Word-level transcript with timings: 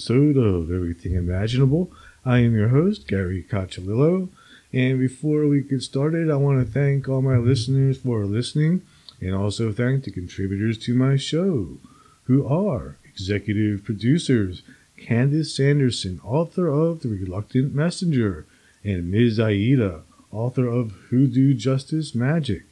episode 0.00 0.38
of 0.38 0.72
Everything 0.72 1.12
Imaginable. 1.12 1.92
I 2.24 2.38
am 2.38 2.54
your 2.54 2.68
host, 2.68 3.06
Gary 3.06 3.44
Cocciolillo. 3.46 4.30
And 4.72 4.98
before 4.98 5.46
we 5.46 5.60
get 5.60 5.82
started, 5.82 6.30
I 6.30 6.36
want 6.36 6.66
to 6.66 6.72
thank 6.72 7.06
all 7.06 7.20
my 7.20 7.36
listeners 7.36 7.98
for 7.98 8.24
listening 8.24 8.80
and 9.20 9.34
also 9.34 9.72
thank 9.72 10.04
the 10.04 10.10
contributors 10.10 10.78
to 10.78 10.94
my 10.94 11.16
show, 11.16 11.76
who 12.24 12.46
are 12.46 12.96
executive 13.04 13.84
producers 13.84 14.62
Candace 14.96 15.54
Sanderson, 15.54 16.18
author 16.24 16.68
of 16.68 17.02
The 17.02 17.10
Reluctant 17.10 17.74
Messenger, 17.74 18.46
and 18.82 19.10
Ms. 19.10 19.38
Aida, 19.38 20.00
author 20.32 20.66
of 20.66 20.92
Hoodoo 21.10 21.52
Justice 21.52 22.14
Magic, 22.14 22.62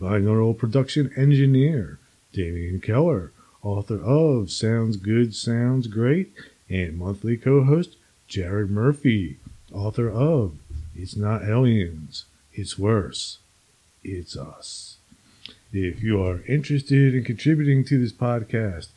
binaural 0.00 0.56
production 0.56 1.10
engineer 1.16 1.98
Damian 2.32 2.80
Keller, 2.80 3.32
author 3.64 4.00
of 4.00 4.52
Sounds 4.52 4.96
Good, 4.96 5.34
Sounds 5.34 5.88
Great, 5.88 6.32
and 6.68 6.98
monthly 6.98 7.36
co 7.36 7.62
host 7.64 7.96
Jared 8.26 8.70
Murphy, 8.70 9.36
author 9.72 10.10
of 10.10 10.56
It's 10.94 11.16
Not 11.16 11.44
Aliens, 11.44 12.24
It's 12.52 12.78
Worse, 12.78 13.38
It's 14.04 14.36
Us. 14.36 14.98
If 15.72 16.02
you 16.02 16.22
are 16.22 16.42
interested 16.46 17.14
in 17.14 17.24
contributing 17.24 17.84
to 17.84 17.98
this 17.98 18.12
podcast, 18.12 18.88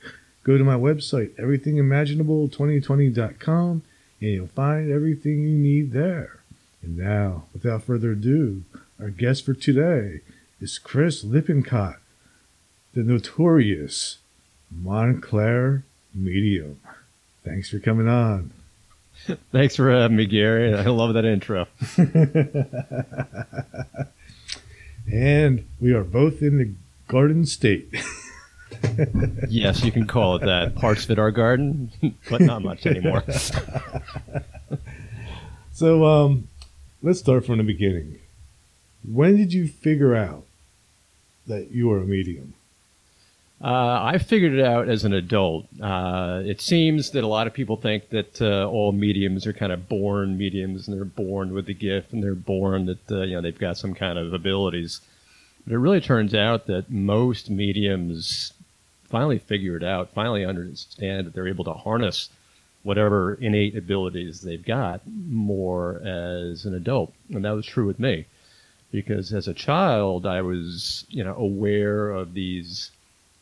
go 0.44 0.58
to 0.58 0.63
my 0.63 0.75
website, 0.75 1.36
everythingimaginable2020.com, 1.36 3.81
and 4.22 4.30
you'll 4.30 4.47
find 4.47 4.91
everything 4.91 5.44
you 5.44 5.58
need 5.58 5.91
there. 5.91 6.39
And 6.81 6.97
now, 6.97 7.44
without 7.53 7.83
further 7.83 8.11
ado, 8.11 8.63
our 9.00 9.09
guest 9.09 9.45
for 9.45 9.53
today 9.53 10.22
is 10.59 10.80
Chris 10.80 11.23
Lippincott, 11.23 12.00
the 12.94 13.03
notorious 13.03 14.17
Montclair 14.69 15.85
medium. 16.13 16.81
Thanks 17.44 17.70
for 17.70 17.80
coming 17.80 18.08
on. 18.08 18.52
Thanks 19.52 19.75
for 19.75 19.92
having 19.92 20.17
me, 20.17 20.25
Gary. 20.25 20.73
I 20.73 20.84
love 20.84 21.14
that 21.14 21.25
intro. 21.25 21.67
and 25.11 25.67
we 25.80 25.94
are 25.94 26.03
both 26.03 26.42
in 26.42 26.58
the 26.58 26.73
Garden 27.08 27.45
State. 27.45 27.94
yes, 29.50 29.84
you 29.84 29.92
can 29.92 30.08
call 30.08 30.36
it 30.36 30.45
that. 30.45 30.75
Parts 30.75 31.06
of 31.06 31.12
it 31.12 31.19
are 31.19 31.31
garden, 31.31 31.92
but 32.30 32.42
not 32.42 32.64
much 32.64 32.86
anymore. 32.86 33.23
so, 35.73 36.06
um, 36.06 36.47
let's 37.02 37.19
start 37.19 37.45
from 37.45 37.58
the 37.58 37.64
beginning. 37.64 38.19
When 39.08 39.38
did 39.38 39.53
you 39.53 39.67
figure 39.67 40.16
out 40.16 40.45
that 41.47 41.72
you 41.72 41.89
were 41.89 42.00
a 42.00 42.06
medium? 42.06 42.53
Uh, 43.63 44.01
I 44.03 44.17
figured 44.17 44.53
it 44.53 44.65
out 44.65 44.89
as 44.89 45.05
an 45.05 45.13
adult. 45.13 45.67
Uh, 45.79 46.41
it 46.43 46.61
seems 46.61 47.11
that 47.11 47.23
a 47.23 47.27
lot 47.27 47.45
of 47.45 47.53
people 47.53 47.77
think 47.77 48.09
that 48.09 48.41
uh, 48.41 48.67
all 48.67 48.91
mediums 48.91 49.45
are 49.45 49.53
kind 49.53 49.71
of 49.71 49.87
born 49.87 50.35
mediums, 50.35 50.87
and 50.87 50.97
they're 50.97 51.05
born 51.05 51.53
with 51.53 51.67
the 51.67 51.75
gift, 51.75 52.11
and 52.11 52.23
they're 52.23 52.33
born 52.33 52.87
that 52.87 53.11
uh, 53.11 53.21
you 53.21 53.35
know 53.35 53.41
they've 53.41 53.59
got 53.59 53.77
some 53.77 53.93
kind 53.93 54.17
of 54.17 54.33
abilities. 54.33 55.01
But 55.63 55.73
it 55.73 55.77
really 55.77 56.01
turns 56.01 56.33
out 56.33 56.66
that 56.66 56.89
most 56.89 57.51
mediums 57.51 58.51
finally 59.07 59.38
figure 59.38 59.77
it 59.77 59.83
out, 59.83 60.11
finally 60.11 60.44
understand 60.44 61.27
that 61.27 61.33
they're 61.33 61.47
able 61.47 61.66
to 61.66 61.73
harness 61.73 62.29
whatever 62.81 63.35
innate 63.35 63.77
abilities 63.77 64.41
they've 64.41 64.66
got 64.66 65.01
more 65.05 66.01
as 66.03 66.66
an 66.66 66.73
adult, 66.73 67.13
and 67.29 67.45
that 67.45 67.51
was 67.51 67.67
true 67.67 67.85
with 67.85 68.00
me, 68.00 68.25
because 68.91 69.31
as 69.31 69.47
a 69.47 69.53
child 69.53 70.25
I 70.25 70.41
was 70.41 71.05
you 71.09 71.23
know 71.23 71.35
aware 71.35 72.09
of 72.09 72.33
these 72.33 72.89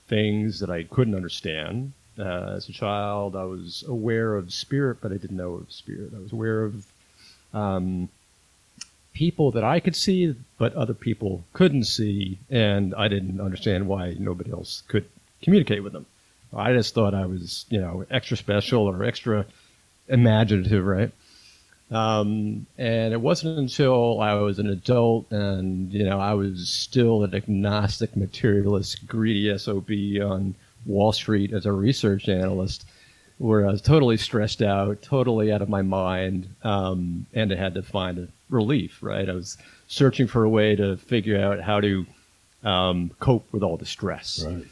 things 0.09 0.59
that 0.59 0.69
I 0.69 0.83
couldn't 0.83 1.15
understand. 1.15 1.93
Uh, 2.17 2.53
as 2.57 2.67
a 2.67 2.73
child, 2.73 3.35
I 3.35 3.45
was 3.45 3.85
aware 3.87 4.35
of 4.35 4.51
spirit, 4.51 4.97
but 5.01 5.13
I 5.13 5.17
didn't 5.17 5.37
know 5.37 5.53
of 5.53 5.71
spirit. 5.71 6.11
I 6.13 6.19
was 6.19 6.33
aware 6.33 6.65
of 6.65 6.85
um, 7.53 8.09
people 9.13 9.51
that 9.51 9.63
I 9.63 9.79
could 9.79 9.95
see, 9.95 10.35
but 10.57 10.73
other 10.73 10.93
people 10.93 11.45
couldn't 11.53 11.85
see, 11.85 12.39
and 12.49 12.93
I 12.95 13.07
didn't 13.07 13.39
understand 13.39 13.87
why 13.87 14.15
nobody 14.19 14.51
else 14.51 14.83
could 14.89 15.05
communicate 15.41 15.83
with 15.83 15.93
them. 15.93 16.05
I 16.53 16.73
just 16.73 16.93
thought 16.93 17.13
I 17.13 17.25
was, 17.25 17.65
you 17.69 17.79
know, 17.79 18.05
extra 18.09 18.35
special 18.35 18.83
or 18.83 19.03
extra 19.03 19.45
imaginative, 20.07 20.85
right? 20.85 21.11
Um, 21.91 22.67
and 22.77 23.13
it 23.13 23.21
wasn't 23.21 23.57
until 23.57 24.21
I 24.21 24.33
was 24.35 24.59
an 24.59 24.69
adult 24.69 25.31
and, 25.31 25.91
you 25.91 26.03
know, 26.03 26.19
I 26.19 26.33
was 26.33 26.69
still 26.69 27.23
an 27.23 27.33
agnostic, 27.33 28.15
materialist, 28.15 29.07
greedy 29.07 29.57
SOB 29.57 29.89
on 30.23 30.53
Wall 30.85 31.11
Street 31.11 31.51
as 31.51 31.65
a 31.65 31.71
research 31.71 32.29
analyst 32.29 32.85
where 33.39 33.65
I 33.65 33.71
was 33.71 33.81
totally 33.81 34.17
stressed 34.17 34.61
out, 34.61 35.01
totally 35.01 35.51
out 35.51 35.61
of 35.61 35.69
my 35.69 35.81
mind, 35.81 36.47
um, 36.63 37.25
and 37.33 37.51
I 37.51 37.55
had 37.55 37.73
to 37.75 37.81
find 37.81 38.19
a 38.19 38.27
relief, 38.49 39.01
right? 39.01 39.27
I 39.27 39.33
was 39.33 39.57
searching 39.87 40.27
for 40.27 40.43
a 40.43 40.49
way 40.49 40.75
to 40.75 40.97
figure 40.97 41.41
out 41.41 41.61
how 41.61 41.79
to 41.79 42.05
um, 42.63 43.11
cope 43.19 43.51
with 43.53 43.63
all 43.63 43.77
the 43.77 43.85
stress. 43.85 44.45
Right. 44.45 44.65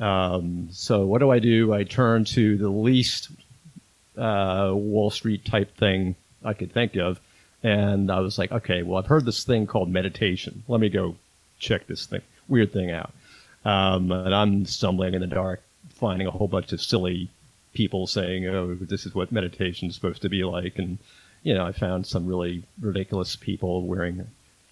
Um, 0.00 0.68
so 0.72 1.04
what 1.04 1.18
do 1.18 1.30
I 1.30 1.38
do? 1.38 1.74
I 1.74 1.84
turn 1.84 2.24
to 2.26 2.56
the 2.56 2.70
least 2.70 3.28
uh, 4.16 4.72
Wall 4.74 5.10
Street 5.10 5.44
type 5.44 5.76
thing 5.76 6.16
I 6.44 6.54
could 6.54 6.72
think 6.72 6.96
of. 6.96 7.20
And 7.62 8.10
I 8.10 8.20
was 8.20 8.38
like, 8.38 8.52
okay, 8.52 8.82
well, 8.82 8.98
I've 8.98 9.06
heard 9.06 9.26
this 9.26 9.44
thing 9.44 9.66
called 9.66 9.90
meditation. 9.90 10.62
Let 10.66 10.80
me 10.80 10.88
go 10.88 11.16
check 11.58 11.86
this 11.86 12.06
thing, 12.06 12.22
weird 12.48 12.72
thing 12.72 12.90
out. 12.90 13.12
Um, 13.64 14.10
and 14.10 14.34
I'm 14.34 14.64
stumbling 14.64 15.14
in 15.14 15.20
the 15.20 15.26
dark, 15.26 15.62
finding 15.90 16.26
a 16.26 16.30
whole 16.30 16.48
bunch 16.48 16.72
of 16.72 16.80
silly 16.80 17.28
people 17.74 18.06
saying, 18.06 18.46
oh, 18.46 18.74
this 18.74 19.04
is 19.04 19.14
what 19.14 19.30
meditation 19.30 19.88
is 19.88 19.94
supposed 19.94 20.22
to 20.22 20.30
be 20.30 20.42
like. 20.44 20.78
And, 20.78 20.98
you 21.42 21.52
know, 21.52 21.64
I 21.64 21.72
found 21.72 22.06
some 22.06 22.26
really 22.26 22.62
ridiculous 22.80 23.36
people 23.36 23.82
wearing 23.82 24.26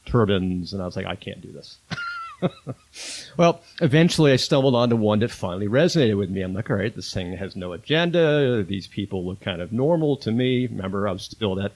turbans, 0.07 0.73
and 0.73 0.83
I 0.83 0.87
was 0.87 0.97
like, 0.97 1.07
I 1.07 1.17
can't 1.17 1.43
do 1.43 1.53
this. 1.53 1.77
well, 3.37 3.63
eventually 3.81 4.33
I 4.33 4.37
stumbled 4.37 4.75
onto 4.75 4.97
one 4.97 5.21
that 5.21 5.31
finally 5.31 5.69
resonated 5.69 6.17
with 6.17 6.31
me. 6.31 6.43
I'm 6.43 6.55
like, 6.55 6.71
all 6.71 6.77
right, 6.77 6.95
this 6.95 7.13
thing 7.13 7.37
has 7.37 7.57
no 7.57 7.73
agenda. 7.73 8.63
These 8.63 8.87
people 8.87 9.25
look 9.25 9.41
kind 9.41 9.61
of 9.61 9.73
normal 9.73 10.17
to 10.19 10.31
me. 10.31 10.67
Remember, 10.67 11.09
I 11.09 11.13
was 11.13 11.23
still 11.23 11.55
that 11.57 11.73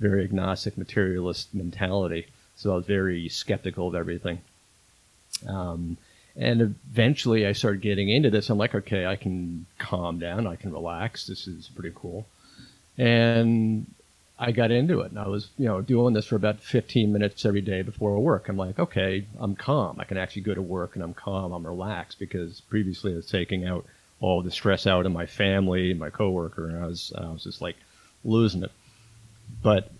very 0.00 0.24
agnostic 0.24 0.76
materialist 0.76 1.54
mentality. 1.54 2.26
So 2.56 2.72
I 2.72 2.76
was 2.76 2.86
very 2.86 3.28
skeptical 3.28 3.88
of 3.88 3.94
everything. 3.94 4.40
Um, 5.48 5.96
and 6.36 6.60
eventually 6.60 7.46
I 7.46 7.52
started 7.52 7.80
getting 7.80 8.08
into 8.08 8.30
this. 8.30 8.50
I'm 8.50 8.58
like, 8.58 8.74
okay, 8.74 9.06
I 9.06 9.16
can 9.16 9.66
calm 9.78 10.18
down. 10.18 10.46
I 10.46 10.56
can 10.56 10.72
relax. 10.72 11.26
This 11.26 11.46
is 11.46 11.70
pretty 11.74 11.92
cool. 11.94 12.26
And 12.98 13.86
I 14.44 14.52
got 14.52 14.70
into 14.70 15.00
it 15.00 15.10
and 15.10 15.18
I 15.18 15.26
was, 15.26 15.48
you 15.56 15.64
know, 15.64 15.80
doing 15.80 16.12
this 16.12 16.26
for 16.26 16.36
about 16.36 16.60
15 16.60 17.10
minutes 17.10 17.46
every 17.46 17.62
day 17.62 17.80
before 17.80 18.18
work. 18.18 18.50
I'm 18.50 18.58
like, 18.58 18.78
okay, 18.78 19.26
I'm 19.38 19.56
calm. 19.56 19.98
I 19.98 20.04
can 20.04 20.18
actually 20.18 20.42
go 20.42 20.52
to 20.52 20.60
work 20.60 20.94
and 20.94 21.02
I'm 21.02 21.14
calm. 21.14 21.52
I'm 21.52 21.66
relaxed 21.66 22.18
because 22.18 22.60
previously 22.60 23.14
I 23.14 23.16
was 23.16 23.26
taking 23.26 23.64
out 23.64 23.86
all 24.20 24.42
the 24.42 24.50
stress 24.50 24.86
out 24.86 25.06
of 25.06 25.12
my 25.12 25.24
family, 25.24 25.94
my 25.94 26.10
coworker, 26.10 26.68
and 26.68 26.76
I 26.76 26.86
was, 26.86 27.10
I 27.16 27.30
was 27.30 27.44
just 27.44 27.62
like 27.62 27.76
losing 28.22 28.62
it. 28.62 28.72
But 29.62 29.90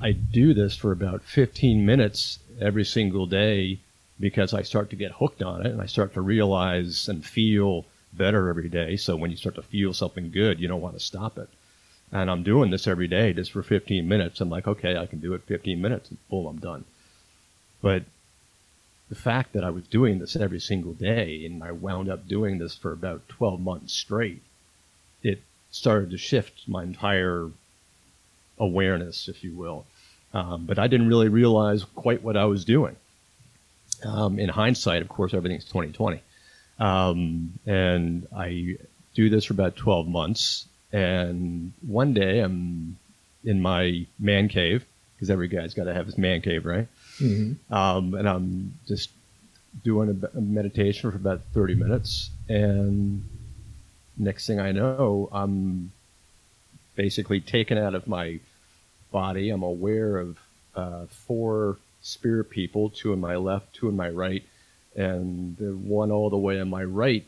I 0.00 0.10
do 0.10 0.52
this 0.52 0.74
for 0.74 0.90
about 0.90 1.22
15 1.22 1.86
minutes 1.86 2.40
every 2.60 2.84
single 2.84 3.26
day 3.26 3.78
because 4.18 4.52
I 4.52 4.62
start 4.62 4.90
to 4.90 4.96
get 4.96 5.12
hooked 5.12 5.44
on 5.44 5.64
it 5.64 5.70
and 5.70 5.80
I 5.80 5.86
start 5.86 6.14
to 6.14 6.20
realize 6.20 7.08
and 7.08 7.24
feel 7.24 7.84
better 8.12 8.48
every 8.48 8.68
day. 8.68 8.96
So 8.96 9.14
when 9.14 9.30
you 9.30 9.36
start 9.36 9.54
to 9.54 9.62
feel 9.62 9.94
something 9.94 10.32
good, 10.32 10.58
you 10.58 10.66
don't 10.66 10.80
want 10.80 10.94
to 10.94 11.00
stop 11.00 11.38
it 11.38 11.48
and 12.12 12.30
I'm 12.30 12.42
doing 12.42 12.70
this 12.70 12.86
every 12.86 13.08
day 13.08 13.32
just 13.32 13.52
for 13.52 13.62
15 13.62 14.06
minutes. 14.06 14.40
I'm 14.40 14.50
like, 14.50 14.68
okay, 14.68 14.96
I 14.96 15.06
can 15.06 15.18
do 15.18 15.32
it 15.32 15.42
15 15.46 15.80
minutes, 15.80 16.10
and 16.10 16.18
boom, 16.28 16.46
I'm 16.46 16.58
done. 16.58 16.84
But 17.80 18.04
the 19.08 19.14
fact 19.14 19.54
that 19.54 19.64
I 19.64 19.70
was 19.70 19.84
doing 19.88 20.18
this 20.18 20.36
every 20.36 20.60
single 20.60 20.92
day, 20.92 21.44
and 21.46 21.64
I 21.64 21.72
wound 21.72 22.10
up 22.10 22.28
doing 22.28 22.58
this 22.58 22.76
for 22.76 22.92
about 22.92 23.28
12 23.28 23.60
months 23.60 23.94
straight, 23.94 24.42
it 25.22 25.40
started 25.70 26.10
to 26.10 26.18
shift 26.18 26.68
my 26.68 26.82
entire 26.82 27.48
awareness, 28.58 29.28
if 29.28 29.42
you 29.42 29.54
will. 29.54 29.86
Um, 30.34 30.66
but 30.66 30.78
I 30.78 30.86
didn't 30.86 31.08
really 31.08 31.28
realize 31.28 31.84
quite 31.94 32.22
what 32.22 32.36
I 32.36 32.44
was 32.44 32.64
doing. 32.64 32.96
Um, 34.04 34.38
in 34.38 34.48
hindsight, 34.48 35.02
of 35.02 35.08
course, 35.08 35.32
everything's 35.32 35.64
2020. 35.64 36.20
Um, 36.78 37.58
and 37.66 38.26
I 38.36 38.76
do 39.14 39.30
this 39.30 39.46
for 39.46 39.54
about 39.54 39.76
12 39.76 40.08
months 40.08 40.66
and 40.92 41.72
one 41.86 42.12
day 42.12 42.40
I'm 42.40 42.98
in 43.44 43.62
my 43.62 44.06
man 44.18 44.48
cave 44.48 44.84
because 45.14 45.30
every 45.30 45.48
guy's 45.48 45.74
got 45.74 45.84
to 45.84 45.94
have 45.94 46.06
his 46.06 46.18
man 46.18 46.40
cave, 46.42 46.66
right? 46.66 46.88
Mm-hmm. 47.18 47.72
Um, 47.72 48.14
and 48.14 48.28
I'm 48.28 48.74
just 48.86 49.10
doing 49.84 50.28
a, 50.34 50.40
meditation 50.40 51.10
for 51.10 51.16
about 51.16 51.40
30 51.54 51.74
minutes. 51.76 52.30
And 52.48 53.24
next 54.18 54.46
thing 54.46 54.60
I 54.60 54.72
know, 54.72 55.28
I'm 55.32 55.92
basically 56.94 57.40
taken 57.40 57.78
out 57.78 57.94
of 57.94 58.06
my 58.06 58.40
body. 59.10 59.50
I'm 59.50 59.62
aware 59.62 60.18
of 60.18 60.38
uh, 60.74 61.06
four 61.06 61.78
spirit 62.02 62.50
people, 62.50 62.90
two 62.90 63.12
on 63.12 63.20
my 63.20 63.36
left, 63.36 63.74
two 63.74 63.88
on 63.88 63.96
my 63.96 64.10
right, 64.10 64.42
and 64.94 65.56
the 65.56 65.74
one 65.76 66.10
all 66.10 66.30
the 66.30 66.36
way 66.36 66.60
on 66.60 66.68
my 66.68 66.84
right 66.84 67.24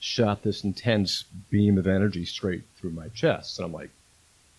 shot 0.00 0.42
this 0.42 0.64
intense 0.64 1.24
beam 1.50 1.78
of 1.78 1.86
energy 1.86 2.24
straight 2.24 2.62
through 2.76 2.90
my 2.90 3.08
chest. 3.08 3.58
And 3.58 3.66
I'm 3.66 3.72
like, 3.72 3.90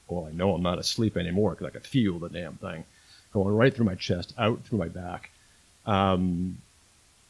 well, 0.08 0.28
I 0.28 0.32
know 0.32 0.54
I'm 0.54 0.62
not 0.62 0.80
asleep 0.80 1.18
anymore 1.18 1.52
because 1.52 1.68
I 1.68 1.72
could 1.72 1.86
feel 1.86 2.20
the 2.20 2.30
damn 2.30 2.56
thing 2.56 2.86
going 3.34 3.56
right 3.56 3.74
through 3.74 3.86
my 3.86 3.96
chest, 3.96 4.34
out 4.38 4.64
through 4.64 4.80
my 4.80 4.88
back. 4.88 5.32
Um, 5.86 6.58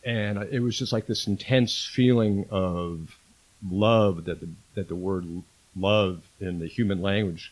and 0.04 0.40
it 0.52 0.60
was 0.60 0.78
just 0.78 0.92
like 0.92 1.06
this 1.06 1.28
intense 1.28 1.86
feeling 1.86 2.46
of 2.50 3.16
love 3.70 4.26
that 4.26 4.40
the, 4.40 4.50
that 4.76 4.88
the 4.88 4.96
word 4.96 5.26
love 5.76 6.22
in 6.40 6.60
the 6.60 6.68
human 6.68 7.02
language 7.02 7.52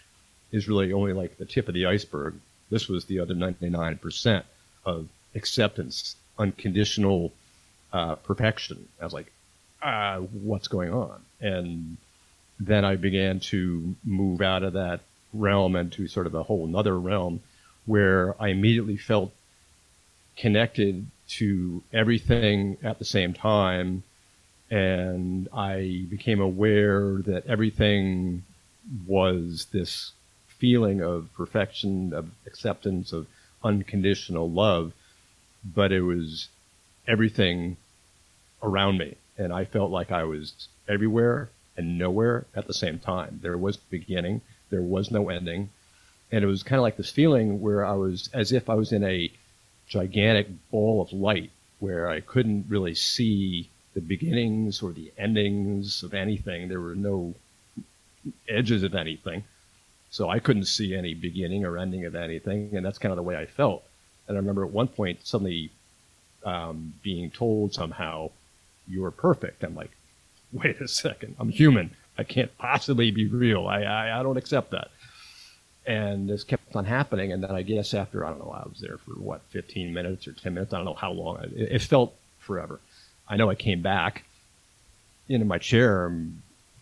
is 0.51 0.67
really 0.67 0.91
only 0.91 1.13
like 1.13 1.37
the 1.37 1.45
tip 1.45 1.67
of 1.67 1.73
the 1.73 1.85
iceberg. 1.85 2.33
This 2.69 2.87
was 2.87 3.05
the 3.05 3.19
other 3.19 3.35
99% 3.35 4.43
of 4.85 5.07
acceptance, 5.35 6.15
unconditional 6.37 7.31
uh, 7.93 8.15
perfection. 8.15 8.87
I 8.99 9.05
was 9.05 9.13
like, 9.13 9.31
uh, 9.81 10.17
what's 10.17 10.67
going 10.67 10.93
on? 10.93 11.21
And 11.39 11.97
then 12.59 12.83
I 12.85 12.95
began 12.95 13.39
to 13.39 13.95
move 14.03 14.41
out 14.41 14.63
of 14.63 14.73
that 14.73 15.01
realm 15.33 15.75
into 15.75 16.07
sort 16.07 16.27
of 16.27 16.35
a 16.35 16.43
whole 16.43 16.65
another 16.65 16.99
realm 16.99 17.41
where 17.85 18.35
I 18.41 18.49
immediately 18.49 18.97
felt 18.97 19.31
connected 20.35 21.05
to 21.27 21.83
everything 21.93 22.77
at 22.83 22.99
the 22.99 23.05
same 23.05 23.33
time. 23.33 24.03
And 24.71 25.47
I 25.53 26.05
became 26.09 26.41
aware 26.41 27.21
that 27.25 27.47
everything 27.47 28.43
was 29.07 29.67
this 29.71 30.11
feeling 30.47 31.01
of 31.01 31.29
perfection, 31.35 32.13
of 32.13 32.29
acceptance, 32.45 33.11
of 33.13 33.27
unconditional 33.63 34.49
love, 34.49 34.93
but 35.63 35.91
it 35.91 36.01
was 36.01 36.49
everything 37.07 37.77
around 38.61 38.97
me. 38.97 39.15
And 39.39 39.51
I 39.51 39.65
felt 39.65 39.89
like 39.89 40.11
I 40.11 40.23
was 40.25 40.67
everywhere 40.87 41.49
and 41.77 41.97
nowhere 41.97 42.45
at 42.53 42.67
the 42.67 42.73
same 42.73 42.99
time. 42.99 43.39
There 43.41 43.57
was 43.57 43.77
beginning, 43.77 44.41
there 44.69 44.81
was 44.81 45.09
no 45.09 45.29
ending. 45.29 45.69
And 46.31 46.43
it 46.43 46.47
was 46.47 46.61
kind 46.61 46.77
of 46.77 46.83
like 46.83 46.97
this 46.97 47.09
feeling 47.09 47.61
where 47.61 47.83
I 47.83 47.93
was 47.93 48.29
as 48.33 48.51
if 48.51 48.69
I 48.69 48.75
was 48.75 48.91
in 48.91 49.03
a 49.03 49.31
gigantic 49.87 50.47
ball 50.69 51.01
of 51.01 51.11
light 51.13 51.49
where 51.79 52.07
I 52.09 52.19
couldn't 52.19 52.65
really 52.69 52.93
see 52.93 53.69
the 53.95 54.01
beginnings 54.01 54.83
or 54.83 54.91
the 54.91 55.11
endings 55.17 56.03
of 56.03 56.13
anything. 56.13 56.67
There 56.67 56.81
were 56.81 56.93
no 56.93 57.33
edges 58.47 58.83
of 58.83 58.93
anything. 58.93 59.45
So 60.11 60.29
I 60.29 60.39
couldn't 60.39 60.65
see 60.65 60.93
any 60.93 61.13
beginning 61.13 61.65
or 61.65 61.77
ending 61.77 62.05
of 62.05 62.13
anything. 62.13 62.75
And 62.75 62.85
that's 62.85 62.97
kind 62.97 63.11
of 63.11 63.15
the 63.15 63.23
way 63.23 63.37
I 63.37 63.45
felt. 63.45 63.83
And 64.27 64.37
I 64.37 64.39
remember 64.39 64.65
at 64.65 64.71
one 64.71 64.89
point 64.89 65.25
suddenly 65.25 65.71
um, 66.43 66.93
being 67.01 67.31
told 67.31 67.73
somehow, 67.73 68.31
you're 68.89 69.11
perfect. 69.11 69.63
I'm 69.63 69.75
like, 69.75 69.91
wait 70.51 70.81
a 70.81 70.87
second, 70.87 71.35
I'm 71.39 71.49
human. 71.49 71.91
I 72.17 72.23
can't 72.23 72.55
possibly 72.57 73.11
be 73.11 73.27
real. 73.27 73.67
I, 73.67 73.83
I, 73.83 74.19
I 74.19 74.23
don't 74.23 74.37
accept 74.37 74.71
that. 74.71 74.89
And 75.85 76.29
this 76.29 76.43
kept 76.43 76.75
on 76.75 76.85
happening. 76.85 77.31
And 77.31 77.41
then 77.41 77.51
I 77.51 77.61
guess 77.61 77.93
after, 77.93 78.25
I 78.25 78.29
don't 78.29 78.39
know, 78.39 78.51
I 78.51 78.67
was 78.67 78.79
there 78.81 78.97
for 78.97 79.11
what, 79.11 79.41
15 79.49 79.93
minutes 79.93 80.27
or 80.27 80.33
10 80.33 80.53
minutes. 80.53 80.73
I 80.73 80.77
don't 80.77 80.85
know 80.85 80.93
how 80.93 81.11
long. 81.11 81.39
It, 81.55 81.71
it 81.71 81.81
felt 81.81 82.13
forever. 82.39 82.79
I 83.27 83.37
know 83.37 83.49
I 83.49 83.55
came 83.55 83.81
back 83.81 84.25
into 85.29 85.45
my 85.45 85.59
chair, 85.59 86.05
I'm 86.05 86.41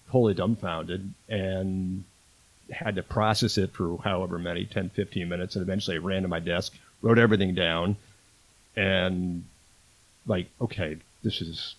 totally 0.09 0.33
dumbfounded, 0.33 1.13
and 1.30 2.04
had 2.71 2.95
to 2.95 3.04
process 3.04 3.57
it 3.57 3.74
for 3.74 3.98
however 4.04 4.39
many 4.39 4.65
10, 4.65 4.89
15 4.89 5.30
minutes. 5.30 5.56
And 5.56 5.62
eventually 5.62 5.98
I 5.98 6.00
ran 6.00 6.24
to 6.24 6.27
my 6.27 6.39
desk, 6.39 6.74
wrote 7.01 7.19
everything 7.19 7.54
down, 7.54 7.98
and 8.75 9.44
like, 10.25 10.50
okay, 10.62 10.98
this 11.24 11.42
is 11.42 11.75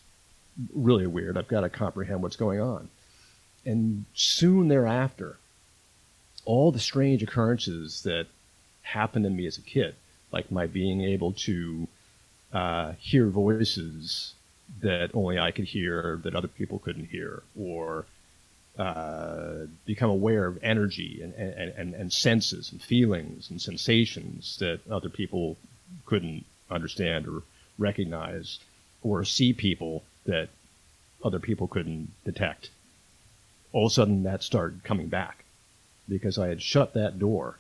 really 0.75 1.07
weird. 1.07 1.37
I've 1.37 1.49
got 1.49 1.61
to 1.63 1.69
comprehend 1.69 2.23
what's 2.23 2.37
going 2.37 2.61
on. 2.61 2.89
And 3.65 4.05
soon 4.15 4.69
thereafter, 4.69 5.37
all 6.45 6.73
the 6.73 6.79
strange 6.79 7.23
occurrences 7.23 8.03
that 8.03 8.27
happened 8.83 9.25
to 9.25 9.31
me 9.31 9.47
as 9.47 9.59
a 9.59 9.63
kid, 9.63 9.95
like 10.33 10.51
my 10.51 10.67
being 10.67 11.03
able 11.03 11.33
to 11.33 11.89
uh, 12.53 12.93
hear 12.99 13.29
voices 13.29 14.35
that 14.81 15.11
only 15.15 15.39
I 15.39 15.51
could 15.51 15.67
hear 15.67 16.21
that 16.23 16.35
other 16.35 16.49
people 16.49 16.79
couldn't 16.79 17.07
hear, 17.07 17.43
or 17.59 18.07
uh, 18.79 19.67
become 19.85 20.11
aware 20.11 20.47
of 20.47 20.59
energy 20.63 21.21
and, 21.23 21.35
and, 21.35 21.73
and, 21.77 21.95
and 21.95 22.13
senses 22.13 22.71
and 22.71 22.81
feelings 22.81 23.51
and 23.51 23.61
sensations 23.61 24.57
that 24.59 24.81
other 24.91 25.09
people 25.09 25.57
couldn't 26.07 26.45
understand 26.71 27.27
or 27.27 27.43
recognize, 27.79 28.59
or 29.03 29.25
see 29.25 29.53
people 29.53 30.05
that 30.29 30.49
other 31.25 31.41
people 31.41 31.67
couldn't 31.67 32.13
detect. 32.25 32.71
All 33.73 33.87
of 33.87 33.91
a 33.91 33.95
sudden, 33.95 34.23
that 34.23 34.43
started 34.43 34.85
coming 34.85 35.09
back 35.09 35.45
because 36.09 36.39
I 36.39 36.49
had 36.49 36.63
shut 36.63 36.95
that 36.95 37.19
door 37.19 37.59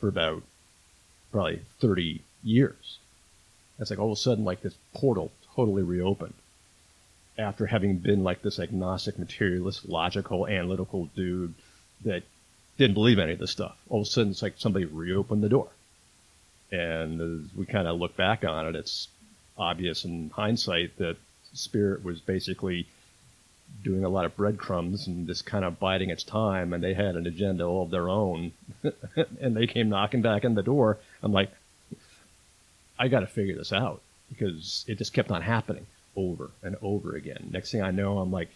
for 0.00 0.08
about 0.08 0.42
probably 1.30 1.60
30 1.80 2.22
years. 2.42 2.98
It's 3.78 3.90
like 3.90 3.98
all 3.98 4.12
of 4.12 4.18
a 4.18 4.20
sudden, 4.20 4.44
like 4.44 4.62
this 4.62 4.74
portal 4.94 5.30
totally 5.54 5.82
reopened 5.82 6.34
after 7.38 7.66
having 7.66 7.98
been 7.98 8.24
like 8.24 8.42
this 8.42 8.58
agnostic, 8.58 9.18
materialist, 9.18 9.88
logical, 9.88 10.46
analytical 10.46 11.06
dude 11.14 11.54
that 12.04 12.22
didn't 12.78 12.94
believe 12.94 13.18
any 13.18 13.32
of 13.32 13.38
this 13.38 13.50
stuff. 13.50 13.76
All 13.88 14.00
of 14.00 14.06
a 14.06 14.10
sudden, 14.10 14.32
it's 14.32 14.42
like 14.42 14.54
somebody 14.56 14.86
reopened 14.86 15.42
the 15.42 15.48
door. 15.48 15.68
And 16.72 17.20
as 17.20 17.54
we 17.54 17.66
kind 17.66 17.86
of 17.86 17.98
look 17.98 18.16
back 18.16 18.44
on 18.44 18.66
it, 18.66 18.76
it's 18.76 19.08
obvious 19.58 20.04
in 20.04 20.30
hindsight 20.30 20.96
that 20.98 21.16
Spirit 21.56 22.04
was 22.04 22.20
basically 22.20 22.86
doing 23.82 24.04
a 24.04 24.08
lot 24.08 24.24
of 24.24 24.36
breadcrumbs 24.36 25.06
and 25.06 25.26
just 25.26 25.44
kind 25.44 25.64
of 25.64 25.78
biding 25.78 26.10
its 26.10 26.24
time, 26.24 26.72
and 26.72 26.82
they 26.82 26.94
had 26.94 27.16
an 27.16 27.26
agenda 27.26 27.64
all 27.64 27.84
of 27.84 27.90
their 27.90 28.08
own. 28.08 28.52
and 29.40 29.56
they 29.56 29.66
came 29.66 29.88
knocking 29.88 30.22
back 30.22 30.44
on 30.44 30.54
the 30.54 30.62
door. 30.62 30.98
I'm 31.22 31.32
like, 31.32 31.50
I 32.98 33.08
got 33.08 33.20
to 33.20 33.26
figure 33.26 33.56
this 33.56 33.72
out 33.72 34.00
because 34.28 34.84
it 34.88 34.98
just 34.98 35.12
kept 35.12 35.30
on 35.30 35.42
happening 35.42 35.86
over 36.16 36.50
and 36.62 36.76
over 36.82 37.14
again. 37.14 37.48
Next 37.52 37.70
thing 37.70 37.82
I 37.82 37.90
know, 37.90 38.18
I'm 38.18 38.32
like 38.32 38.48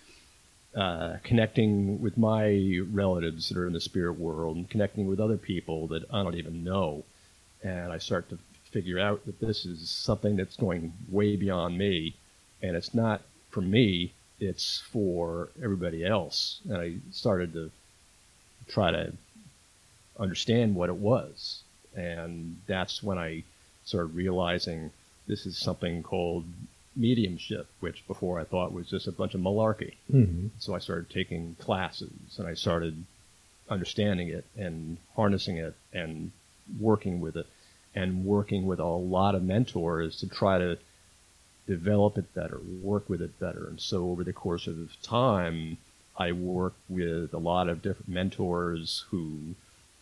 uh, 0.75 1.17
connecting 1.23 2.01
with 2.01 2.17
my 2.17 2.81
relatives 2.91 3.49
that 3.49 3.59
are 3.59 3.67
in 3.67 3.73
the 3.73 3.81
spirit 3.81 4.19
world 4.19 4.57
and 4.57 4.71
connecting 4.71 5.07
with 5.07 5.21
other 5.21 5.37
people 5.37 5.89
that 5.89 6.05
I 6.13 6.23
don't 6.23 6.37
even 6.37 6.65
know. 6.65 7.05
And 7.63 7.93
I 7.93 7.99
start 7.99 8.29
to 8.31 8.39
figure 8.71 8.99
out 8.99 9.27
that 9.27 9.41
this 9.41 9.67
is 9.67 9.91
something 9.91 10.37
that's 10.37 10.57
going 10.57 10.93
way 11.11 11.37
beyond 11.37 11.77
me. 11.77 12.15
And 12.63 12.77
it's 12.77 12.95
not 12.95 13.23
for 13.51 13.61
me, 13.61 14.13
it's 14.39 14.83
for 14.93 15.49
everybody 15.63 16.05
else. 16.05 16.61
And 16.69 16.77
I 16.77 16.95
started 17.13 17.53
to 17.55 17.71
try 18.69 18.91
to 18.91 19.13
understand 20.19 20.75
what 20.75 20.89
it 20.89 20.97
was. 20.97 21.63
And 21.97 22.59
that's 22.67 23.03
when 23.03 23.19
I 23.19 23.45
started 23.85 24.15
realizing 24.15 24.91
this 25.27 25.47
is 25.47 25.59
something 25.59 26.03
called 26.03 26.45
mediumship, 26.97 27.67
which 27.81 28.07
before 28.07 28.39
I 28.39 28.45
thought 28.45 28.73
was 28.73 28.89
just 28.89 29.07
a 29.07 29.13
bunch 29.13 29.35
of 29.35 29.41
malarkey. 29.41 29.95
Mm-hmm. 30.13 30.49
So 30.59 30.75
I 30.75 30.79
started 30.79 31.11
taking 31.11 31.57
classes 31.61 32.37
and 32.39 32.47
I 32.47 32.55
started 32.55 33.05
understanding 33.69 34.29
it 34.29 34.45
and 34.57 34.99
harnessing 35.15 35.57
it 35.57 35.75
and 35.93 36.33
working 36.79 37.21
with 37.21 37.37
it 37.37 37.47
and 37.95 38.25
working 38.25 38.67
with 38.67 38.79
a 38.79 38.85
lot 38.85 39.35
of 39.35 39.43
mentors 39.43 40.17
to 40.21 40.29
try 40.29 40.59
to 40.59 40.79
develop 41.71 42.19
it 42.19 42.35
better, 42.35 42.61
work 42.83 43.09
with 43.09 43.23
it 43.23 43.39
better. 43.39 43.69
And 43.69 43.81
so 43.81 44.11
over 44.11 44.25
the 44.25 44.33
course 44.33 44.67
of 44.67 44.77
time, 45.03 45.79
I 46.19 46.33
work 46.33 46.75
with 46.89 47.33
a 47.33 47.39
lot 47.39 47.69
of 47.69 47.81
different 47.81 48.09
mentors 48.09 49.05
who, 49.11 49.55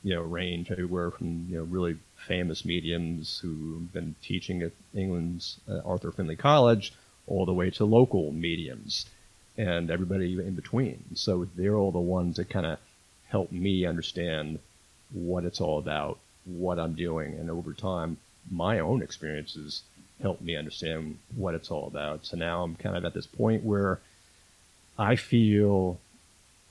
you 0.02 0.14
know, 0.14 0.22
range 0.22 0.70
everywhere 0.70 1.10
from, 1.10 1.46
you 1.50 1.58
know, 1.58 1.64
really 1.64 1.98
famous 2.26 2.64
mediums 2.64 3.40
who've 3.42 3.92
been 3.92 4.14
teaching 4.22 4.62
at 4.62 4.72
England's 4.94 5.60
uh, 5.68 5.80
Arthur 5.84 6.10
Findlay 6.10 6.36
College 6.36 6.94
all 7.26 7.44
the 7.44 7.58
way 7.60 7.68
to 7.70 7.84
local 7.84 8.32
mediums 8.32 9.04
and 9.58 9.90
everybody 9.90 10.32
in 10.38 10.54
between. 10.54 11.04
So 11.14 11.46
they're 11.54 11.76
all 11.76 11.92
the 11.92 11.98
ones 12.18 12.36
that 12.36 12.48
kind 12.48 12.64
of 12.64 12.78
help 13.28 13.52
me 13.52 13.84
understand 13.84 14.58
what 15.12 15.44
it's 15.44 15.60
all 15.60 15.78
about, 15.78 16.18
what 16.46 16.78
I'm 16.78 16.94
doing, 16.94 17.34
and 17.34 17.50
over 17.50 17.74
time, 17.74 18.16
my 18.50 18.78
own 18.78 19.02
experiences 19.02 19.82
help 20.20 20.40
me 20.40 20.56
understand 20.56 21.18
what 21.34 21.54
it's 21.54 21.70
all 21.70 21.86
about. 21.86 22.26
So 22.26 22.36
now 22.36 22.62
I'm 22.62 22.74
kind 22.74 22.96
of 22.96 23.04
at 23.04 23.14
this 23.14 23.26
point 23.26 23.62
where 23.64 24.00
I 24.98 25.16
feel 25.16 25.98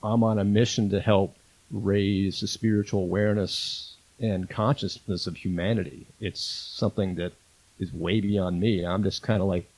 I'm 0.02 0.22
on 0.22 0.38
a 0.38 0.44
mission 0.44 0.90
to 0.90 1.00
help 1.00 1.36
raise 1.70 2.40
the 2.40 2.46
spiritual 2.46 3.02
awareness 3.02 3.94
and 4.20 4.48
consciousness 4.48 5.26
of 5.26 5.36
humanity. 5.36 6.06
It's 6.20 6.40
something 6.40 7.14
that 7.16 7.32
is 7.78 7.92
way 7.92 8.20
beyond 8.20 8.60
me. 8.60 8.84
I'm 8.84 9.02
just 9.02 9.22
kind 9.22 9.40
of 9.40 9.48
like, 9.48 9.68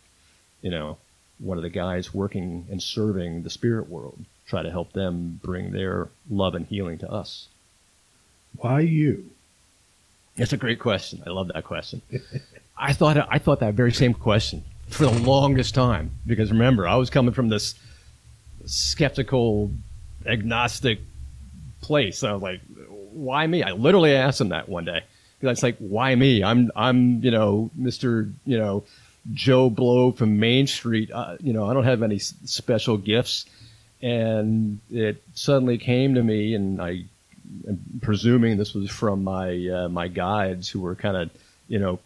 you 0.62 0.70
know, 0.70 0.98
one 1.38 1.56
of 1.56 1.62
the 1.62 1.70
guys 1.70 2.12
working 2.12 2.66
and 2.70 2.82
serving 2.82 3.42
the 3.42 3.50
spirit 3.50 3.88
world, 3.88 4.24
try 4.46 4.62
to 4.62 4.70
help 4.70 4.92
them 4.92 5.40
bring 5.42 5.72
their 5.72 6.08
love 6.30 6.54
and 6.54 6.66
healing 6.66 6.98
to 6.98 7.10
us. 7.10 7.48
Why 8.56 8.80
you? 8.80 9.30
That's 10.36 10.52
a 10.52 10.58
great 10.58 10.80
question. 10.80 11.22
I 11.26 11.30
love 11.30 11.48
that 11.48 11.64
question. 11.64 12.02
I 12.80 12.92
thought 12.94 13.16
I 13.30 13.38
thought 13.38 13.60
that 13.60 13.75
very 13.75 13.92
same 13.92 14.14
question 14.14 14.64
for 14.88 15.04
the 15.04 15.10
longest 15.20 15.75
time 15.75 16.10
because 16.26 16.50
remember 16.50 16.88
I 16.88 16.96
was 16.96 17.10
coming 17.10 17.34
from 17.34 17.49
this 17.49 17.75
skeptical, 18.64 19.70
agnostic 20.26 21.00
place. 21.80 22.22
I 22.25 22.32
was 22.32 22.42
like, 22.42 22.60
why 23.12 23.46
me? 23.46 23.62
I 23.62 23.72
literally 23.72 24.14
asked 24.14 24.40
him 24.40 24.50
that 24.50 24.68
one 24.68 24.84
day. 24.84 25.02
Because 25.38 25.58
it's 25.58 25.62
like, 25.62 25.76
why 25.78 26.14
me? 26.14 26.44
I'm, 26.44 26.70
I'm, 26.76 27.22
you 27.22 27.30
know, 27.30 27.70
Mr. 27.78 28.32
You 28.44 28.58
know, 28.58 28.84
Joe 29.32 29.70
Blow 29.70 30.12
from 30.12 30.38
Main 30.38 30.66
Street. 30.66 31.10
Uh, 31.10 31.37
you 31.40 31.52
know, 31.52 31.68
I 31.68 31.75
don't 31.75 31.84
have 31.84 32.02
any 32.02 32.18
special 32.18 32.96
gifts. 32.96 33.46
And 34.02 34.80
it 34.90 35.22
suddenly 35.34 35.78
came 35.78 36.14
to 36.14 36.22
me, 36.22 36.54
and 36.54 36.80
I 36.80 37.04
am 37.68 38.00
presuming 38.00 38.56
this 38.56 38.75
was 38.75 38.90
from 38.90 39.25
my 39.25 39.68
uh, 39.68 39.88
my 39.90 40.08
guides 40.08 40.70
who 40.70 40.80
were 40.80 40.94
kind 40.94 41.18
of, 41.18 41.30
you 41.68 41.78
know, 41.78 41.99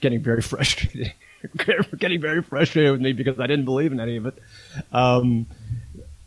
getting 0.00 0.20
very 0.20 0.42
frustrated, 0.42 1.12
getting 1.98 2.20
very 2.20 2.42
frustrated 2.42 2.92
with 2.92 3.00
me 3.00 3.12
because 3.12 3.38
I 3.38 3.46
didn't 3.46 3.64
believe 3.64 3.92
in 3.92 4.00
any 4.00 4.16
of 4.16 4.26
it. 4.26 4.34
Um, 4.92 5.46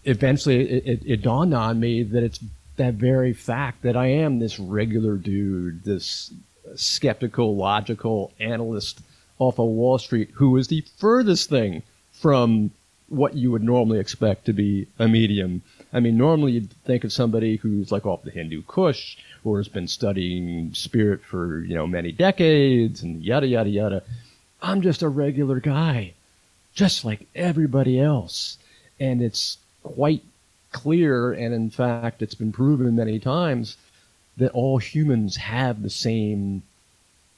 eventually, 0.04 0.70
it, 0.70 0.86
it, 0.86 1.02
it 1.06 1.22
dawned 1.22 1.54
on 1.54 1.80
me 1.80 2.04
that 2.04 2.24
it's 2.24 2.40
that 2.78 2.94
very 2.94 3.34
fact 3.34 3.82
that 3.82 3.98
I 3.98 4.08
am 4.08 4.40
this 4.40 4.60
regular 4.60 5.16
dude, 5.16 5.84
this 5.84 6.32
skeptical, 6.76 7.56
logical 7.56 8.32
analyst 8.40 9.02
off 9.40 9.60
of 9.60 9.68
Wall 9.68 9.98
Street 9.98 10.32
who 10.36 10.58
is 10.58 10.68
the 10.68 10.82
furthest 10.98 11.50
thing 11.50 11.84
from 12.12 12.72
what 13.10 13.36
you 13.36 13.52
would 13.52 13.64
normally 13.64 14.00
expect 14.00 14.46
to 14.46 14.54
be 14.54 14.88
a 15.00 15.08
medium. 15.08 15.62
I 15.94 16.00
mean, 16.00 16.18
normally 16.18 16.54
you'd 16.54 16.72
think 16.84 17.04
of 17.04 17.14
somebody 17.14 17.56
who's 17.58 17.92
like 17.92 18.06
off 18.06 18.24
the 18.24 18.32
Hindu 18.32 18.64
Kush 18.64 19.18
has 19.56 19.70
been 19.70 19.88
studying 19.88 20.74
spirit 20.74 21.24
for, 21.24 21.64
you 21.64 21.74
know, 21.74 21.88
many 21.88 22.12
decades 22.12 23.02
and 23.02 23.24
yada, 23.24 23.48
yada, 23.48 23.70
yada. 23.70 24.04
I'm 24.62 24.82
just 24.82 25.02
a 25.02 25.08
regular 25.08 25.62
guy, 25.62 26.14
just 26.74 27.06
like 27.06 27.28
everybody 27.34 28.00
else. 28.00 28.58
And 29.00 29.22
it's 29.22 29.58
quite 29.84 30.24
clear, 30.74 31.32
and 31.32 31.54
in 31.54 31.70
fact, 31.70 32.22
it's 32.22 32.36
been 32.36 32.52
proven 32.52 32.96
many 32.96 33.20
times 33.20 33.78
that 34.36 34.52
all 34.52 34.78
humans 34.78 35.38
have 35.38 35.82
the 35.82 35.90
same 35.90 36.64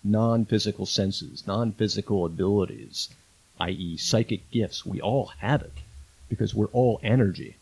non 0.03 0.45
physical 0.45 0.85
senses, 0.85 1.45
non 1.45 1.71
physical 1.73 2.25
abilities, 2.25 3.09
i.e., 3.59 3.97
psychic 3.97 4.49
gifts. 4.51 4.85
We 4.85 4.99
all 4.99 5.27
have 5.39 5.61
it 5.61 5.77
because 6.27 6.55
we're 6.55 6.67
all 6.67 6.99
energy. 7.03 7.55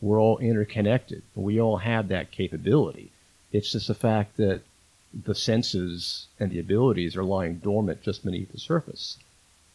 We're 0.00 0.20
all 0.20 0.38
interconnected. 0.38 1.22
We 1.34 1.60
all 1.60 1.78
have 1.78 2.08
that 2.08 2.30
capability. 2.30 3.10
It's 3.52 3.72
just 3.72 3.88
the 3.88 3.94
fact 3.94 4.36
that 4.36 4.62
the 5.24 5.34
senses 5.34 6.26
and 6.38 6.50
the 6.50 6.58
abilities 6.58 7.16
are 7.16 7.24
lying 7.24 7.56
dormant 7.56 8.02
just 8.02 8.24
beneath 8.24 8.52
the 8.52 8.58
surface. 8.58 9.18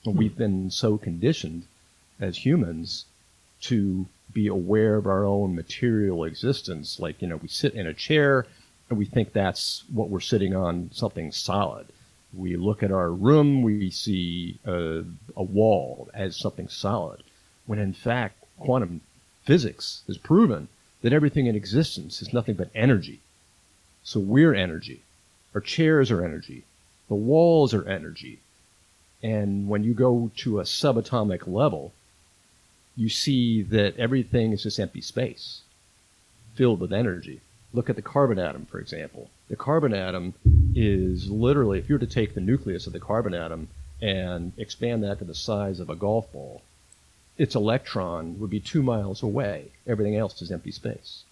And 0.05 0.17
we've 0.17 0.33
hmm. 0.33 0.37
been 0.37 0.71
so 0.71 0.97
conditioned 0.97 1.65
as 2.19 2.45
humans 2.45 3.05
to 3.61 4.05
be 4.33 4.47
aware 4.47 4.95
of 4.95 5.07
our 5.07 5.25
own 5.25 5.55
material 5.55 6.23
existence. 6.23 6.99
Like, 6.99 7.21
you 7.21 7.27
know, 7.27 7.37
we 7.37 7.47
sit 7.47 7.73
in 7.73 7.87
a 7.87 7.93
chair 7.93 8.45
and 8.89 8.97
we 8.97 9.05
think 9.05 9.33
that's 9.33 9.83
what 9.91 10.09
we're 10.09 10.19
sitting 10.19 10.55
on, 10.55 10.89
something 10.93 11.31
solid. 11.31 11.87
We 12.33 12.55
look 12.55 12.81
at 12.83 12.91
our 12.91 13.11
room, 13.11 13.61
we 13.61 13.89
see 13.89 14.59
a, 14.65 15.03
a 15.35 15.43
wall 15.43 16.09
as 16.13 16.37
something 16.37 16.69
solid, 16.69 17.23
when 17.65 17.79
in 17.79 17.93
fact, 17.93 18.35
quantum 18.57 19.01
physics 19.43 20.03
has 20.07 20.17
proven 20.17 20.67
that 21.01 21.13
everything 21.13 21.47
in 21.47 21.55
existence 21.55 22.21
is 22.21 22.33
nothing 22.33 22.55
but 22.55 22.69
energy. 22.75 23.21
So 24.03 24.19
we're 24.19 24.53
energy. 24.53 25.01
Our 25.53 25.61
chairs 25.61 26.11
are 26.11 26.23
energy. 26.23 26.63
The 27.07 27.15
walls 27.15 27.73
are 27.73 27.87
energy. 27.87 28.39
And 29.21 29.67
when 29.67 29.83
you 29.83 29.93
go 29.93 30.31
to 30.37 30.59
a 30.59 30.63
subatomic 30.63 31.47
level, 31.47 31.93
you 32.95 33.09
see 33.09 33.61
that 33.61 33.97
everything 33.97 34.51
is 34.51 34.63
just 34.63 34.79
empty 34.79 35.01
space 35.01 35.61
filled 36.55 36.79
with 36.79 36.93
energy. 36.93 37.41
Look 37.73 37.89
at 37.89 37.95
the 37.95 38.01
carbon 38.01 38.39
atom, 38.39 38.65
for 38.65 38.79
example. 38.79 39.29
The 39.49 39.55
carbon 39.55 39.93
atom 39.93 40.33
is 40.75 41.29
literally, 41.29 41.79
if 41.79 41.87
you 41.87 41.95
were 41.95 41.99
to 41.99 42.07
take 42.07 42.33
the 42.33 42.41
nucleus 42.41 42.87
of 42.87 42.93
the 42.93 42.99
carbon 42.99 43.33
atom 43.33 43.69
and 44.01 44.51
expand 44.57 45.03
that 45.03 45.19
to 45.19 45.25
the 45.25 45.35
size 45.35 45.79
of 45.79 45.89
a 45.89 45.95
golf 45.95 46.31
ball, 46.33 46.61
its 47.37 47.55
electron 47.55 48.39
would 48.39 48.49
be 48.49 48.59
two 48.59 48.83
miles 48.83 49.23
away. 49.23 49.71
Everything 49.87 50.15
else 50.15 50.41
is 50.41 50.51
empty 50.51 50.71
space. 50.71 51.23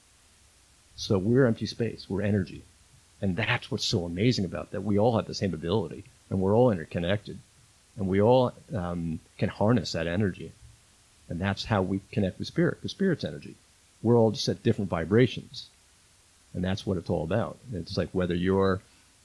So 1.00 1.18
we're 1.18 1.46
empty 1.46 1.66
space, 1.66 2.10
we're 2.10 2.24
energy. 2.24 2.64
And 3.22 3.38
that's 3.38 3.72
what's 3.72 3.86
so 3.86 4.04
amazing 4.04 4.44
about 4.44 4.72
that. 4.72 4.82
We 4.82 5.00
all 5.00 5.16
have 5.16 5.28
the 5.28 5.34
same 5.34 5.54
ability, 5.54 6.04
and 6.30 6.42
we're 6.42 6.54
all 6.54 6.72
interconnected, 6.72 7.40
and 7.96 8.10
we 8.10 8.22
all 8.22 8.52
um, 8.76 9.22
can 9.38 9.48
harness 9.48 9.94
that 9.94 10.08
energy. 10.08 10.52
And 11.30 11.40
that's 11.40 11.64
how 11.64 11.82
we 11.84 12.02
connect 12.12 12.38
with 12.38 12.50
spirit, 12.50 12.80
because 12.80 12.92
spirit's 12.92 13.24
energy. 13.24 13.56
We're 14.04 14.18
all 14.18 14.32
just 14.32 14.50
at 14.50 14.62
different 14.62 14.90
vibrations. 14.90 15.68
And 16.54 16.66
that's 16.66 16.86
what 16.86 16.98
it's 16.98 17.10
all 17.10 17.24
about. 17.24 17.58
It's 17.72 17.96
like 17.96 18.10
whether 18.12 18.36
you're 18.36 18.82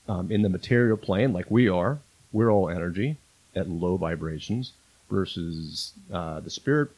um, 0.08 0.30
in 0.30 0.42
the 0.42 0.48
material 0.48 0.96
plane, 0.96 1.32
like 1.32 1.50
we 1.50 1.68
are, 1.68 1.98
we're 2.32 2.52
all 2.52 2.68
energy 2.68 3.16
at 3.56 3.68
low 3.68 3.96
vibrations, 3.96 4.72
versus 5.10 5.92
uh, 6.12 6.38
the 6.38 6.50
spirit 6.50 6.90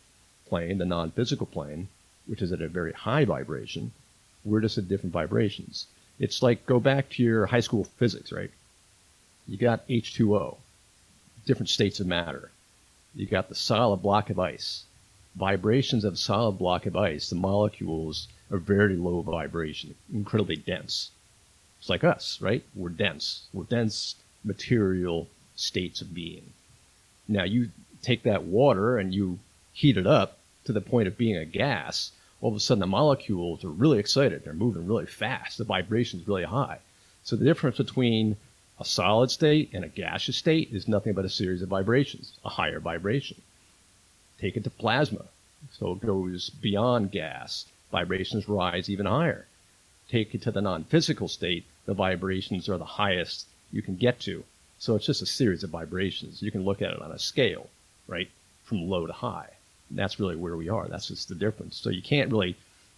plane, 0.47 0.77
the 0.77 0.85
non 0.85 1.13
physical 1.13 1.47
plane, 1.47 1.89
which 2.27 2.43
is 2.43 2.53
at 2.53 2.61
a 2.61 2.69
very 2.69 2.93
high 2.93 3.25
vibration. 3.25 3.93
We're 4.47 4.61
just 4.61 4.79
at 4.79 4.89
different 4.89 5.13
vibrations. 5.13 5.87
It's 6.19 6.43
like 6.43 6.65
go 6.65 6.81
back 6.81 7.11
to 7.11 7.23
your 7.23 7.47
high 7.47 7.61
school 7.61 7.85
physics, 7.85 8.33
right? 8.33 8.51
You 9.47 9.59
got 9.59 9.87
H2O, 9.89 10.57
different 11.45 11.69
states 11.69 12.01
of 12.01 12.07
matter. 12.07 12.51
You 13.15 13.27
got 13.27 13.49
the 13.49 13.55
solid 13.55 14.03
block 14.03 14.31
of 14.31 14.39
ice. 14.39 14.85
Vibrations 15.35 16.05
of 16.05 16.19
solid 16.19 16.53
block 16.53 16.87
of 16.87 16.97
ice, 16.97 17.29
the 17.29 17.37
molecules 17.37 18.29
are 18.51 18.59
very 18.59 18.97
low 18.97 19.21
vibration, 19.21 19.95
incredibly 20.13 20.57
dense. 20.57 21.11
It's 21.79 21.91
like 21.91 22.05
us, 22.05 22.41
right? 22.41 22.65
We're 22.75 22.89
dense. 22.89 23.47
We're 23.53 23.65
dense 23.65 24.15
material 24.45 25.29
states 25.57 26.01
of 26.01 26.15
being. 26.15 26.53
Now 27.29 27.45
you 27.45 27.71
take 28.01 28.23
that 28.23 28.45
water 28.45 28.97
and 28.97 29.15
you 29.15 29.41
heat 29.73 29.97
it 29.97 30.07
up 30.07 30.39
to 30.65 30.73
the 30.73 30.81
point 30.81 31.09
of 31.09 31.19
being 31.19 31.37
a 31.37 31.45
gas, 31.45 32.13
all 32.41 32.51
of 32.51 32.57
a 32.57 32.61
sudden 32.61 32.81
the 32.81 32.87
molecules 32.87 33.65
are 33.65 33.71
really 33.71 33.99
excited. 33.99 34.45
They're 34.45 34.53
moving 34.53 34.87
really 34.87 35.07
fast. 35.07 35.59
The 35.59 35.65
vibration 35.65 36.21
is 36.21 36.29
really 36.29 36.45
high. 36.45 36.79
So 37.25 37.37
the 37.37 37.45
difference 37.45 37.79
between 37.79 38.37
a 38.79 38.85
solid 38.85 39.31
state 39.31 39.71
and 39.73 39.85
a 39.85 39.89
gaseous 39.89 40.37
state 40.37 40.69
is 40.73 40.87
nothing 40.87 41.15
but 41.15 41.25
a 41.25 41.31
series 41.31 41.63
of 41.63 41.69
vibrations, 41.69 42.39
a 42.45 42.51
higher 42.51 42.79
vibration. 42.79 43.41
Take 44.39 44.57
it 44.57 44.65
to 44.65 44.71
plasma. 44.71 45.25
So 45.73 45.93
it 45.93 46.01
goes 46.01 46.51
beyond 46.51 47.11
gas. 47.11 47.67
Vibrations 47.91 48.49
rise 48.49 48.91
even 48.91 49.07
higher. 49.07 49.47
Take 50.09 50.35
it 50.35 50.43
to 50.43 50.51
the 50.51 50.61
non 50.61 50.85
physical 50.85 51.29
state, 51.29 51.65
the 51.87 51.95
vibrations 51.95 52.69
are 52.69 52.79
the 52.79 52.85
highest 52.85 53.47
you 53.73 53.83
can 53.83 53.97
get 53.97 54.21
to. 54.21 54.45
So 54.79 54.95
it's 54.95 55.07
just 55.07 55.23
a 55.23 55.27
series 55.27 55.65
of 55.65 55.71
vibrations. 55.71 56.43
You 56.43 56.51
can 56.51 56.65
look 56.65 56.83
at 56.83 56.93
it 56.93 57.01
on 57.01 57.11
a 57.11 57.19
scale, 57.19 57.71
right? 58.07 58.31
From 58.65 58.89
low 58.89 59.07
to 59.07 59.13
high. 59.13 59.56
That's 59.91 60.19
really 60.19 60.37
where 60.37 60.57
we 60.57 60.69
are. 60.69 60.89
That's 60.89 61.09
just 61.09 61.29
the 61.29 61.35
difference. 61.35 61.77
So 61.77 61.91
you 61.91 62.03
can't 62.03 62.31
really 62.31 62.57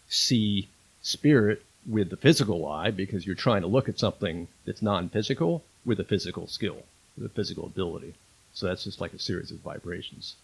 see 0.09 0.68
spirit 1.02 1.62
with 1.87 2.11
the 2.11 2.16
physical 2.16 2.66
eye 2.66 2.90
because 2.90 3.26
you're 3.26 3.35
trying 3.35 3.62
to 3.62 3.68
look 3.68 3.88
at 3.88 3.99
something 3.99 4.49
that's 4.64 4.83
non 4.83 5.09
physical 5.09 5.62
with 5.85 6.00
a 6.00 6.04
physical 6.04 6.47
skill, 6.47 6.83
with 7.16 7.26
a 7.26 7.35
physical 7.35 7.66
ability. 7.66 8.14
So 8.52 8.66
that's 8.66 8.85
just 8.85 9.00
like 9.00 9.12
a 9.12 9.18
series 9.18 9.50
of 9.50 9.59
vibrations. 9.59 10.35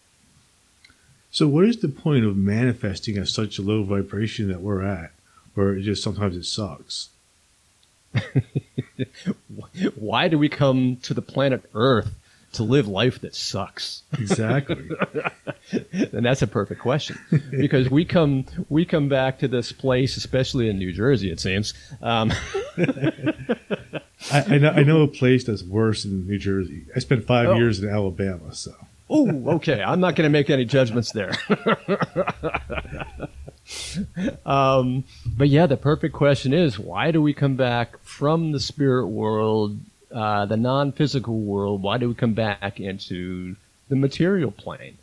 So, 1.31 1.49
what 1.49 1.65
is 1.65 1.79
the 1.79 1.89
point 1.89 2.25
of 2.25 2.37
manifesting 2.37 3.17
at 3.19 3.27
such 3.29 3.59
a 3.59 3.63
low 3.63 3.83
vibration 3.83 4.49
that 4.49 4.61
we're 4.61 4.85
at, 4.85 5.11
where 5.55 5.75
it 5.75 5.83
just 5.83 6.03
sometimes 6.03 6.37
it 6.37 6.45
sucks? 6.45 7.09
Why 9.97 10.29
do 10.29 10.39
we 10.39 10.49
come 10.49 10.99
to 11.03 11.13
the 11.13 11.23
planet 11.23 11.69
Earth 11.75 12.15
to 12.55 12.63
live 12.63 12.89
life 12.89 13.21
that 13.21 13.35
sucks? 13.35 14.03
Exactly. 14.19 14.89
and 15.93 16.25
that's 16.25 16.43
a 16.43 16.47
perfect 16.47 16.81
question 16.81 17.19
because 17.51 17.91
we 17.91 18.05
come 18.05 18.45
we 18.69 18.85
come 18.85 19.09
back 19.09 19.39
to 19.41 19.49
this 19.49 19.73
place, 19.73 20.17
especially 20.17 20.69
in 20.69 20.79
New 20.79 20.93
Jersey, 20.93 21.31
it 21.31 21.41
seems. 21.41 21.75
Um, 22.03 22.33
I, 24.33 24.45
I, 24.49 24.59
know, 24.59 24.71
I 24.71 24.83
know 24.83 25.03
a 25.03 25.09
place 25.09 25.45
that's 25.45 25.63
worse 25.63 26.05
than 26.05 26.27
New 26.27 26.39
Jersey. 26.39 26.87
I 26.97 27.01
spent 27.01 27.27
five 27.27 27.49
Oh. 27.49 27.55
years 27.57 27.83
in 27.83 27.89
Alabama, 27.89 28.55
so 28.55 28.73
oh, 29.11 29.51
okay. 29.57 29.83
I'm 29.83 30.01
not 30.01 30.17
going 30.17 30.27
to 30.27 30.33
make 30.33 30.51
any 30.51 30.65
judgments 30.65 31.13
there. 31.13 31.33
um, 34.47 35.05
but 35.37 35.49
yeah, 35.49 35.67
the 35.67 35.77
perfect 35.77 36.15
question 36.15 36.53
is 36.53 36.79
why 36.79 37.11
do 37.11 37.21
we 37.23 37.35
come 37.35 37.57
back 37.57 38.03
from 38.03 38.53
the 38.53 38.61
spirit 38.61 39.07
world, 39.09 39.79
uh, 40.15 40.47
the 40.47 40.57
non 40.57 40.93
physical 40.93 41.39
world? 41.41 41.83
Why 41.83 41.99
do 41.99 42.09
we 42.09 42.15
come 42.15 42.35
back 42.35 42.81
into 42.81 43.57
the 43.89 43.97
material 43.97 44.51
plane? 44.51 44.97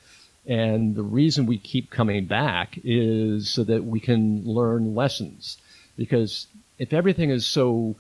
And 0.47 0.95
the 0.95 1.03
reason 1.03 1.45
we 1.45 1.57
keep 1.57 1.91
coming 1.91 2.25
back 2.25 2.79
is 2.83 3.49
so 3.49 3.63
that 3.65 3.83
we 3.83 3.99
can 3.99 4.43
learn 4.43 4.95
lessons. 4.95 5.57
Because 5.97 6.47
if 6.79 6.93
everything 6.93 7.29
is 7.29 7.45
so 7.45 7.95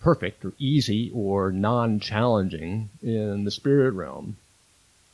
perfect 0.00 0.44
or 0.44 0.52
easy 0.58 1.10
or 1.14 1.52
non 1.52 2.00
challenging 2.00 2.88
in 3.02 3.44
the 3.44 3.50
spirit 3.50 3.92
realm, 3.92 4.36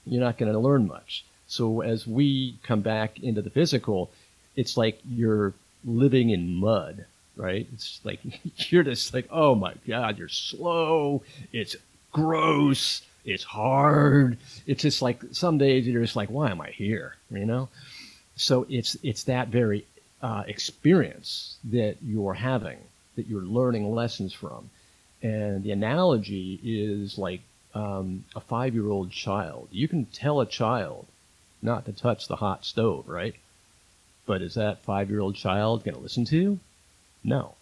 you're 0.06 0.22
not 0.22 0.38
going 0.38 0.52
to 0.52 0.58
learn 0.58 0.86
much. 0.86 1.24
So 1.46 1.80
as 1.80 2.06
we 2.06 2.56
come 2.62 2.82
back 2.82 3.18
into 3.18 3.42
the 3.42 3.50
physical, 3.50 4.10
it's 4.54 4.76
like 4.76 5.00
you're 5.08 5.54
living 5.84 6.30
in 6.30 6.54
mud, 6.54 7.06
right? 7.40 7.66
It's 7.72 8.00
like 8.04 8.20
you're 8.70 8.82
just 8.82 9.12
like, 9.14 9.28
oh 9.30 9.54
my 9.54 9.74
god, 9.86 10.18
you're 10.18 10.28
slow. 10.28 11.22
It's 11.52 11.76
gross. 12.12 13.02
It's 13.24 13.44
hard. 13.44 14.38
It's 14.66 14.82
just 14.82 15.02
like 15.02 15.22
some 15.32 15.58
days 15.58 15.86
you're 15.86 16.02
just 16.02 16.16
like, 16.16 16.30
why 16.30 16.50
am 16.50 16.60
I 16.60 16.70
here? 16.70 17.16
You 17.30 17.46
know. 17.46 17.68
So 18.36 18.66
it's 18.68 18.96
it's 19.02 19.24
that 19.24 19.48
very 19.48 19.86
uh, 20.22 20.44
experience 20.46 21.56
that 21.64 21.96
you're 22.02 22.34
having 22.34 22.78
that 23.16 23.26
you're 23.26 23.42
learning 23.42 23.90
lessons 23.94 24.32
from, 24.32 24.70
and 25.22 25.62
the 25.62 25.72
analogy 25.72 26.60
is 26.62 27.18
like 27.18 27.40
um, 27.74 28.24
a 28.34 28.40
five 28.40 28.74
year 28.74 28.88
old 28.88 29.10
child. 29.10 29.68
You 29.70 29.88
can 29.88 30.06
tell 30.06 30.40
a 30.40 30.46
child 30.46 31.06
not 31.62 31.84
to 31.86 31.92
touch 31.92 32.28
the 32.28 32.36
hot 32.36 32.64
stove, 32.64 33.08
right? 33.08 33.34
But 34.26 34.42
is 34.42 34.54
that 34.54 34.82
five 34.82 35.10
year 35.10 35.20
old 35.20 35.34
child 35.34 35.84
going 35.84 35.94
to 35.94 36.00
listen 36.00 36.24
to 36.26 36.36
you? 36.36 36.60
No. 37.22 37.54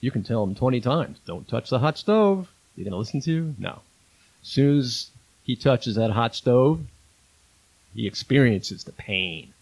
You 0.00 0.10
can 0.10 0.22
tell 0.22 0.42
him 0.42 0.54
20 0.54 0.80
times, 0.80 1.18
don't 1.26 1.46
touch 1.46 1.70
the 1.70 1.78
hot 1.78 1.98
stove. 1.98 2.50
You 2.76 2.84
going 2.84 2.92
to 2.92 2.98
listen 2.98 3.20
to 3.22 3.30
you? 3.30 3.54
No. 3.58 3.80
As 4.42 4.48
soon 4.48 4.78
as 4.78 5.10
he 5.44 5.56
touches 5.56 5.96
that 5.96 6.12
hot 6.12 6.34
stove, 6.34 6.80
he 7.94 8.06
experiences 8.06 8.84
the 8.84 8.92
pain 8.92 9.52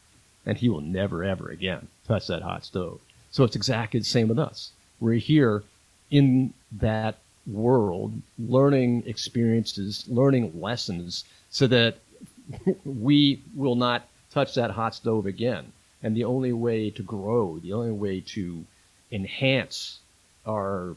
and 0.46 0.56
he 0.58 0.68
will 0.68 0.80
never 0.80 1.24
ever 1.24 1.48
again 1.48 1.88
touch 2.06 2.26
that 2.26 2.42
hot 2.42 2.64
stove. 2.64 3.00
So 3.30 3.44
it's 3.44 3.56
exactly 3.56 4.00
the 4.00 4.06
same 4.06 4.28
with 4.28 4.38
us. 4.38 4.70
We're 5.00 5.14
here 5.14 5.62
in 6.10 6.54
that 6.72 7.18
world, 7.46 8.12
learning 8.38 9.04
experiences, 9.06 10.04
learning 10.08 10.60
lessons, 10.60 11.24
so 11.50 11.66
that 11.66 11.98
we 12.84 13.42
will 13.54 13.74
not 13.74 14.08
touch 14.30 14.54
that 14.54 14.70
hot 14.70 14.94
stove 14.94 15.26
again. 15.26 15.72
And 16.02 16.16
the 16.16 16.24
only 16.24 16.52
way 16.52 16.90
to 16.90 17.02
grow, 17.02 17.58
the 17.58 17.72
only 17.72 17.92
way 17.92 18.20
to 18.20 18.64
enhance 19.10 19.98
our 20.46 20.96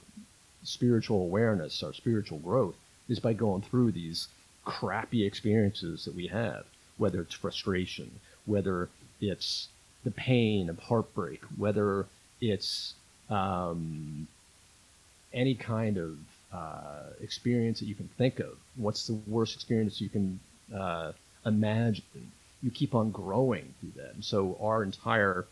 spiritual 0.64 1.22
awareness, 1.22 1.84
our 1.84 1.94
spiritual 1.94 2.40
growth, 2.40 2.76
is 3.10 3.20
by 3.20 3.34
going 3.34 3.62
through 3.62 3.92
these 3.92 4.28
crappy 4.66 5.26
experiences 5.26 6.06
that 6.06 6.16
we 6.16 6.28
have, 6.28 6.66
whether 6.98 7.22
it's 7.22 7.34
frustration, 7.34 8.20
whether 8.46 8.90
it's 9.20 9.68
the 10.04 10.12
pain 10.12 10.70
of 10.70 10.80
heartbreak, 10.80 11.42
whether 11.58 12.06
it's 12.40 12.94
um, 13.30 14.28
any 15.34 15.56
kind 15.56 15.98
of 15.98 16.18
uh, 16.54 17.10
experience 17.22 17.80
that 17.80 17.86
you 17.86 17.96
can 17.96 18.10
think 18.18 18.40
of. 18.40 18.58
What's 18.76 19.08
the 19.08 19.14
worst 19.28 19.56
experience 19.56 20.02
you 20.02 20.10
can 20.10 20.40
uh, 20.76 21.14
imagine? 21.46 22.32
You 22.62 22.72
keep 22.72 22.94
on 22.94 23.12
growing 23.12 23.74
through 23.80 23.94
that. 24.04 24.14
And 24.14 24.24
so 24.24 24.58
our 24.62 24.84
entire 24.84 25.46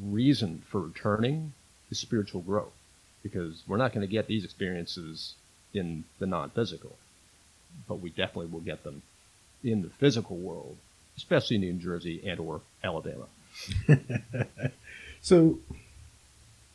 reason 0.00 0.62
for 0.68 0.80
returning 0.80 1.52
is 1.90 1.98
spiritual 1.98 2.42
growth 2.42 2.72
because 3.22 3.62
we're 3.66 3.76
not 3.76 3.92
going 3.92 4.06
to 4.06 4.10
get 4.10 4.26
these 4.26 4.44
experiences 4.44 5.34
in 5.74 6.04
the 6.18 6.26
non-physical, 6.26 6.96
but 7.86 8.00
we 8.00 8.10
definitely 8.10 8.46
will 8.46 8.60
get 8.60 8.84
them 8.84 9.02
in 9.62 9.82
the 9.82 9.90
physical 9.90 10.36
world, 10.36 10.76
especially 11.16 11.56
in 11.56 11.62
New 11.62 11.72
Jersey 11.74 12.22
and 12.26 12.40
or 12.40 12.60
Alabama. 12.82 13.26
so, 15.20 15.58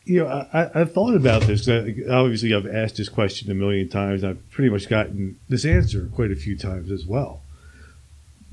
you 0.05 0.23
know, 0.23 0.27
I, 0.27 0.81
I 0.81 0.85
thought 0.85 1.15
about 1.15 1.43
this 1.43 1.65
because 1.65 2.09
obviously 2.09 2.53
I've 2.53 2.67
asked 2.67 2.97
this 2.97 3.09
question 3.09 3.49
a 3.49 3.55
million 3.55 3.89
times. 3.89 4.23
I've 4.23 4.49
pretty 4.51 4.69
much 4.69 4.89
gotten 4.89 5.39
this 5.49 5.65
answer 5.65 6.09
quite 6.13 6.31
a 6.31 6.35
few 6.35 6.57
times 6.57 6.91
as 6.91 7.05
well. 7.05 7.41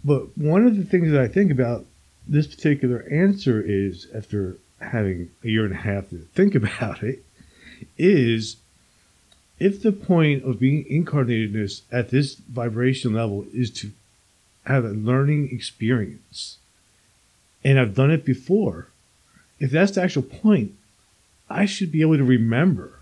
But 0.05 0.37
one 0.39 0.67
of 0.67 0.77
the 0.77 0.85
things 0.85 1.11
that 1.11 1.21
I 1.21 1.29
think 1.29 1.51
about 1.51 1.85
this 2.27 2.47
particular 2.47 3.07
answer 3.11 3.61
is 3.61 4.07
after 4.15 4.57
having 4.81 5.31
a 5.45 5.49
year 5.49 5.65
and 5.65 5.75
a 5.75 5.79
half 5.79 6.11
to 6.11 6.19
think 6.35 6.55
about 6.55 7.03
it 7.03 7.25
is 7.97 8.57
if 9.59 9.83
the 9.83 9.93
point 9.93 10.45
of 10.45 10.59
being 10.59 10.85
incarnatedness 10.85 11.83
at 11.93 12.11
this 12.11 12.35
vibration 12.35 13.15
level 13.15 13.47
is 13.53 13.71
to 13.71 13.91
have 14.65 14.85
a 14.85 14.91
learning 14.91 15.51
experience 15.53 16.59
and 17.65 17.79
I've 17.79 17.95
done 17.95 18.11
it 18.11 18.25
before, 18.25 18.89
if 19.59 19.71
that's 19.71 19.93
the 19.93 20.03
actual 20.03 20.23
point, 20.23 20.73
I 21.49 21.67
should 21.67 21.93
be 21.93 22.01
able 22.01 22.17
to 22.17 22.25
remember 22.25 22.93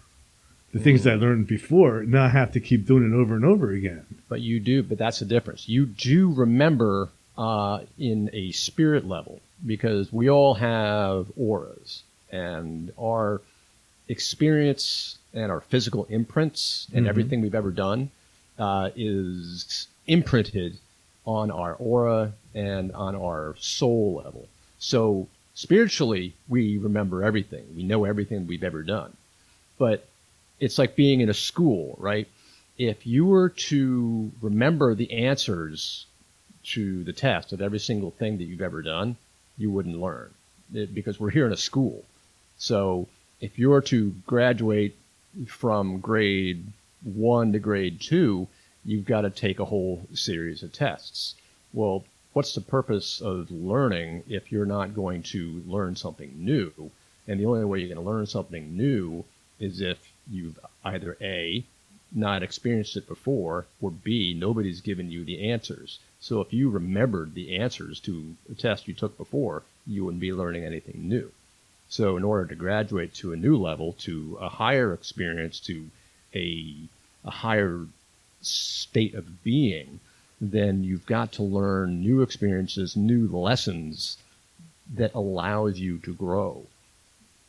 the 0.73 0.81
things 0.81 1.07
I 1.07 1.15
learned 1.15 1.47
before, 1.47 2.03
not 2.03 2.33
have 2.33 2.53
to 2.53 2.61
keep 2.61 2.87
doing 2.87 3.11
it 3.11 3.15
over 3.15 3.35
and 3.35 3.45
over 3.45 3.71
again. 3.71 4.05
But 4.29 4.41
you 4.41 4.61
do, 4.61 4.83
but 4.83 4.99
that's 4.99 5.21
the 5.21 5.25
difference. 5.25 5.69
You 5.69 5.87
do 5.87 6.31
remember 6.31 7.09
uh, 7.39 7.81
in 7.99 8.29
a 8.33 8.51
spirit 8.53 9.07
level 9.07 9.41
because 9.67 10.13
we 10.13 10.29
all 10.31 10.55
have 10.55 11.31
auras 11.37 12.03
and 12.31 12.93
our 12.99 13.41
experience 14.09 15.19
and 15.35 15.51
our 15.51 15.61
physical 15.61 16.05
imprints 16.07 16.87
and 16.93 17.01
mm-hmm. 17.01 17.09
everything 17.09 17.41
we've 17.41 17.55
ever 17.55 17.71
done 17.71 18.11
uh, 18.59 18.91
is 18.97 19.87
imprinted 20.07 20.79
on 21.25 21.51
our 21.51 21.75
aura 21.75 22.33
and 22.55 22.93
on 22.93 23.15
our 23.15 23.55
soul 23.59 24.23
level. 24.25 24.49
So 24.79 25.29
spiritually, 25.55 26.35
we 26.49 26.79
remember 26.79 27.23
everything. 27.23 27.65
We 27.77 27.83
know 27.83 28.05
everything 28.05 28.47
we've 28.47 28.65
ever 28.65 28.83
done. 28.83 29.15
But 29.79 30.09
it's 30.59 30.79
like 30.79 30.97
being 30.97 31.21
in 31.21 31.29
a 31.29 31.35
school, 31.35 31.97
right? 31.99 32.27
If 32.79 33.07
you 33.07 33.27
were 33.27 33.51
to 33.51 34.33
remember 34.41 34.95
the 34.95 35.13
answers 35.13 36.07
to 36.65 37.05
the 37.05 37.13
test 37.13 37.53
of 37.53 37.61
every 37.61 37.79
single 37.79 38.11
thing 38.11 38.39
that 38.39 38.45
you've 38.45 38.63
ever 38.63 38.83
done, 38.83 39.17
you 39.59 39.71
wouldn't 39.71 40.01
learn 40.01 40.31
it, 40.73 40.95
because 40.95 41.19
we're 41.19 41.31
here 41.31 41.47
in 41.47 41.53
a 41.53 41.57
school. 41.57 42.05
So 42.57 43.09
if 43.41 43.59
you're 43.59 43.83
to 43.83 44.15
graduate 44.27 44.97
from 45.47 46.01
grade 46.01 46.65
one 47.03 47.53
to 47.53 47.59
grade 47.59 48.01
two, 48.01 48.49
you've 48.85 49.05
got 49.05 49.23
to 49.23 49.31
take 49.31 49.61
a 49.61 49.65
whole 49.65 50.03
series 50.15 50.63
of 50.63 50.73
tests. 50.73 51.35
Well, 51.73 52.05
what's 52.33 52.55
the 52.55 52.61
purpose 52.61 53.21
of 53.21 53.51
learning 53.51 54.25
if 54.29 54.51
you're 54.51 54.67
not 54.67 54.95
going 54.95 55.23
to 55.25 55.63
learn 55.67 55.97
something 55.97 56.33
new? 56.37 56.73
And 57.27 57.39
the 57.39 57.47
only 57.47 57.65
way 57.65 57.81
you're 57.81 57.95
going 57.95 58.05
to 58.05 58.11
learn 58.11 58.27
something 58.27 58.77
new 58.77 59.25
is 59.61 59.81
if 59.81 59.99
you've 60.31 60.59
either 60.85 61.17
A, 61.21 61.65
not 62.13 62.43
experienced 62.43 62.97
it 62.97 63.07
before, 63.07 63.67
or 63.81 63.91
B, 63.91 64.35
nobody's 64.35 64.81
given 64.81 65.11
you 65.11 65.25
the 65.25 65.51
answers. 65.51 65.99
So 66.21 66.41
if 66.41 66.53
you 66.53 66.71
remembered 66.71 67.35
the 67.35 67.57
answers 67.57 68.01
to 68.01 68.35
a 68.51 68.55
test 68.55 68.89
you 68.89 68.95
took 68.95 69.17
before, 69.17 69.63
you 69.87 70.05
wouldn't 70.05 70.21
be 70.21 70.33
learning 70.33 70.65
anything 70.65 71.09
new. 71.09 71.31
So 71.89 72.17
in 72.17 72.25
order 72.25 72.47
to 72.47 72.55
graduate 72.55 73.15
to 73.15 73.33
a 73.33 73.37
new 73.37 73.57
level, 73.57 73.95
to 74.01 74.39
a 74.41 74.49
higher 74.49 74.93
experience, 74.93 75.61
to 75.61 75.87
a, 76.35 76.75
a 77.25 77.31
higher 77.31 77.87
state 78.43 79.15
of 79.15 79.43
being, 79.43 80.01
then 80.41 80.85
you've 80.85 81.07
got 81.07 81.33
to 81.33 81.43
learn 81.43 82.01
new 82.01 82.23
experiences, 82.23 82.97
new 82.97 83.27
lessons 83.29 84.17
that 84.95 85.15
allows 85.15 85.79
you 85.79 85.99
to 85.99 86.15
grow 86.15 86.65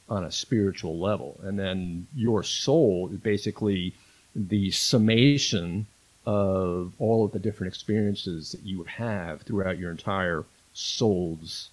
on 0.10 0.24
a 0.24 0.32
spiritual 0.32 0.98
level. 0.98 1.40
And 1.44 1.60
then 1.60 2.08
your 2.16 2.44
soul 2.44 3.10
is 3.12 3.20
basically 3.20 3.94
the 4.36 4.72
summation 4.72 5.88
of 6.26 6.94
all 7.00 7.26
of 7.26 7.32
the 7.32 7.40
different 7.40 7.74
experiences 7.74 8.52
that 8.52 8.62
you 8.62 8.84
have 8.84 9.42
throughout 9.42 9.78
your 9.78 9.92
entire 9.92 10.46
soul's, 10.74 11.70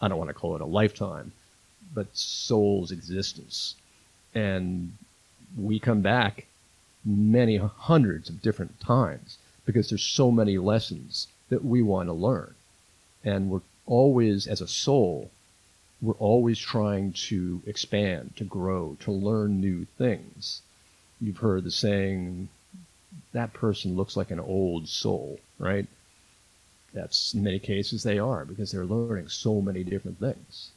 I 0.00 0.08
don't 0.08 0.18
want 0.18 0.30
to 0.30 0.34
call 0.34 0.56
it 0.56 0.60
a 0.60 0.66
lifetime, 0.66 1.32
but 1.94 2.06
soul's 2.16 2.90
existence. 2.90 3.76
And 4.34 4.92
we 5.56 5.78
come 5.78 6.00
back 6.00 6.46
many 7.04 7.56
hundreds 7.56 8.28
of 8.28 8.42
different 8.42 8.80
times 8.80 9.38
because 9.66 9.88
there's 9.88 10.02
so 10.02 10.30
many 10.30 10.58
lessons 10.58 11.28
that 11.48 11.64
we 11.64 11.82
want 11.82 12.08
to 12.08 12.12
learn. 12.12 12.54
And 13.22 13.50
we're 13.50 13.60
always, 13.86 14.46
as 14.46 14.60
a 14.60 14.68
soul, 14.68 15.30
we're 16.02 16.14
always 16.14 16.58
trying 16.58 17.12
to 17.12 17.62
expand, 17.66 18.36
to 18.36 18.44
grow, 18.44 18.96
to 19.00 19.12
learn 19.12 19.60
new 19.60 19.86
things. 19.96 20.62
You've 21.20 21.38
heard 21.38 21.64
the 21.64 21.70
saying, 21.70 22.48
that 23.32 23.52
person 23.52 23.96
looks 23.96 24.16
like 24.16 24.30
an 24.30 24.40
old 24.40 24.88
soul, 24.88 25.38
right? 25.58 25.86
That's 26.92 27.34
in 27.34 27.42
many 27.42 27.58
cases 27.58 28.02
they 28.02 28.18
are 28.18 28.44
because 28.44 28.70
they're 28.70 28.84
learning 28.84 29.28
so 29.28 29.60
many 29.60 29.82
different 29.82 30.20
things. 30.20 30.70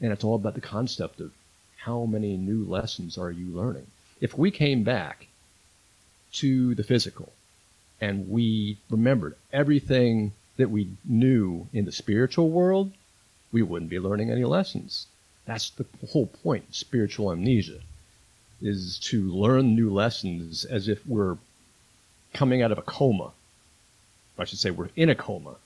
And 0.00 0.12
it's 0.12 0.24
all 0.24 0.36
about 0.36 0.54
the 0.54 0.60
concept 0.60 1.20
of 1.20 1.32
how 1.76 2.04
many 2.04 2.36
new 2.36 2.64
lessons 2.64 3.18
are 3.18 3.30
you 3.30 3.46
learning? 3.46 3.86
If 4.20 4.36
we 4.36 4.50
came 4.50 4.82
back 4.82 5.26
to 6.34 6.74
the 6.74 6.84
physical 6.84 7.32
and 8.00 8.28
we 8.30 8.78
remembered 8.90 9.36
everything 9.52 10.32
that 10.56 10.70
we 10.70 10.88
knew 11.04 11.68
in 11.72 11.84
the 11.84 11.92
spiritual 11.92 12.50
world, 12.50 12.92
we 13.52 13.62
wouldn't 13.62 13.90
be 13.90 13.98
learning 13.98 14.30
any 14.30 14.44
lessons. 14.44 15.06
That's 15.46 15.70
the 15.70 15.86
whole 16.10 16.26
point, 16.26 16.74
spiritual 16.74 17.32
amnesia, 17.32 17.80
is 18.62 18.98
to 18.98 19.30
learn 19.30 19.74
new 19.74 19.90
lessons 19.90 20.64
as 20.64 20.88
if 20.88 21.06
we're 21.06 21.36
coming 22.34 22.62
out 22.62 22.72
of 22.72 22.78
a 22.78 22.82
coma. 22.82 23.32
I 24.38 24.44
should 24.44 24.58
say 24.58 24.70
we're 24.70 24.88
in 24.96 25.10
a 25.10 25.14
coma 25.14 25.56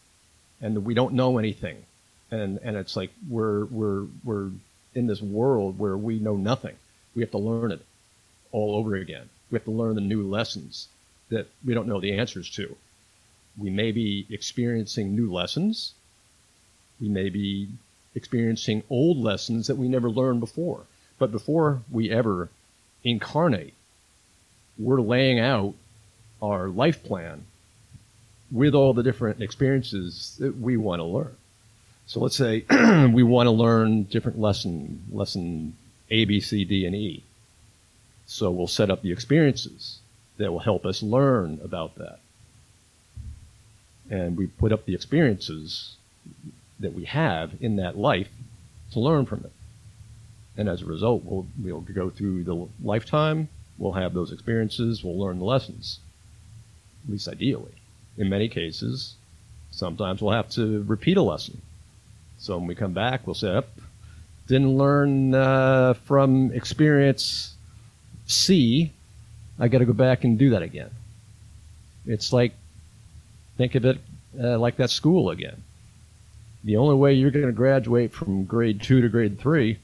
and 0.61 0.85
we 0.85 0.95
don't 0.95 1.15
know 1.15 1.39
anything, 1.39 1.85
and 2.31 2.59
and 2.63 2.77
it's 2.77 2.97
like 2.97 3.11
we're 3.29 3.67
we're 3.67 4.07
we're 4.25 4.51
in 4.95 5.07
this 5.07 5.21
world 5.21 5.79
where 5.79 5.97
we 5.97 6.19
know 6.19 6.37
nothing. 6.37 6.77
We 7.15 7.23
have 7.23 7.31
to 7.33 7.39
learn 7.39 7.73
it 7.73 7.85
all 8.53 8.77
over 8.77 8.95
again. 8.95 9.29
We 9.51 9.57
have 9.57 9.65
to 9.65 9.71
learn 9.71 9.95
the 9.95 10.01
new 10.01 10.23
lessons 10.29 10.89
that 11.29 11.49
we 11.65 11.75
don't 11.75 11.89
know 11.89 12.01
the 12.01 12.17
answers 12.19 12.49
to. 12.51 12.77
We 13.59 13.71
may 13.71 13.93
be 13.93 14.27
experiencing 14.31 15.15
new 15.15 15.33
lessons. 15.33 15.95
We 17.01 17.09
may 17.09 17.29
be 17.29 17.69
experiencing 18.15 18.83
old 18.89 19.19
lessons 19.19 19.67
that 19.67 19.77
we 19.77 19.89
never 19.89 20.11
learned 20.11 20.41
before. 20.41 20.87
But 21.19 21.31
before 21.31 21.83
we 21.91 22.11
ever 22.11 22.49
incarnate, 23.05 23.75
we're 24.79 25.01
laying 25.01 25.39
out 25.39 25.75
our 26.43 26.69
life 26.69 27.03
plan 27.05 27.45
with 28.51 28.75
all 28.75 28.93
the 28.93 29.03
different 29.03 29.41
experiences 29.41 30.37
that 30.39 30.59
we 30.59 30.77
want 30.77 31.01
to 31.01 31.05
learn. 31.05 31.37
So 32.07 32.21
let's 32.21 32.37
say 32.37 32.65
we 33.13 33.23
want 33.23 33.47
to 33.47 33.51
learn 33.51 34.05
different 34.05 34.39
lesson, 34.39 35.05
lesson 35.11 35.77
A, 36.11 36.25
B, 36.25 36.41
C, 36.41 36.65
D, 36.65 36.87
and 36.87 36.95
E. 36.95 37.25
So 38.27 38.51
we'll 38.51 38.67
set 38.67 38.91
up 38.91 39.03
the 39.03 39.13
experiences 39.13 39.99
that 40.37 40.53
will 40.53 40.61
help 40.61 40.85
us 40.85 41.03
learn 41.03 41.61
about 41.63 41.97
that. 41.97 42.19
And 44.11 44.37
we 44.37 44.47
put 44.47 44.73
up 44.73 44.85
the 44.85 44.95
experiences 44.95 45.97
that 46.79 46.93
we 46.93 47.05
have 47.05 47.53
in 47.61 47.77
that 47.77 47.97
life 47.97 48.29
to 48.93 49.01
learn 49.01 49.27
from 49.27 49.41
it. 49.45 49.53
And 50.57 50.69
as 50.69 50.83
a 50.83 50.87
result, 50.87 51.25
we'll, 51.25 51.47
we'll 51.61 51.81
go 51.81 52.11
through 52.11 52.45
the 52.45 52.69
lifetime, 52.83 53.49
we'll 53.77 53.93
have 53.93 54.15
those 54.15 54.33
experiences, 54.33 55.03
we'll 55.03 55.19
learn 55.19 55.39
the 55.39 55.45
lessons, 55.45 55.99
at 57.05 57.11
least 57.11 57.29
ideally. 57.29 57.73
In 58.17 58.29
many 58.29 58.49
cases, 58.49 59.15
sometimes 59.73 60.23
we'll 60.23 60.35
have 60.35 60.51
to 60.51 60.85
repeat 60.85 61.17
a 61.17 61.23
lesson. 61.23 61.61
So 62.39 62.57
when 62.57 62.69
we 62.69 62.75
come 62.75 62.93
back, 62.93 63.27
we'll 63.27 63.35
say, 63.35 63.49
oh, 63.49 63.65
didn't 64.47 64.77
learn 64.77 65.35
uh, 65.35 65.95
from 65.95 66.53
experience 66.53 67.55
C, 68.27 68.93
I 69.59 69.69
got 69.69 69.79
to 69.79 69.85
go 69.85 69.93
back 69.93 70.25
and 70.25 70.39
do 70.39 70.51
that 70.51 70.63
again. 70.63 70.91
It's 72.07 72.33
like, 72.33 72.53
think 73.57 73.75
of 73.75 73.85
it 73.85 73.99
uh, 74.41 74.59
like 74.59 74.77
that 74.77 74.91
school 74.91 75.31
again. 75.31 75.63
The 76.65 76.77
only 76.77 76.95
way 76.95 77.15
you're 77.15 77.31
going 77.31 77.47
to 77.47 77.53
graduate 77.53 78.13
from 78.13 78.45
grade 78.45 78.83
two 78.83 79.01
to 79.01 79.09
grade 79.09 79.39
three 79.39 79.79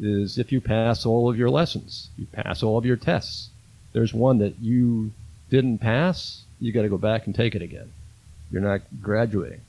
is 0.00 0.38
if 0.38 0.50
you 0.52 0.60
pass 0.60 1.04
all 1.04 1.30
of 1.30 1.38
your 1.38 1.50
lessons, 1.50 2.08
you 2.16 2.26
pass 2.32 2.62
all 2.62 2.78
of 2.78 2.86
your 2.86 2.96
tests. 2.96 3.50
There's 3.92 4.14
one 4.14 4.38
that 4.38 4.58
you 4.60 5.12
didn't 5.50 5.78
pass, 5.78 6.42
you 6.60 6.72
got 6.72 6.82
to 6.82 6.88
go 6.88 6.98
back 6.98 7.26
and 7.26 7.34
take 7.34 7.54
it 7.54 7.62
again. 7.62 7.90
You're 8.50 8.62
not 8.62 8.82
graduating. 9.02 9.60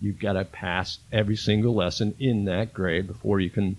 You've 0.00 0.18
got 0.18 0.34
to 0.34 0.44
pass 0.44 0.98
every 1.12 1.36
single 1.36 1.74
lesson 1.74 2.14
in 2.18 2.44
that 2.46 2.72
grade 2.72 3.06
before 3.06 3.40
you 3.40 3.50
can 3.50 3.76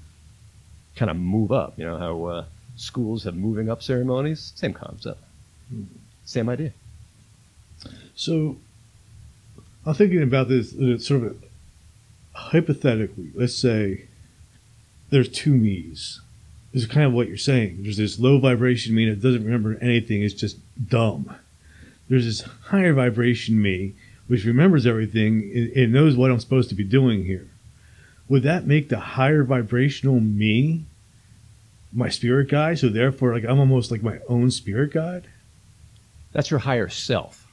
kind 0.96 1.12
of 1.12 1.18
move 1.18 1.52
up. 1.52 1.78
You 1.78 1.86
know 1.86 1.98
how 1.98 2.26
uh, 2.26 2.46
schools 2.76 3.24
have 3.24 3.36
moving 3.36 3.70
up 3.70 3.84
ceremonies? 3.84 4.54
Same 4.56 4.74
concept. 4.74 5.22
Same 6.26 6.50
idea. 6.50 6.72
So 8.16 8.58
I'm 9.86 9.94
thinking 9.94 10.24
about 10.24 10.48
this 10.48 10.72
sort 11.06 11.24
of 11.24 11.44
hypothetically. 12.34 13.32
Let's 13.36 13.56
say 13.56 14.06
there's 15.14 15.30
two 15.30 15.54
me's. 15.54 16.22
This 16.74 16.84
is 16.84 16.90
kind 16.90 17.06
of 17.06 17.14
what 17.14 17.28
you're 17.28 17.38
saying. 17.38 17.84
There's 17.84 17.98
this 17.98 18.20
low 18.20 18.40
vibration 18.40 18.96
me 18.96 19.08
that 19.08 19.22
doesn't 19.22 19.46
remember 19.46 19.78
anything, 19.80 20.24
it's 20.24 20.34
just 20.34 20.58
dumb. 20.90 21.36
There's 22.10 22.26
this 22.26 22.42
higher 22.66 22.94
vibration 22.94 23.62
me, 23.62 23.94
which 24.28 24.44
remembers 24.44 24.88
everything 24.88 25.72
and 25.76 25.94
knows 25.94 26.16
what 26.16 26.32
I'm 26.32 26.40
supposed 26.40 26.70
to 26.70 26.76
be 26.76 26.84
doing 26.84 27.26
here. 27.26 27.48
Would 28.28 28.42
that 28.44 28.66
make 28.66 28.90
the 28.90 29.00
higher 29.00 29.44
vibrational 29.44 30.20
me 30.20 30.86
my 31.92 32.10
spirit 32.10 32.50
guide? 32.50 32.80
So 32.80 32.90
therefore, 32.90 33.34
like 33.34 33.46
I'm 33.46 33.60
almost 33.60 33.92
like 33.92 34.02
my 34.02 34.18
own 34.28 34.50
spirit 34.50 34.94
guide? 34.94 35.26
That's 36.32 36.50
your 36.50 36.62
higher 36.62 36.90
self. 36.90 37.48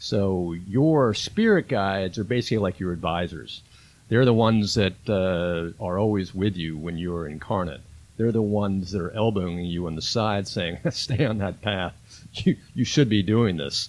So 0.00 0.52
your 0.66 1.14
spirit 1.14 1.68
guides 1.68 2.18
are 2.18 2.24
basically 2.24 2.58
like 2.58 2.80
your 2.80 2.92
advisors. 2.92 3.62
They're 4.08 4.24
the 4.24 4.32
ones 4.32 4.74
that 4.74 4.94
uh, 5.08 5.82
are 5.82 5.98
always 5.98 6.34
with 6.34 6.56
you 6.56 6.76
when 6.76 6.96
you're 6.96 7.26
incarnate. 7.26 7.80
They're 8.16 8.32
the 8.32 8.40
ones 8.42 8.92
that 8.92 9.02
are 9.02 9.10
elbowing 9.10 9.64
you 9.64 9.86
on 9.86 9.96
the 9.96 10.02
side, 10.02 10.46
saying, 10.48 10.78
"Stay 10.90 11.24
on 11.24 11.38
that 11.38 11.60
path. 11.60 11.94
You 12.32 12.56
you 12.74 12.84
should 12.84 13.08
be 13.08 13.22
doing 13.22 13.56
this." 13.56 13.88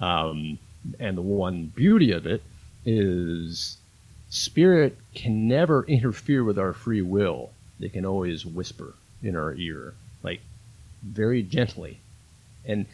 Um, 0.00 0.58
and 1.00 1.16
the 1.16 1.22
one 1.22 1.72
beauty 1.74 2.12
of 2.12 2.24
it 2.24 2.42
is, 2.86 3.76
spirit 4.30 4.96
can 5.14 5.48
never 5.48 5.84
interfere 5.84 6.44
with 6.44 6.58
our 6.58 6.72
free 6.72 7.02
will. 7.02 7.50
They 7.80 7.88
can 7.88 8.06
always 8.06 8.46
whisper 8.46 8.94
in 9.22 9.34
our 9.34 9.54
ear, 9.54 9.94
like 10.22 10.40
very 11.02 11.42
gently, 11.42 11.98
and 12.64 12.86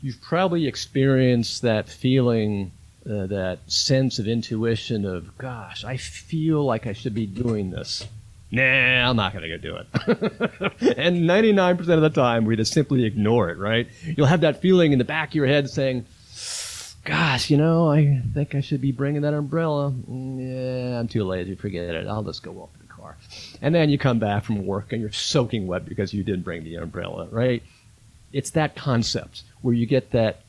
you've 0.00 0.22
probably 0.22 0.66
experienced 0.66 1.62
that 1.62 1.88
feeling 1.88 2.72
uh, 3.08 3.26
that 3.26 3.58
sense 3.66 4.18
of 4.18 4.28
intuition 4.28 5.04
of, 5.04 5.36
gosh, 5.38 5.84
I 5.84 5.96
feel 5.96 6.64
like 6.64 6.86
I 6.86 6.92
should 6.92 7.14
be 7.14 7.26
doing 7.26 7.70
this. 7.70 8.06
Nah, 8.50 9.08
I'm 9.08 9.16
not 9.16 9.32
going 9.32 9.48
to 9.48 9.48
go 9.48 9.56
do 9.56 9.76
it. 9.76 10.96
and 10.98 11.28
99% 11.28 11.80
of 11.80 12.02
the 12.02 12.10
time, 12.10 12.44
we 12.44 12.54
just 12.54 12.74
simply 12.74 13.04
ignore 13.04 13.48
it, 13.48 13.56
right? 13.56 13.88
You'll 14.04 14.26
have 14.26 14.42
that 14.42 14.60
feeling 14.60 14.92
in 14.92 14.98
the 14.98 15.04
back 15.04 15.30
of 15.30 15.34
your 15.34 15.46
head 15.46 15.70
saying, 15.70 16.04
gosh, 17.04 17.50
you 17.50 17.56
know, 17.56 17.90
I 17.90 18.20
think 18.34 18.54
I 18.54 18.60
should 18.60 18.82
be 18.82 18.92
bringing 18.92 19.22
that 19.22 19.34
umbrella. 19.34 19.90
Mm, 19.90 20.90
yeah, 20.90 20.98
I'm 21.00 21.08
too 21.08 21.24
lazy. 21.24 21.54
Forget 21.54 21.94
it. 21.94 22.06
I'll 22.06 22.22
just 22.22 22.42
go 22.42 22.52
walk 22.52 22.72
to 22.74 22.78
the 22.80 22.92
car. 22.92 23.16
And 23.62 23.74
then 23.74 23.88
you 23.88 23.98
come 23.98 24.18
back 24.18 24.44
from 24.44 24.66
work 24.66 24.92
and 24.92 25.00
you're 25.00 25.12
soaking 25.12 25.66
wet 25.66 25.86
because 25.86 26.12
you 26.12 26.22
didn't 26.22 26.42
bring 26.42 26.62
the 26.62 26.76
umbrella, 26.76 27.28
right? 27.30 27.62
It's 28.34 28.50
that 28.50 28.76
concept 28.76 29.42
where 29.62 29.74
you 29.74 29.86
get 29.86 30.10
that 30.12 30.40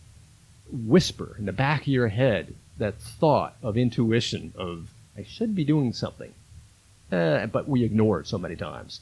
whisper 0.71 1.35
in 1.37 1.45
the 1.45 1.53
back 1.53 1.81
of 1.81 1.87
your 1.87 2.07
head, 2.07 2.55
that 2.77 2.95
thought 2.95 3.55
of 3.61 3.77
intuition 3.77 4.53
of 4.55 4.89
I 5.17 5.23
should 5.23 5.53
be 5.53 5.63
doing 5.63 5.93
something, 5.93 6.33
uh, 7.11 7.45
but 7.47 7.67
we 7.67 7.83
ignore 7.83 8.19
it 8.19 8.27
so 8.27 8.37
many 8.37 8.55
times. 8.55 8.99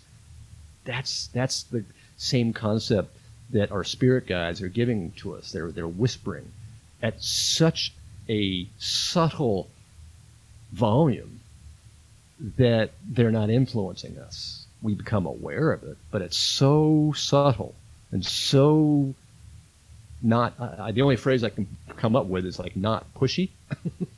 That's 0.84 1.28
that's 1.28 1.64
the 1.64 1.86
same 2.18 2.54
concept 2.54 3.16
that 3.52 3.72
our 3.72 3.84
spirit 3.84 4.28
guides 4.28 4.62
are 4.62 4.68
giving 4.68 5.12
to 5.18 5.36
us. 5.36 5.52
They're 5.52 5.72
they're 5.72 5.88
whispering 5.88 6.52
at 7.02 7.24
such 7.24 7.94
a 8.30 8.68
subtle 8.78 9.70
volume 10.72 11.40
that 12.58 12.92
they're 13.08 13.32
not 13.32 13.50
influencing 13.50 14.18
us. 14.18 14.66
We 14.82 14.96
become 14.96 15.26
aware 15.26 15.72
of 15.72 15.84
it, 15.84 15.98
but 16.10 16.22
it's 16.22 16.38
so 16.38 17.14
subtle 17.16 17.76
and 18.12 18.26
so 18.26 19.14
not 20.22 20.54
uh, 20.60 20.92
the 20.92 21.02
only 21.02 21.16
phrase 21.16 21.44
I 21.44 21.50
can 21.50 21.68
come 21.98 22.16
up 22.16 22.26
with 22.26 22.46
is 22.46 22.60
like 22.60 22.76
not 22.76 23.06
pushy. 23.16 23.50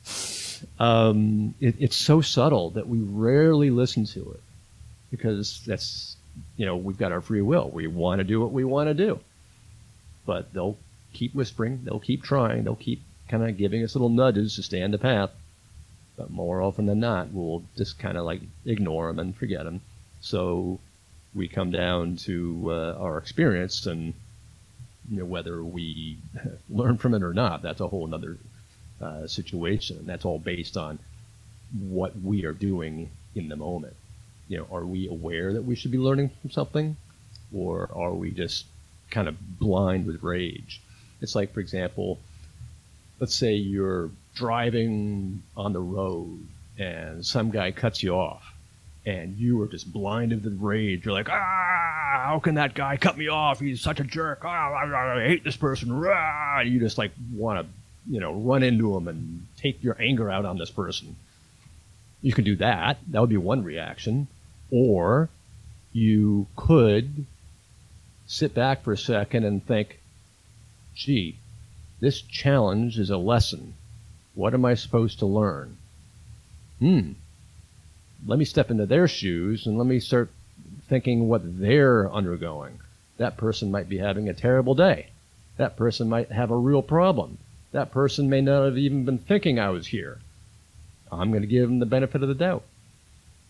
um, 0.78 1.54
it, 1.60 1.76
it's 1.78 1.96
so 1.96 2.20
subtle 2.20 2.70
that 2.70 2.88
we 2.88 2.98
rarely 2.98 3.70
listen 3.70 4.04
to 4.06 4.32
it 4.32 4.40
because 5.10 5.62
that's 5.66 6.16
you 6.56 6.66
know 6.66 6.76
we've 6.76 6.98
got 6.98 7.12
our 7.12 7.20
free 7.20 7.42
will. 7.42 7.70
We 7.70 7.86
want 7.86 8.18
to 8.18 8.24
do 8.24 8.40
what 8.40 8.52
we 8.52 8.64
want 8.64 8.88
to 8.88 8.94
do, 8.94 9.20
but 10.26 10.52
they'll 10.52 10.76
keep 11.12 11.34
whispering. 11.34 11.80
They'll 11.84 12.00
keep 12.00 12.22
trying. 12.22 12.64
They'll 12.64 12.76
keep 12.76 13.02
kind 13.28 13.42
of 13.48 13.56
giving 13.56 13.82
us 13.82 13.94
little 13.94 14.08
nudges 14.08 14.56
to 14.56 14.62
stay 14.62 14.82
on 14.82 14.90
the 14.90 14.98
path. 14.98 15.30
But 16.16 16.30
more 16.30 16.62
often 16.62 16.86
than 16.86 17.00
not, 17.00 17.32
we'll 17.32 17.64
just 17.76 17.98
kind 17.98 18.16
of 18.16 18.24
like 18.24 18.40
ignore 18.64 19.08
them 19.08 19.18
and 19.18 19.36
forget 19.36 19.64
them. 19.64 19.80
So 20.20 20.78
we 21.34 21.48
come 21.48 21.70
down 21.70 22.16
to 22.16 22.66
uh, 22.70 22.96
our 23.00 23.18
experience 23.18 23.86
and 23.86 24.14
you 25.10 25.18
know, 25.18 25.24
whether 25.24 25.62
we 25.62 26.18
learn 26.70 26.98
from 26.98 27.14
it 27.14 27.22
or 27.22 27.34
not, 27.34 27.62
that's 27.62 27.80
a 27.80 27.88
whole 27.88 28.12
other 28.14 28.38
uh, 29.00 29.26
situation. 29.26 30.04
That's 30.06 30.24
all 30.24 30.38
based 30.38 30.76
on 30.76 30.98
what 31.78 32.18
we 32.20 32.44
are 32.44 32.52
doing 32.52 33.10
in 33.34 33.48
the 33.48 33.56
moment. 33.56 33.96
You 34.48 34.58
know, 34.58 34.66
are 34.72 34.84
we 34.84 35.08
aware 35.08 35.52
that 35.52 35.64
we 35.64 35.74
should 35.74 35.90
be 35.90 35.98
learning 35.98 36.30
from 36.40 36.50
something, 36.50 36.96
or 37.54 37.90
are 37.94 38.12
we 38.12 38.30
just 38.30 38.66
kind 39.10 39.28
of 39.28 39.58
blind 39.58 40.06
with 40.06 40.22
rage? 40.22 40.80
It's 41.20 41.34
like, 41.34 41.52
for 41.52 41.60
example, 41.60 42.18
let's 43.20 43.34
say 43.34 43.54
you're 43.54 44.10
driving 44.34 45.42
on 45.56 45.72
the 45.72 45.80
road 45.80 46.46
and 46.78 47.24
some 47.24 47.50
guy 47.50 47.70
cuts 47.70 48.02
you 48.02 48.14
off 48.14 48.53
and 49.06 49.36
you 49.36 49.60
are 49.62 49.68
just 49.68 49.92
blinded 49.92 50.44
with 50.44 50.58
rage. 50.60 51.04
You're 51.04 51.14
like, 51.14 51.28
ah, 51.28 52.22
how 52.26 52.40
can 52.42 52.54
that 52.54 52.74
guy 52.74 52.96
cut 52.96 53.18
me 53.18 53.28
off? 53.28 53.60
He's 53.60 53.80
such 53.80 54.00
a 54.00 54.04
jerk. 54.04 54.40
Ah, 54.44 54.72
I, 54.72 55.20
I 55.20 55.26
hate 55.26 55.44
this 55.44 55.56
person. 55.56 56.04
Ah, 56.06 56.60
you 56.60 56.80
just 56.80 56.98
like 56.98 57.12
want 57.32 57.60
to, 57.60 58.12
you 58.12 58.20
know, 58.20 58.32
run 58.34 58.62
into 58.62 58.96
him 58.96 59.08
and 59.08 59.46
take 59.58 59.82
your 59.82 60.00
anger 60.00 60.30
out 60.30 60.44
on 60.44 60.58
this 60.58 60.70
person. 60.70 61.16
You 62.22 62.32
could 62.32 62.44
do 62.44 62.56
that. 62.56 62.98
That 63.08 63.20
would 63.20 63.30
be 63.30 63.36
one 63.36 63.62
reaction. 63.64 64.28
Or 64.70 65.28
you 65.92 66.46
could 66.56 67.26
sit 68.26 68.54
back 68.54 68.82
for 68.82 68.92
a 68.92 68.98
second 68.98 69.44
and 69.44 69.64
think, 69.64 70.00
gee, 70.94 71.36
this 72.00 72.22
challenge 72.22 72.98
is 72.98 73.10
a 73.10 73.18
lesson. 73.18 73.74
What 74.34 74.54
am 74.54 74.64
I 74.64 74.74
supposed 74.74 75.18
to 75.20 75.26
learn? 75.26 75.76
hmm, 76.80 77.12
let 78.26 78.38
me 78.38 78.44
step 78.44 78.70
into 78.70 78.86
their 78.86 79.08
shoes 79.08 79.66
and 79.66 79.76
let 79.76 79.86
me 79.86 80.00
start 80.00 80.30
thinking 80.88 81.28
what 81.28 81.42
they're 81.60 82.10
undergoing. 82.12 82.78
That 83.18 83.36
person 83.36 83.70
might 83.70 83.88
be 83.88 83.98
having 83.98 84.28
a 84.28 84.34
terrible 84.34 84.74
day. 84.74 85.08
That 85.56 85.76
person 85.76 86.08
might 86.08 86.32
have 86.32 86.50
a 86.50 86.56
real 86.56 86.82
problem. 86.82 87.38
That 87.72 87.92
person 87.92 88.28
may 88.28 88.40
not 88.40 88.64
have 88.64 88.78
even 88.78 89.04
been 89.04 89.18
thinking 89.18 89.58
I 89.58 89.70
was 89.70 89.86
here. 89.86 90.18
I'm 91.12 91.30
going 91.30 91.42
to 91.42 91.48
give 91.48 91.68
him 91.68 91.78
the 91.78 91.86
benefit 91.86 92.22
of 92.22 92.28
the 92.28 92.34
doubt. 92.34 92.64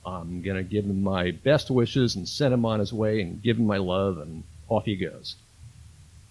I'm 0.05 0.43
going 0.43 0.57
to 0.57 0.63
give 0.63 0.85
him 0.85 1.03
my 1.03 1.31
best 1.31 1.71
wishes 1.71 2.15
and 2.15 2.29
send 2.29 2.53
him 2.53 2.67
on 2.67 2.81
his 2.81 2.93
way 2.93 3.21
and 3.21 3.43
give 3.43 3.59
him 3.59 3.67
my 3.67 3.79
love, 3.79 4.19
and 4.19 4.45
off 4.69 4.85
he 4.85 4.97
goes. 4.97 5.37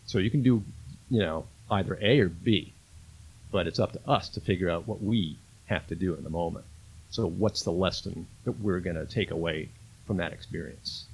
So 0.05 0.19
you 0.19 0.29
can 0.29 0.43
do, 0.43 0.63
you 1.09 1.19
know, 1.19 1.45
either 1.71 1.97
A 1.99 2.19
or 2.19 2.29
B, 2.29 2.73
but 3.51 3.65
it's 3.65 3.79
up 3.79 3.93
to 3.93 4.09
us 4.09 4.29
to 4.29 4.41
figure 4.41 4.69
out 4.69 4.87
what 4.87 5.01
we 5.01 5.37
have 5.65 5.87
to 5.87 5.95
do 5.95 6.13
in 6.13 6.23
the 6.23 6.29
moment. 6.29 6.65
So, 7.13 7.27
what's 7.27 7.61
the 7.61 7.71
lesson 7.71 8.25
that 8.43 8.53
we're 8.53 8.79
going 8.79 8.95
to 8.95 9.05
take 9.05 9.29
away 9.29 9.69
from 10.07 10.17
that 10.17 10.33
experience? 10.33 11.05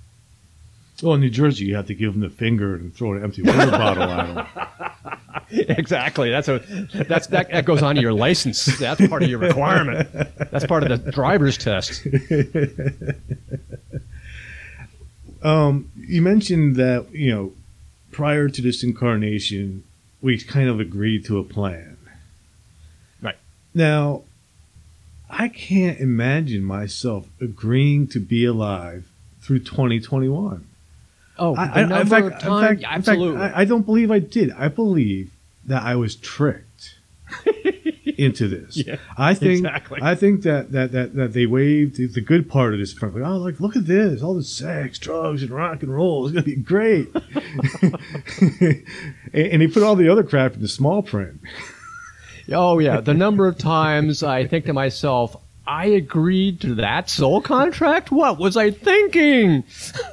Well, 1.03 1.15
in 1.15 1.19
New 1.19 1.29
Jersey, 1.29 1.65
you 1.65 1.75
have 1.75 1.87
to 1.87 1.93
give 1.93 2.13
them 2.13 2.21
the 2.21 2.29
finger 2.29 2.75
and 2.75 2.95
throw 2.95 3.13
an 3.13 3.21
empty 3.21 3.41
water 3.41 3.69
bottle 3.69 4.03
at 4.03 4.33
them. 4.33 5.45
exactly. 5.77 6.29
That's 6.29 6.47
a 6.47 6.59
that's 6.93 7.27
that, 7.27 7.51
that 7.51 7.65
goes 7.65 7.83
on 7.83 7.95
to 7.95 8.01
your 8.01 8.13
license. 8.13 8.65
That's 8.79 9.05
part 9.07 9.23
of 9.23 9.29
your 9.29 9.39
requirement. 9.39 10.07
That's 10.51 10.65
part 10.65 10.89
of 10.89 11.03
the 11.03 11.11
driver's 11.11 11.57
test. 11.57 12.07
Um, 15.41 15.89
you 15.95 16.21
mentioned 16.21 16.75
that 16.75 17.07
you 17.13 17.31
know 17.33 17.53
prior 18.11 18.49
to 18.49 18.61
this 18.61 18.83
incarnation, 18.83 19.85
we 20.21 20.37
kind 20.37 20.67
of 20.67 20.79
agreed 20.79 21.23
to 21.25 21.39
a 21.39 21.43
plan. 21.43 21.97
Right. 23.21 23.37
Now, 23.73 24.23
I 25.29 25.47
can't 25.47 25.99
imagine 25.99 26.63
myself 26.63 27.27
agreeing 27.39 28.07
to 28.07 28.19
be 28.19 28.45
alive 28.45 29.05
through 29.41 29.59
2021. 29.59 30.65
Oh, 31.37 31.55
the 31.55 31.61
I, 31.61 31.65
I, 31.65 31.81
in 31.83 31.89
number 31.89 32.05
fact, 32.05 32.25
of 32.25 32.41
times, 32.41 32.81
fact- 32.81 33.07
in 33.09 33.33
fact. 33.37 33.55
I, 33.55 33.61
I 33.61 33.65
don't 33.65 33.85
believe 33.85 34.11
I 34.11 34.19
did. 34.19 34.51
I 34.51 34.67
believe 34.67 35.31
that 35.65 35.83
I 35.83 35.95
was 35.95 36.15
tricked 36.15 36.95
into 38.17 38.47
this. 38.47 38.75
Yeah, 38.77 38.97
I 39.17 39.33
think 39.33 39.59
exactly. 39.59 39.99
I 40.01 40.15
think 40.15 40.41
that 40.41 40.71
that 40.71 40.91
that, 40.91 41.15
that 41.15 41.33
they 41.33 41.45
waved 41.45 41.95
the, 41.95 42.07
the 42.07 42.21
good 42.21 42.49
part 42.49 42.73
of 42.73 42.79
this 42.79 42.91
front. 42.91 43.15
Like, 43.15 43.23
oh, 43.23 43.37
like 43.37 43.59
look 43.59 43.75
at 43.75 43.85
this, 43.85 44.21
all 44.21 44.33
this 44.33 44.51
sex, 44.51 44.99
drugs, 44.99 45.41
and 45.43 45.51
rock 45.51 45.83
and 45.83 45.93
roll 45.93 46.25
is 46.25 46.33
gonna 46.33 46.43
be 46.43 46.55
great. 46.55 47.07
and, 48.41 48.83
and 49.33 49.61
he 49.61 49.67
put 49.67 49.83
all 49.83 49.95
the 49.95 50.09
other 50.09 50.23
crap 50.23 50.55
in 50.55 50.61
the 50.61 50.67
small 50.67 51.01
print. 51.01 51.39
Oh 52.51 52.79
yeah, 52.79 53.01
the 53.01 53.13
number 53.13 53.47
of 53.47 53.57
times 53.57 54.23
I 54.23 54.47
think 54.47 54.65
to 54.65 54.73
myself, 54.73 55.35
I 55.67 55.85
agreed 55.85 56.61
to 56.61 56.75
that 56.75 57.09
soul 57.09 57.41
contract. 57.41 58.11
What 58.11 58.39
was 58.39 58.57
I 58.57 58.71
thinking? 58.71 59.63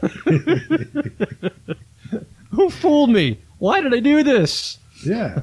Who 2.51 2.71
fooled 2.71 3.11
me? 3.11 3.39
Why 3.59 3.81
did 3.81 3.95
I 3.95 4.01
do 4.01 4.23
this? 4.23 4.79
Yeah. 5.05 5.43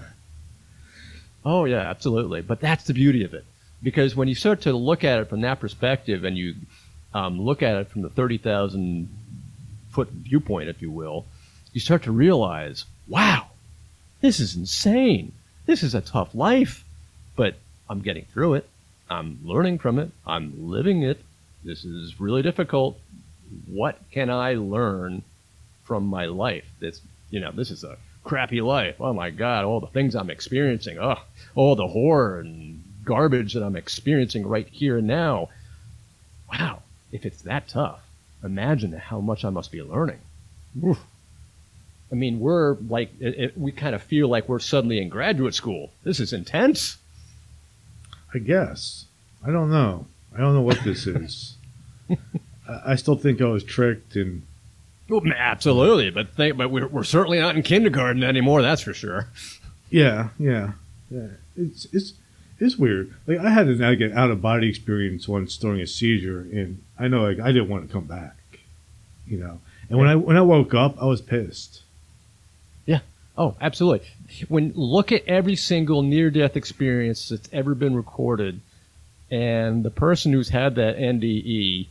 Oh 1.45 1.65
yeah, 1.65 1.89
absolutely. 1.89 2.41
But 2.41 2.59
that's 2.59 2.85
the 2.85 2.93
beauty 2.93 3.23
of 3.23 3.33
it, 3.33 3.45
because 3.81 4.15
when 4.15 4.27
you 4.27 4.35
start 4.35 4.61
to 4.61 4.73
look 4.73 5.03
at 5.03 5.19
it 5.19 5.29
from 5.29 5.41
that 5.41 5.59
perspective, 5.59 6.23
and 6.23 6.37
you 6.37 6.55
um, 7.13 7.41
look 7.41 7.61
at 7.61 7.75
it 7.75 7.89
from 7.89 8.01
the 8.01 8.09
thirty 8.09 8.37
thousand 8.37 9.09
foot 9.89 10.09
viewpoint, 10.09 10.69
if 10.69 10.81
you 10.81 10.89
will, 10.89 11.25
you 11.73 11.79
start 11.79 12.03
to 12.03 12.11
realize, 12.11 12.85
wow, 13.07 13.47
this 14.21 14.39
is 14.39 14.55
insane. 14.55 15.33
This 15.65 15.83
is 15.83 15.95
a 15.95 16.01
tough 16.01 16.35
life, 16.35 16.83
but 17.35 17.55
I'm 17.89 18.01
getting 18.01 18.25
through 18.25 18.55
it. 18.55 18.69
I'm 19.09 19.39
learning 19.43 19.79
from 19.79 19.99
it. 19.99 20.11
I'm 20.25 20.69
living 20.69 21.03
it. 21.03 21.19
This 21.63 21.85
is 21.85 22.19
really 22.19 22.41
difficult. 22.41 22.99
What 23.67 23.99
can 24.11 24.29
I 24.29 24.55
learn 24.55 25.23
from 25.85 26.05
my 26.05 26.25
life? 26.25 26.65
This, 26.79 26.99
you 27.29 27.39
know, 27.39 27.51
this 27.51 27.71
is 27.71 27.83
a 27.83 27.97
crappy 28.23 28.61
life. 28.61 28.95
Oh 28.99 29.13
my 29.13 29.29
God, 29.29 29.63
all 29.63 29.79
the 29.79 29.87
things 29.87 30.15
I'm 30.15 30.29
experiencing. 30.29 30.97
Oh, 30.99 31.21
all 31.55 31.75
the 31.75 31.87
horror 31.87 32.39
and 32.39 32.83
garbage 33.05 33.53
that 33.53 33.63
I'm 33.63 33.75
experiencing 33.75 34.47
right 34.47 34.67
here 34.67 34.97
and 34.97 35.07
now. 35.07 35.49
Wow, 36.51 36.81
if 37.11 37.25
it's 37.25 37.41
that 37.43 37.67
tough, 37.67 38.01
imagine 38.43 38.93
how 38.93 39.19
much 39.19 39.45
I 39.45 39.49
must 39.49 39.71
be 39.71 39.81
learning. 39.81 40.19
Oof. 40.83 40.99
I 42.13 42.15
mean, 42.15 42.39
we're 42.39 42.75
like, 42.75 43.09
it, 43.19 43.39
it, 43.39 43.57
we 43.57 43.71
kind 43.71 43.95
of 43.95 44.03
feel 44.03 44.27
like 44.27 44.47
we're 44.47 44.59
suddenly 44.59 45.01
in 45.01 45.09
graduate 45.09 45.55
school. 45.55 45.91
This 46.03 46.19
is 46.19 46.31
intense. 46.31 46.97
I 48.31 48.37
guess. 48.37 49.05
I 49.43 49.49
don't 49.49 49.71
know. 49.71 50.05
I 50.31 50.37
don't 50.37 50.53
know 50.53 50.61
what 50.61 50.79
this 50.83 51.07
is. 51.07 51.55
I, 52.69 52.81
I 52.85 52.95
still 52.97 53.15
think 53.15 53.41
I 53.41 53.45
was 53.45 53.63
tricked 53.63 54.15
and 54.15 54.43
Well, 55.09 55.23
absolutely, 55.35 56.11
but 56.11 56.29
think, 56.35 56.55
but 56.55 56.69
we're, 56.69 56.87
we're 56.87 57.03
certainly 57.03 57.39
not 57.39 57.55
in 57.55 57.63
kindergarten 57.63 58.23
anymore. 58.23 58.61
That's 58.61 58.83
for 58.83 58.93
sure. 58.93 59.29
Yeah, 59.89 60.29
yeah, 60.37 60.73
yeah. 61.09 61.29
It's 61.57 61.85
it's 61.91 62.13
it's 62.59 62.77
weird. 62.77 63.11
Like 63.25 63.39
I 63.39 63.49
had 63.49 63.67
an 63.67 63.79
like, 63.79 64.01
out 64.15 64.29
of 64.29 64.39
body 64.39 64.69
experience 64.69 65.27
once 65.27 65.57
during 65.57 65.81
a 65.81 65.87
seizure, 65.87 66.41
and 66.41 66.83
I 66.99 67.07
know 67.07 67.23
like 67.23 67.39
I 67.39 67.51
didn't 67.51 67.69
want 67.69 67.87
to 67.87 67.93
come 67.93 68.05
back. 68.05 68.35
You 69.25 69.37
know, 69.37 69.61
and 69.89 69.97
when 69.97 70.07
I 70.07 70.15
when 70.15 70.37
I 70.37 70.41
woke 70.41 70.75
up, 70.75 70.95
I 71.01 71.05
was 71.05 71.21
pissed. 71.21 71.82
Oh, 73.37 73.55
absolutely. 73.59 74.07
When 74.47 74.73
look 74.75 75.11
at 75.11 75.25
every 75.25 75.55
single 75.55 76.03
near-death 76.03 76.55
experience 76.55 77.29
that's 77.29 77.49
ever 77.51 77.73
been 77.73 77.95
recorded, 77.95 78.61
and 79.31 79.83
the 79.83 79.89
person 79.89 80.31
who's 80.33 80.49
had 80.49 80.75
that 80.75 80.97
NDE 80.97 81.87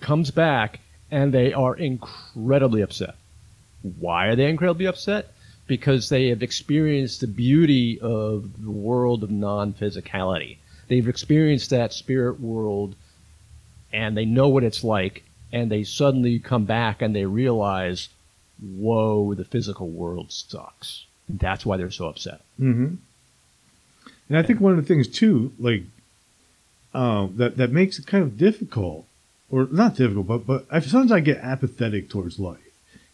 comes 0.00 0.30
back 0.30 0.80
and 1.10 1.32
they 1.32 1.54
are 1.54 1.74
incredibly 1.74 2.82
upset. 2.82 3.14
Why 3.98 4.26
are 4.26 4.36
they 4.36 4.50
incredibly 4.50 4.86
upset? 4.86 5.32
Because 5.66 6.08
they 6.10 6.28
have 6.28 6.42
experienced 6.42 7.20
the 7.20 7.26
beauty 7.26 7.98
of 8.00 8.62
the 8.62 8.70
world 8.70 9.22
of 9.22 9.30
non-physicality. 9.30 10.58
They've 10.88 11.08
experienced 11.08 11.70
that 11.70 11.92
spirit 11.92 12.40
world, 12.40 12.94
and 13.92 14.16
they 14.16 14.24
know 14.24 14.48
what 14.48 14.64
it's 14.64 14.84
like, 14.84 15.22
and 15.52 15.70
they 15.70 15.84
suddenly 15.84 16.38
come 16.38 16.64
back 16.64 17.00
and 17.00 17.16
they 17.16 17.24
realize 17.24 18.08
whoa, 18.60 19.34
the 19.34 19.44
physical 19.44 19.88
world 19.88 20.32
sucks. 20.32 21.04
And 21.28 21.38
that's 21.38 21.66
why 21.66 21.76
they're 21.76 21.90
so 21.90 22.06
upset. 22.06 22.40
Mm-hmm. 22.60 22.94
And 24.28 24.38
I 24.38 24.42
think 24.42 24.60
one 24.60 24.72
of 24.72 24.78
the 24.78 24.86
things 24.86 25.08
too, 25.08 25.52
like 25.58 25.82
um, 26.94 27.34
that 27.36 27.56
that 27.56 27.70
makes 27.70 27.98
it 27.98 28.06
kind 28.06 28.22
of 28.22 28.36
difficult, 28.36 29.06
or 29.50 29.68
not 29.70 29.94
difficult, 29.94 30.26
but 30.26 30.46
but 30.46 30.66
I, 30.70 30.80
sometimes 30.80 31.12
I 31.12 31.20
get 31.20 31.38
apathetic 31.38 32.08
towards 32.08 32.38
life. 32.38 32.58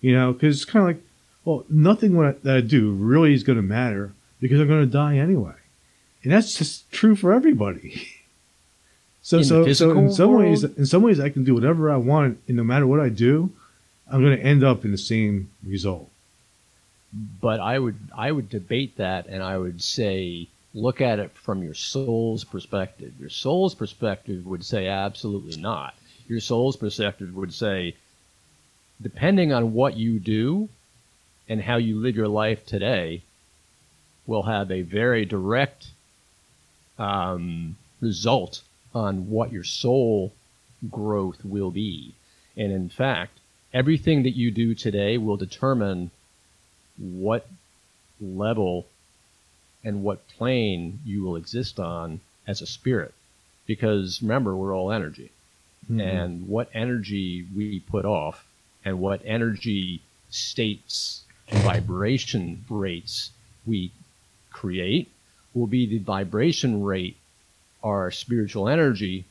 You 0.01 0.15
know, 0.15 0.33
because 0.33 0.57
it's 0.57 0.65
kind 0.65 0.83
of 0.83 0.97
like, 0.97 1.05
well, 1.45 1.65
nothing 1.69 2.17
what 2.17 2.27
I, 2.27 2.33
that 2.43 2.57
I 2.57 2.61
do 2.61 2.93
really 2.93 3.33
is 3.33 3.43
going 3.43 3.57
to 3.57 3.63
matter 3.63 4.13
because 4.41 4.61
I'm 4.61 4.69
going 4.69 4.85
to 4.85 4.87
die 4.87 5.19
anyway, 5.19 5.55
and 6.23 6.33
that's 6.33 6.57
just 6.57 6.91
true 6.93 7.17
for 7.17 7.33
everybody. 7.33 8.09
So 9.25 9.39
In 9.39 9.43
the 9.43 9.49
so 9.49 9.73
so 9.73 9.99
in 9.99 10.13
some 10.13 10.35
ways, 10.35 10.65
in 10.65 10.85
some 10.85 11.01
ways, 11.01 11.19
I 11.19 11.31
can 11.31 11.45
do 11.45 11.55
whatever 11.55 11.91
I 11.91 11.97
want, 11.97 12.41
and 12.47 12.59
no 12.59 12.63
matter 12.63 12.87
what 12.87 13.01
I 13.01 13.09
do, 13.09 13.51
I'm 14.11 14.23
going 14.23 14.37
to 14.37 14.45
end 14.45 14.63
up 14.63 14.85
in 14.85 14.91
the 14.91 14.99
same 14.99 15.51
result. 15.67 16.11
But 17.41 17.61
I 17.61 17.79
would 17.79 17.97
I 18.17 18.33
would 18.33 18.49
debate 18.49 18.97
that 18.97 19.27
and 19.27 19.43
I 19.43 19.57
would 19.57 19.81
say 19.83 20.49
look 20.75 21.01
at 21.01 21.21
it 21.21 21.31
from 21.33 21.63
your 21.63 21.75
soul's 21.75 22.43
perspective. 22.45 23.13
Your 23.21 23.31
soul's 23.31 23.75
perspective 23.75 24.47
would 24.47 24.65
say 24.65 24.89
absolutely 24.89 25.61
not. 25.61 25.95
Your 26.29 26.41
soul's 26.41 26.77
perspective 26.77 27.35
would 27.35 27.53
say 27.53 27.95
depending 29.01 29.53
on 29.53 29.75
what 29.75 29.97
you 29.97 30.19
do 30.19 30.69
and 31.49 31.63
how 31.63 31.77
you 31.77 31.97
live 32.01 32.17
your 32.17 32.29
life 32.29 32.67
today 32.67 33.23
will 34.27 34.43
have 34.43 34.71
a 34.71 34.83
very 34.83 35.25
direct 35.25 35.89
um, 36.99 37.77
result 38.01 38.63
on 38.95 39.29
what 39.29 39.53
your 39.53 39.65
soul 39.65 40.33
growth 40.91 41.45
will 41.45 41.71
be. 41.71 42.15
And 42.57 42.73
in 42.73 42.89
fact, 42.89 43.39
everything 43.75 44.23
that 44.23 44.37
you 44.37 44.53
do 44.53 44.75
today 44.75 45.19
will 45.19 45.37
determine 45.37 46.11
what 46.97 47.47
level 48.21 48.87
and 49.83 50.03
what 50.03 50.27
plane 50.29 51.01
you 51.05 51.23
will 51.23 51.37
exist 51.37 51.81
on 51.81 52.21
as 52.47 52.63
a 52.63 52.67
spirit. 52.67 53.13
Because 53.67 54.23
remember, 54.23 54.57
we're 54.57 54.75
all 54.75 54.93
energy. 54.93 55.33
Mm-hmm. 55.91 56.01
And 56.01 56.49
what 56.49 56.71
energy 56.73 57.47
we 57.55 57.81
put 57.81 58.05
off 58.07 58.47
and 58.85 59.01
what 59.01 59.21
energy 59.25 60.01
states 60.31 61.25
and 61.49 61.63
vibration 61.63 62.65
rates 62.71 63.31
we 63.67 63.91
create 64.53 65.11
will 65.53 65.67
be 65.67 65.87
the 65.87 65.99
vibration 65.99 66.83
rate 66.83 67.17
our 67.83 68.11
spiritual 68.11 68.69
energy 68.69 69.25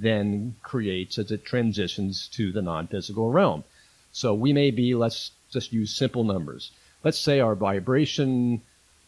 then 0.00 0.54
creates 0.62 1.18
as 1.18 1.30
it 1.30 1.44
transitions 1.44 2.28
to 2.28 2.52
the 2.52 2.62
non-physical 2.62 3.30
realm. 3.30 3.64
So 4.12 4.34
we 4.34 4.52
may 4.52 4.70
be, 4.70 4.94
let's 4.94 5.32
just 5.50 5.72
use 5.72 5.94
simple 5.94 6.24
numbers. 6.24 6.70
Let's 7.04 7.18
say 7.18 7.40
our 7.40 7.54
vibration 7.54 8.62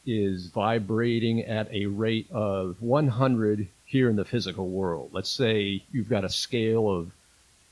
is 0.06 0.46
vibrating 0.46 1.42
at 1.42 1.72
a 1.72 1.86
rate 1.86 2.30
of 2.30 2.80
100 2.80 3.68
here 3.86 4.08
in 4.08 4.16
the 4.16 4.24
physical 4.24 4.68
world. 4.68 5.10
Let's 5.12 5.30
say 5.30 5.82
you've 5.92 6.08
got 6.08 6.24
a 6.24 6.28
scale 6.28 6.90
of 6.90 7.10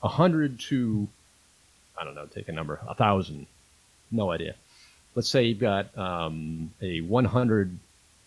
100 0.01 0.61
to, 0.61 1.09
I 1.99 2.05
don't 2.05 2.15
know, 2.15 2.27
take 2.27 2.49
a 2.49 2.53
number, 2.53 2.81
1,000. 2.85 3.47
No 4.11 4.31
idea. 4.31 4.55
Let's 5.15 5.29
say 5.29 5.45
you've 5.45 5.59
got 5.59 5.97
um, 5.97 6.73
a 6.83 7.01
100 7.01 7.79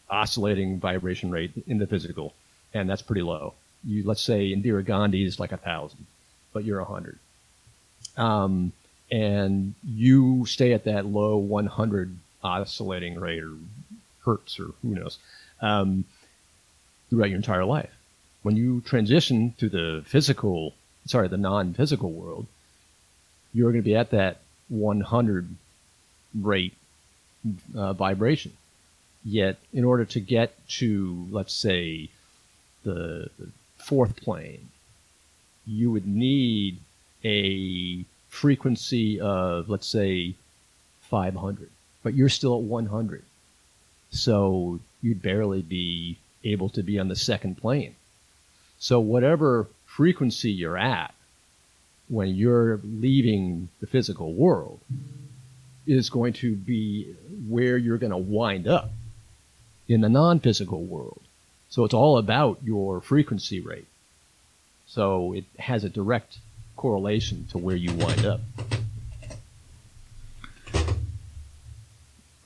oscillating 0.09 0.79
vibration 0.79 1.29
rate 1.31 1.51
in 1.67 1.77
the 1.77 1.87
physical, 1.87 2.33
and 2.73 2.89
that's 2.89 3.01
pretty 3.01 3.21
low. 3.21 3.53
You 3.85 4.03
let's 4.03 4.21
say 4.21 4.51
Indira 4.53 4.83
Gandhi 4.83 5.23
is 5.23 5.39
like 5.39 5.51
a 5.51 5.57
thousand, 5.57 6.05
but 6.53 6.63
you're 6.63 6.79
a 6.79 6.85
hundred, 6.85 7.19
um, 8.17 8.73
and 9.11 9.73
you 9.83 10.45
stay 10.45 10.73
at 10.73 10.83
that 10.85 11.05
low 11.05 11.37
100 11.37 12.17
oscillating 12.43 13.19
rate 13.19 13.43
or 13.43 13.53
hertz 14.25 14.59
or 14.59 14.71
who 14.81 14.95
knows 14.95 15.17
um, 15.61 16.05
throughout 17.09 17.29
your 17.29 17.37
entire 17.37 17.65
life. 17.65 17.91
When 18.41 18.55
you 18.55 18.81
transition 18.81 19.53
to 19.57 19.69
the 19.69 20.03
physical, 20.05 20.73
sorry, 21.05 21.27
the 21.27 21.37
non-physical 21.37 22.11
world, 22.11 22.47
you're 23.53 23.71
going 23.71 23.83
to 23.83 23.89
be 23.89 23.95
at 23.95 24.11
that 24.11 24.37
100 24.69 25.55
rate 26.39 26.73
uh, 27.75 27.93
vibration. 27.93 28.53
Yet, 29.25 29.57
in 29.73 29.83
order 29.83 30.05
to 30.05 30.19
get 30.21 30.53
to, 30.79 31.27
let's 31.29 31.53
say, 31.53 32.09
the, 32.83 33.29
the 33.37 33.49
fourth 33.89 34.15
plane, 34.17 34.69
you 35.65 35.91
would 35.91 36.05
need 36.05 36.77
a 37.25 38.05
frequency 38.29 39.19
of, 39.19 39.67
let's 39.67 39.87
say, 39.87 40.35
500, 41.09 41.69
but 42.03 42.13
you're 42.13 42.29
still 42.29 42.55
at 42.55 42.61
100. 42.61 43.23
So 44.11 44.79
you'd 45.01 45.23
barely 45.23 45.63
be 45.63 46.19
able 46.43 46.69
to 46.69 46.83
be 46.83 46.99
on 46.99 47.07
the 47.07 47.15
second 47.15 47.57
plane. 47.57 47.95
So, 48.77 48.99
whatever 48.99 49.67
frequency 49.87 50.51
you're 50.51 50.77
at 50.77 51.13
when 52.09 52.35
you're 52.35 52.79
leaving 52.83 53.69
the 53.81 53.87
physical 53.87 54.33
world 54.33 54.79
is 55.87 56.11
going 56.11 56.33
to 56.33 56.55
be 56.55 57.15
where 57.47 57.75
you're 57.75 57.97
going 57.97 58.11
to 58.11 58.17
wind 58.17 58.67
up 58.67 58.91
in 59.87 60.01
the 60.01 60.09
non 60.09 60.39
physical 60.39 60.83
world. 60.83 61.21
So 61.69 61.85
it's 61.85 61.93
all 61.93 62.17
about 62.17 62.59
your 62.63 62.99
frequency 63.01 63.59
rate. 63.59 63.87
So 64.87 65.33
it 65.33 65.45
has 65.59 65.83
a 65.83 65.89
direct 65.89 66.39
correlation 66.75 67.47
to 67.51 67.57
where 67.57 67.75
you 67.75 67.93
wind 67.93 68.25
up. 68.25 68.41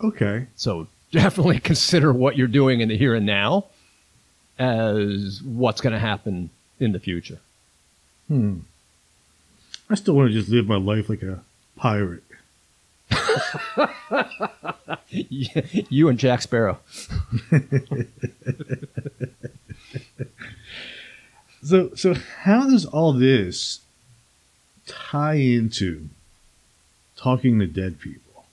Okay. 0.01 0.47
So 0.55 0.88
definitely 1.12 1.59
consider 1.62 2.12
what 2.12 2.38
you're 2.38 2.47
doing 2.47 2.81
in 2.81 2.89
the 2.89 2.97
here 2.97 3.15
and 3.15 3.25
now 3.25 3.65
as 4.59 5.41
what's 5.41 5.81
going 5.81 5.93
to 5.93 5.99
happen 5.99 6.49
in 6.79 6.91
the 6.91 6.99
future. 6.99 7.39
Hmm. 8.27 8.59
I 9.89 9.95
still 9.95 10.15
want 10.15 10.29
to 10.29 10.33
just 10.33 10.49
live 10.49 10.67
my 10.67 10.77
life 10.77 11.09
like 11.09 11.23
a 11.23 11.41
pirate. 11.75 12.23
you 15.10 16.10
and 16.10 16.19
Jack 16.19 16.41
Sparrow. 16.41 16.80
so, 21.63 21.93
so 21.95 22.15
how 22.43 22.67
does 22.69 22.86
all 22.86 23.13
this 23.13 23.80
tie 24.86 25.36
into 25.36 26.10
talking 27.15 27.60
to 27.60 27.67
dead 27.67 27.99
people? 27.99 28.45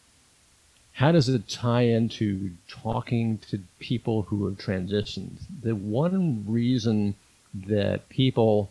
How 0.94 1.12
does 1.12 1.28
it 1.28 1.48
tie 1.48 1.82
into 1.82 2.50
talking 2.68 3.38
to 3.48 3.60
people 3.78 4.22
who 4.22 4.46
have 4.46 4.58
transitioned? 4.58 5.38
The 5.62 5.74
one 5.74 6.44
reason 6.46 7.14
that 7.54 8.08
people 8.08 8.70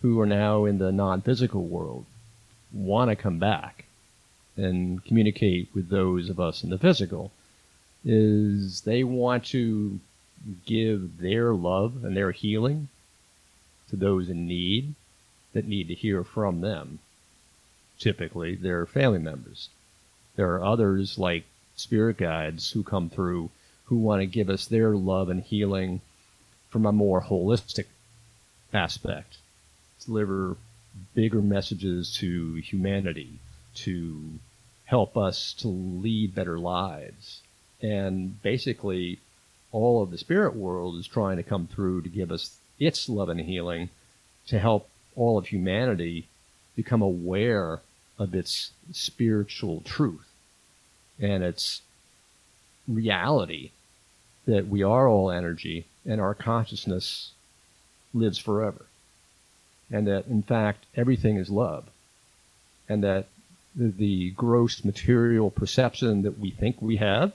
who 0.00 0.20
are 0.20 0.26
now 0.26 0.64
in 0.64 0.78
the 0.78 0.92
non-physical 0.92 1.64
world 1.64 2.06
want 2.72 3.10
to 3.10 3.16
come 3.16 3.38
back 3.38 3.84
and 4.58 5.04
communicate 5.04 5.68
with 5.74 5.88
those 5.88 6.28
of 6.28 6.38
us 6.40 6.64
in 6.64 6.70
the 6.70 6.78
physical 6.78 7.32
is 8.04 8.82
they 8.82 9.04
want 9.04 9.44
to 9.44 10.00
give 10.66 11.18
their 11.18 11.54
love 11.54 12.04
and 12.04 12.16
their 12.16 12.32
healing 12.32 12.88
to 13.88 13.96
those 13.96 14.28
in 14.28 14.46
need 14.46 14.94
that 15.52 15.66
need 15.66 15.88
to 15.88 15.94
hear 15.94 16.22
from 16.22 16.60
them. 16.60 16.98
Typically, 17.98 18.54
their 18.54 18.84
family 18.86 19.18
members. 19.18 19.68
There 20.36 20.54
are 20.54 20.64
others 20.64 21.18
like 21.18 21.44
spirit 21.74 22.18
guides 22.18 22.72
who 22.72 22.82
come 22.82 23.08
through 23.08 23.50
who 23.84 23.96
want 23.96 24.20
to 24.20 24.26
give 24.26 24.50
us 24.50 24.66
their 24.66 24.90
love 24.90 25.30
and 25.30 25.42
healing 25.42 26.00
from 26.68 26.84
a 26.84 26.92
more 26.92 27.22
holistic 27.22 27.86
aspect. 28.72 29.38
Deliver 30.04 30.56
bigger 31.14 31.40
messages 31.40 32.14
to 32.16 32.54
humanity, 32.56 33.38
to 33.74 34.38
help 34.88 35.18
us 35.18 35.52
to 35.52 35.68
lead 35.68 36.34
better 36.34 36.58
lives. 36.58 37.42
And 37.82 38.42
basically, 38.42 39.20
all 39.70 40.02
of 40.02 40.10
the 40.10 40.16
spirit 40.16 40.56
world 40.56 40.96
is 40.96 41.06
trying 41.06 41.36
to 41.36 41.42
come 41.42 41.66
through 41.66 42.02
to 42.02 42.08
give 42.08 42.32
us 42.32 42.56
its 42.78 43.06
love 43.06 43.28
and 43.28 43.40
healing 43.40 43.90
to 44.46 44.58
help 44.58 44.88
all 45.14 45.36
of 45.36 45.48
humanity 45.48 46.26
become 46.74 47.02
aware 47.02 47.80
of 48.18 48.34
its 48.34 48.70
spiritual 48.90 49.82
truth 49.82 50.26
and 51.20 51.42
its 51.42 51.82
reality 52.86 53.70
that 54.46 54.68
we 54.68 54.82
are 54.82 55.06
all 55.06 55.30
energy 55.30 55.84
and 56.06 56.18
our 56.18 56.34
consciousness 56.34 57.32
lives 58.14 58.38
forever. 58.38 58.86
And 59.90 60.06
that, 60.06 60.26
in 60.28 60.42
fact, 60.42 60.86
everything 60.96 61.36
is 61.36 61.50
love. 61.50 61.84
And 62.88 63.04
that 63.04 63.26
the, 63.78 64.30
gross 64.30 64.84
material 64.84 65.50
perception 65.50 66.22
that 66.22 66.38
we 66.38 66.50
think 66.50 66.80
we 66.80 66.96
have 66.96 67.32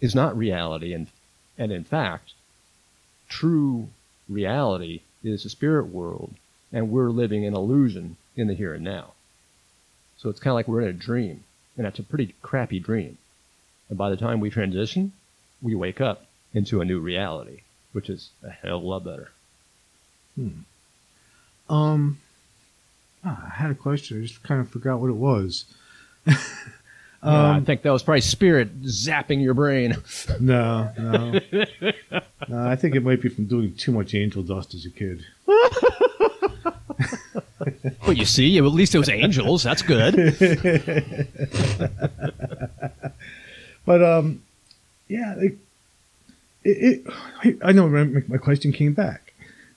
is 0.00 0.14
not 0.14 0.36
reality. 0.36 0.92
And, 0.92 1.08
and 1.58 1.72
in 1.72 1.84
fact, 1.84 2.32
true 3.28 3.88
reality 4.28 5.02
is 5.24 5.42
the 5.42 5.50
spirit 5.50 5.86
world, 5.86 6.34
and 6.72 6.90
we're 6.90 7.10
living 7.10 7.44
an 7.44 7.54
illusion 7.54 8.16
in 8.36 8.46
the 8.46 8.54
here 8.54 8.74
and 8.74 8.84
now. 8.84 9.12
So 10.18 10.30
it's 10.30 10.40
kind 10.40 10.52
of 10.52 10.54
like 10.54 10.68
we're 10.68 10.82
in 10.82 10.88
a 10.88 10.92
dream, 10.92 11.44
and 11.76 11.84
that's 11.84 11.98
a 11.98 12.04
pretty 12.04 12.34
crappy 12.42 12.78
dream. 12.78 13.18
And 13.88 13.98
by 13.98 14.10
the 14.10 14.16
time 14.16 14.40
we 14.40 14.50
transition, 14.50 15.12
we 15.60 15.74
wake 15.74 16.00
up 16.00 16.26
into 16.54 16.80
a 16.80 16.84
new 16.84 17.00
reality, 17.00 17.60
which 17.92 18.08
is 18.08 18.30
a 18.42 18.50
hell 18.50 18.78
of 18.78 18.82
a 18.82 18.86
lot 18.86 19.04
better. 19.04 19.30
Hmm. 20.36 20.60
Um, 21.68 22.18
ah, 23.24 23.44
I 23.46 23.54
had 23.62 23.70
a 23.70 23.74
question. 23.74 24.18
I 24.18 24.22
just 24.26 24.42
kind 24.42 24.60
of 24.60 24.68
forgot 24.68 25.00
what 25.00 25.10
it 25.10 25.16
was. 25.16 25.64
um, 26.26 26.34
yeah, 27.22 27.50
I 27.52 27.60
think 27.60 27.82
that 27.82 27.92
was 27.92 28.02
probably 28.02 28.20
spirit 28.20 28.82
zapping 28.82 29.42
your 29.42 29.54
brain. 29.54 29.96
No, 30.40 30.90
no. 30.98 31.40
no. 32.48 32.68
I 32.68 32.76
think 32.76 32.94
it 32.94 33.02
might 33.02 33.22
be 33.22 33.28
from 33.28 33.46
doing 33.46 33.74
too 33.74 33.92
much 33.92 34.14
angel 34.14 34.42
dust 34.42 34.74
as 34.74 34.84
a 34.84 34.90
kid. 34.90 35.24
well, 38.02 38.12
you 38.12 38.24
see, 38.24 38.58
at 38.58 38.64
least 38.64 38.94
it 38.94 38.98
was 38.98 39.08
angels. 39.08 39.62
That's 39.62 39.82
good. 39.82 40.14
but 43.86 44.02
um, 44.02 44.42
yeah, 45.08 45.34
it, 45.38 45.56
it, 46.64 47.06
it, 47.44 47.58
I 47.62 47.72
know 47.72 47.88
my, 47.88 48.22
my 48.28 48.36
question 48.36 48.72
came 48.72 48.92
back 48.92 49.25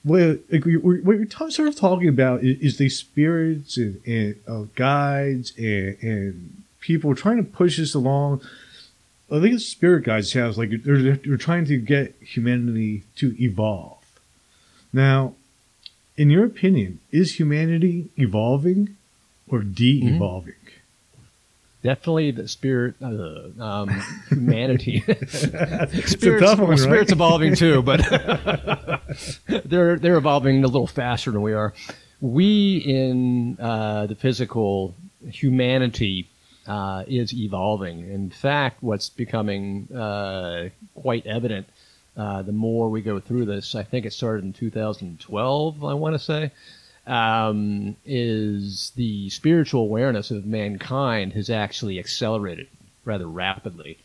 what, 0.02 0.40
what 0.50 1.16
you're 1.16 1.50
sort 1.50 1.68
of 1.68 1.76
talking 1.76 2.08
about 2.08 2.42
is, 2.42 2.58
is 2.60 2.78
the 2.78 2.88
spirits 2.88 3.76
and, 3.76 4.00
and 4.06 4.36
uh, 4.48 4.62
guides 4.74 5.52
and, 5.56 5.96
and, 6.02 6.56
people 6.80 7.14
trying 7.14 7.36
to 7.36 7.42
push 7.42 7.78
us 7.78 7.94
along. 7.94 8.40
I 9.30 9.38
think 9.38 9.54
it's 9.54 9.66
spirit 9.66 10.02
guides 10.02 10.32
sounds 10.32 10.56
like 10.56 10.70
they're, 10.82 11.14
they're 11.14 11.36
trying 11.36 11.66
to 11.66 11.76
get 11.76 12.14
humanity 12.22 13.02
to 13.16 13.36
evolve. 13.38 13.98
Now, 14.90 15.34
in 16.16 16.30
your 16.30 16.46
opinion, 16.46 17.00
is 17.12 17.38
humanity 17.38 18.08
evolving 18.16 18.96
or 19.46 19.60
de-evolving? 19.60 20.54
Mm-hmm. 20.54 20.59
Definitely 21.82 22.32
the 22.32 22.46
spirit, 22.46 22.96
uh, 23.02 23.62
um, 23.62 24.02
humanity. 24.28 25.00
spirits, 25.28 26.58
one, 26.58 26.68
well, 26.68 26.76
spirits 26.76 27.12
evolving 27.12 27.54
too, 27.54 27.82
but 27.82 28.00
they're 29.64 29.96
they're 29.96 30.16
evolving 30.16 30.62
a 30.62 30.66
little 30.66 30.86
faster 30.86 31.30
than 31.30 31.42
we 31.42 31.54
are. 31.54 31.72
We 32.20 32.76
in 32.78 33.58
uh, 33.58 34.06
the 34.06 34.14
physical 34.14 34.94
humanity 35.26 36.28
uh, 36.66 37.04
is 37.08 37.32
evolving. 37.32 38.00
In 38.10 38.30
fact, 38.30 38.82
what's 38.82 39.08
becoming 39.08 39.88
uh, 39.90 40.68
quite 40.94 41.24
evident 41.26 41.66
uh, 42.16 42.42
the 42.42 42.52
more 42.52 42.90
we 42.90 43.00
go 43.00 43.20
through 43.20 43.46
this, 43.46 43.74
I 43.74 43.82
think 43.82 44.04
it 44.04 44.12
started 44.12 44.44
in 44.44 44.52
2012. 44.52 45.84
I 45.84 45.94
want 45.94 46.14
to 46.14 46.18
say 46.18 46.50
um, 47.06 47.96
is 48.04 48.92
the 48.96 49.28
spiritual 49.30 49.82
awareness 49.82 50.30
of 50.30 50.46
mankind 50.46 51.32
has 51.32 51.50
actually 51.50 51.98
accelerated 51.98 52.68
rather 53.04 53.26
rapidly. 53.26 53.98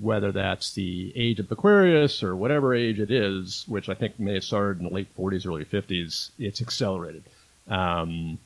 whether 0.00 0.30
that's 0.30 0.72
the 0.74 1.12
age 1.16 1.40
of 1.40 1.50
Aquarius 1.50 2.22
or 2.22 2.36
whatever 2.36 2.74
age 2.74 3.00
it 3.00 3.10
is, 3.10 3.64
which 3.66 3.88
I 3.88 3.94
think 3.94 4.18
may 4.18 4.34
have 4.34 4.44
started 4.44 4.78
in 4.78 4.88
the 4.88 4.94
late 4.94 5.08
40s, 5.16 5.46
early 5.46 5.64
50s, 5.64 6.30
it's 6.38 6.62
accelerated. 6.62 7.24
Um, 7.68 8.38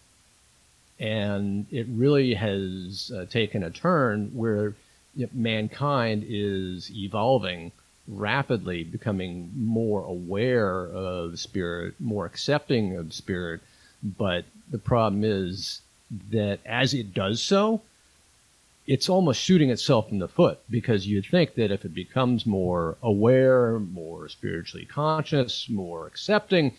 and 0.99 1.66
it 1.70 1.87
really 1.89 2.35
has 2.35 3.12
uh, 3.14 3.26
taken 3.26 3.62
a 3.62 3.70
turn 3.70 4.30
where 4.35 4.74
you 5.14 5.26
know, 5.26 5.28
mankind 5.35 6.24
is 6.26 6.91
evolving 6.91 7.72
rapidly, 8.09 8.83
becoming 8.85 9.51
more 9.55 10.05
aware 10.05 10.87
of 10.87 11.39
spirit, 11.39 11.95
more 12.01 12.24
accepting 12.24 12.97
of 12.97 13.12
spirit. 13.12 13.61
But 14.03 14.44
the 14.70 14.78
problem 14.78 15.22
is 15.24 15.80
that 16.30 16.59
as 16.66 16.94
it 16.94 17.14
does 17.14 17.42
so, 17.42 17.82
it's 18.86 19.09
almost 19.09 19.40
shooting 19.40 19.70
itself 19.70 20.11
in 20.11 20.18
the 20.18 20.28
foot 20.28 20.59
because 20.68 21.07
you'd 21.07 21.26
think 21.26 21.55
that 21.55 21.70
if 21.70 21.84
it 21.84 21.94
becomes 21.94 22.44
more 22.44 22.96
aware, 23.03 23.78
more 23.78 24.28
spiritually 24.28 24.84
conscious, 24.86 25.68
more 25.68 26.07
accepting, 26.07 26.74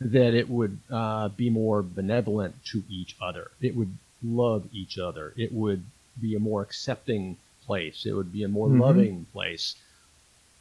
that 0.00 0.34
it 0.34 0.48
would 0.48 0.78
uh, 0.90 1.28
be 1.28 1.50
more 1.50 1.82
benevolent 1.82 2.54
to 2.64 2.82
each 2.88 3.16
other. 3.20 3.50
It 3.60 3.76
would 3.76 3.96
love 4.24 4.66
each 4.72 4.98
other. 4.98 5.34
It 5.36 5.52
would 5.52 5.84
be 6.20 6.34
a 6.34 6.40
more 6.40 6.62
accepting 6.62 7.36
place. 7.66 8.06
It 8.06 8.12
would 8.12 8.32
be 8.32 8.44
a 8.44 8.48
more 8.48 8.68
mm-hmm. 8.68 8.80
loving 8.80 9.26
place. 9.32 9.76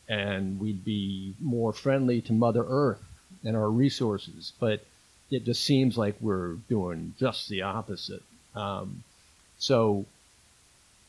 And 0.09 0.59
we'd 0.59 0.84
be 0.84 1.36
more 1.39 1.72
friendly 1.72 2.22
to 2.22 2.34
Mother 2.34 2.66
Earth 2.68 3.03
and 3.43 3.55
our 3.55 3.70
resources. 3.70 4.51
But 4.59 4.84
it 5.32 5.46
just 5.46 5.64
seems 5.64 5.98
like 5.98 6.16
we're 6.22 6.56
doing 6.70 7.14
just 7.18 7.50
the 7.50 7.64
opposite. 7.64 8.24
Um, 8.56 9.04
so 9.58 10.06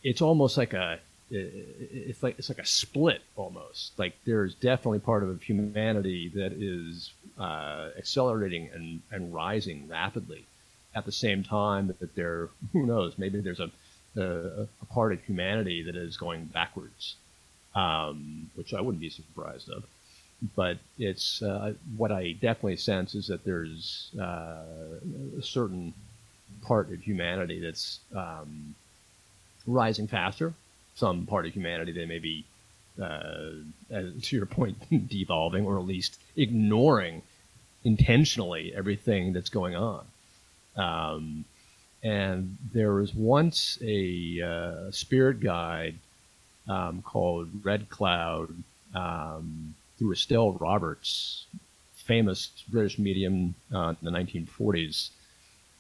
it's 0.03 0.23
almost 0.23 0.57
like 0.57 0.73
a 0.73 1.01
it's 1.35 2.23
like 2.23 2.39
it's 2.39 2.51
like 2.51 2.59
a 2.59 2.67
split 2.67 3.23
almost. 3.37 3.99
Like 3.99 4.15
there's 4.25 4.55
definitely 4.55 4.99
part 4.99 5.23
of 5.23 5.43
humanity 5.43 6.29
that 6.35 6.53
is 6.53 7.11
uh, 7.39 7.89
accelerating 7.97 8.69
and, 8.75 9.01
and 9.11 9.35
rising 9.35 9.89
rapidly. 9.89 10.45
At 10.95 11.07
the 11.07 11.13
same 11.13 11.43
time 11.43 11.87
that 11.87 12.15
there, 12.15 12.51
who 12.75 12.85
knows, 12.85 13.15
maybe 13.17 13.41
there's 13.41 13.61
a, 13.61 13.71
a, 14.15 14.69
a 14.83 14.87
part 14.91 15.15
of 15.15 15.23
humanity 15.23 15.83
that 15.85 15.97
is 15.97 16.19
going 16.19 16.45
backwards, 16.45 17.17
um, 17.75 18.51
which 18.57 18.75
I 18.75 18.83
wouldn't 18.83 19.01
be 19.01 19.09
surprised 19.09 19.71
of. 19.71 19.85
But 20.57 20.79
it's 20.99 21.41
uh, 21.43 21.75
what 21.97 22.11
I 22.11 22.33
definitely 22.33 22.77
sense 22.77 23.15
is 23.15 23.29
that 23.29 23.45
there's 23.45 24.11
uh, 24.21 24.65
a 25.39 25.43
certain 25.43 25.95
part 26.63 26.93
of 26.93 27.01
humanity 27.01 27.61
that's 27.61 28.01
um, 28.15 28.75
rising 29.67 30.09
faster. 30.09 30.53
Some 30.95 31.27
part 31.27 31.47
of 31.47 31.53
humanity 31.53 31.93
that 31.93 32.09
may 32.09 32.19
be, 32.19 32.45
uh, 33.01 33.51
to 33.91 34.37
your 34.37 34.47
point, 34.47 34.77
devolving 35.09 35.65
or 35.65 35.79
at 35.79 35.87
least 35.87 36.19
ignoring 36.37 37.23
intentionally 37.85 38.73
everything 38.75 39.33
that's 39.33 39.49
going 39.49 39.75
on. 39.75 40.05
Um, 40.77 41.45
and 42.03 42.57
there 42.73 42.93
was 42.95 43.15
once 43.15 43.79
a 43.83 44.41
uh, 44.41 44.91
spirit 44.91 45.41
guide 45.41 45.95
um, 46.69 47.03
called 47.03 47.49
Red 47.65 47.89
Cloud 47.89 48.49
um, 48.95 49.75
through 50.03 50.13
Estelle 50.13 50.53
Roberts, 50.55 51.47
famous 51.95 52.51
British 52.69 52.99
medium 52.99 53.55
uh, 53.73 53.95
in 54.01 54.05
the 54.05 54.11
1940s. 54.11 55.11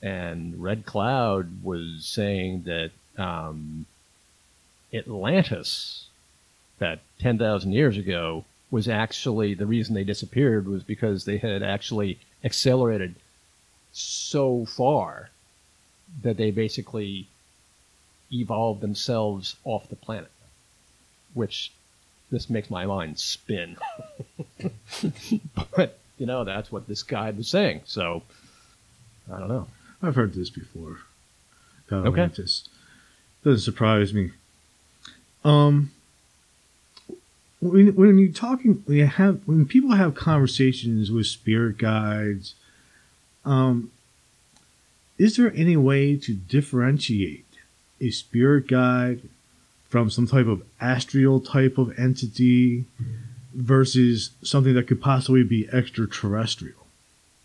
And 0.01 0.63
Red 0.63 0.87
Cloud 0.87 1.65
was 1.65 2.05
saying 2.05 2.63
that 2.63 2.93
um, 3.19 3.85
Atlantis, 4.95 6.07
that 6.79 7.01
10,000 7.19 7.73
years 7.73 7.99
ago, 7.99 8.45
was 8.71 8.89
actually 8.89 9.55
the 9.55 9.67
reason 9.67 9.95
they 9.95 10.05
disappeared 10.05 10.69
was 10.69 10.85
because 10.85 11.25
they 11.25 11.39
had 11.39 11.65
actually 11.65 12.21
accelerated 12.45 13.17
so 13.93 14.65
far 14.65 15.31
that 16.23 16.37
they 16.37 16.53
basically 16.53 17.27
evolved 18.33 18.81
themselves 18.81 19.57
off 19.65 19.89
the 19.89 19.97
planet, 19.97 20.31
which 21.35 21.73
this 22.33 22.51
makes 22.51 22.71
my 22.71 22.87
mind 22.87 23.19
spin. 23.19 23.77
but, 25.77 25.99
you 26.19 26.27
know, 26.27 26.43
that's 26.43 26.73
what 26.73 26.89
this 26.89 27.03
guide 27.03 27.37
was 27.37 27.47
saying. 27.47 27.83
So, 27.85 28.23
I 29.33 29.39
don't 29.39 29.49
know. 29.49 29.69
I've 30.03 30.17
heard 30.17 30.33
this 30.33 30.51
before. 30.51 30.99
About 31.87 32.07
okay. 32.07 32.29
Doesn't 33.45 33.61
surprise 33.61 34.15
me. 34.15 34.31
Um, 35.45 35.93
when 37.61 37.95
when 37.95 38.19
you're 38.19 38.33
talking, 38.33 38.83
when 38.87 38.97
you 38.97 39.07
have 39.07 39.41
when 39.47 39.67
people 39.67 39.93
have 39.93 40.15
conversations 40.15 41.11
with 41.11 41.27
spirit 41.27 41.79
guides, 41.79 42.55
um, 43.45 43.91
is 45.19 45.37
there 45.37 45.53
any 45.55 45.77
way 45.77 46.17
to 46.17 46.35
differentiate 46.35 47.47
a 48.01 48.11
spirit 48.11 48.69
guide 48.69 49.23
from 49.93 50.09
some 50.09 50.27
type 50.27 50.47
of 50.47 50.63
astral 50.81 51.39
type 51.39 51.77
of 51.77 51.93
entity 51.99 52.87
versus 53.53 54.31
something 54.43 54.73
that 54.73 54.87
could 54.87 55.03
possibly 55.03 55.43
be 55.43 55.69
extraterrestrial? 55.71 56.87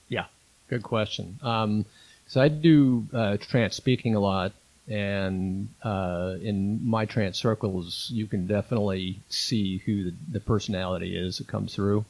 Yeah, 0.08 0.28
good 0.70 0.82
question. 0.82 1.39
Um, 1.43 1.86
so 2.26 2.39
I 2.39 2.48
do 2.48 3.06
uh, 3.12 3.36
trance 3.36 3.76
speaking 3.76 4.16
a 4.16 4.22
lot, 4.22 4.54
and 4.88 5.68
uh, 5.84 6.36
in 6.41 6.80
my 6.88 7.04
trance 7.04 7.38
circles, 7.38 8.10
you 8.14 8.28
can 8.28 8.48
definitely 8.48 9.20
see 9.28 9.80
who 9.80 10.06
the, 10.06 10.14
the 10.32 10.39
personality 10.39 11.18
is 11.18 11.39
that 11.39 11.48
comes 11.48 11.76
through. 11.76 12.06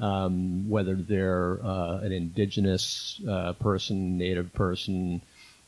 Um, 0.00 0.70
whether 0.70 0.94
they're 0.94 1.58
uh, 1.62 1.98
an 1.98 2.12
indigenous 2.12 3.20
uh, 3.28 3.52
person, 3.54 4.16
native 4.16 4.54
person, 4.54 5.20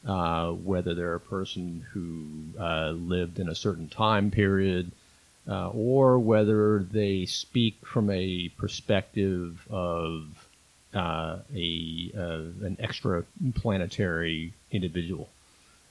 uh, 0.06 0.50
whether 0.50 0.94
they're 0.94 1.14
a 1.14 1.20
person 1.20 1.84
who 1.92 2.60
uh, 2.62 2.90
lived 2.90 3.38
in 3.38 3.48
a 3.48 3.54
certain 3.54 3.88
time 3.88 4.30
period, 4.30 4.90
uh, 5.48 5.68
or 5.70 6.18
whether 6.18 6.80
they 6.80 7.26
speak 7.26 7.76
from 7.84 8.10
a 8.10 8.48
perspective 8.56 9.66
of 9.70 10.26
a 10.94 12.10
an 12.14 12.76
extra 12.80 13.24
planetary 13.54 14.52
individual 14.72 15.28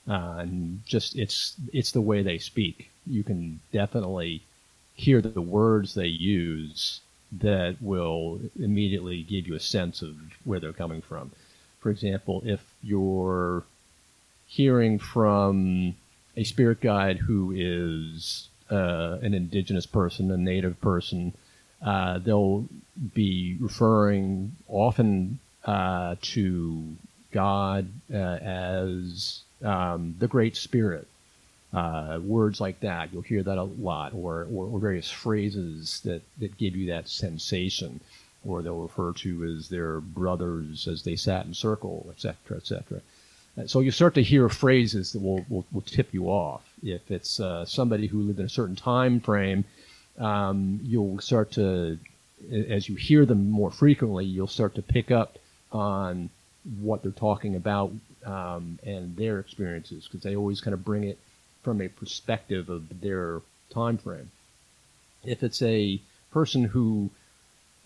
uh, 0.08 0.36
and 0.38 0.84
just 0.86 1.16
it's 1.16 1.54
it's 1.72 1.92
the 1.92 2.00
way 2.00 2.22
they 2.22 2.38
speak. 2.38 2.90
You 3.06 3.22
can 3.22 3.60
definitely 3.72 4.42
hear 4.94 5.20
the 5.20 5.40
words 5.40 5.94
they 5.94 6.06
use 6.06 7.00
that 7.32 7.76
will 7.80 8.40
immediately 8.58 9.22
give 9.22 9.46
you 9.46 9.54
a 9.54 9.60
sense 9.60 10.02
of 10.02 10.16
where 10.44 10.58
they're 10.58 10.72
coming 10.72 11.00
from. 11.00 11.30
For 11.80 11.90
example, 11.90 12.42
if 12.44 12.60
you're 12.82 13.62
hearing 14.50 14.98
from 14.98 15.94
a 16.36 16.42
spirit 16.42 16.80
guide 16.80 17.16
who 17.18 17.52
is 17.54 18.48
uh, 18.68 19.16
an 19.22 19.32
indigenous 19.32 19.86
person, 19.86 20.30
a 20.32 20.36
native 20.36 20.80
person, 20.80 21.32
uh, 21.80 22.18
they'll 22.18 22.66
be 23.14 23.56
referring 23.60 24.56
often 24.68 25.38
uh, 25.64 26.16
to 26.20 26.84
God 27.30 27.86
uh, 28.12 28.16
as 28.16 29.40
um, 29.62 30.16
the 30.18 30.26
Great 30.26 30.56
Spirit. 30.56 31.06
Uh, 31.72 32.18
words 32.20 32.60
like 32.60 32.80
that, 32.80 33.12
you'll 33.12 33.22
hear 33.22 33.44
that 33.44 33.56
a 33.56 33.62
lot, 33.62 34.12
or, 34.12 34.48
or, 34.52 34.66
or, 34.66 34.80
various 34.80 35.08
phrases 35.08 36.00
that, 36.00 36.20
that 36.38 36.58
give 36.58 36.74
you 36.74 36.90
that 36.90 37.08
sensation, 37.08 38.00
or 38.44 38.60
they'll 38.60 38.80
refer 38.80 39.12
to 39.12 39.44
as 39.44 39.68
their 39.68 40.00
brothers 40.00 40.88
as 40.88 41.04
they 41.04 41.14
sat 41.14 41.46
in 41.46 41.54
circle, 41.54 42.08
etc., 42.10 42.56
etc. 42.56 43.00
Uh, 43.58 43.66
so 43.66 43.80
you 43.80 43.90
start 43.90 44.14
to 44.14 44.22
hear 44.22 44.48
phrases 44.48 45.12
that 45.12 45.22
will, 45.22 45.44
will, 45.48 45.64
will 45.72 45.80
tip 45.82 46.12
you 46.12 46.26
off. 46.26 46.62
If 46.82 47.10
it's 47.10 47.40
uh, 47.40 47.64
somebody 47.64 48.06
who 48.06 48.22
lived 48.22 48.38
in 48.38 48.46
a 48.46 48.50
certain 48.50 48.76
time 48.76 49.20
frame, 49.20 49.64
um, 50.18 50.80
you'll 50.82 51.20
start 51.20 51.52
to, 51.52 51.98
as 52.50 52.88
you 52.88 52.94
hear 52.94 53.26
them 53.26 53.50
more 53.50 53.70
frequently, 53.70 54.24
you'll 54.24 54.46
start 54.46 54.74
to 54.76 54.82
pick 54.82 55.10
up 55.10 55.38
on 55.72 56.30
what 56.80 57.02
they're 57.02 57.12
talking 57.12 57.56
about 57.56 57.92
um, 58.24 58.78
and 58.84 59.16
their 59.16 59.38
experiences 59.38 60.04
because 60.04 60.22
they 60.22 60.36
always 60.36 60.60
kind 60.60 60.74
of 60.74 60.84
bring 60.84 61.04
it 61.04 61.18
from 61.62 61.80
a 61.80 61.88
perspective 61.88 62.68
of 62.68 63.00
their 63.00 63.40
time 63.70 63.98
frame. 63.98 64.30
If 65.24 65.42
it's 65.42 65.62
a 65.62 66.00
person 66.32 66.64
who 66.64 67.10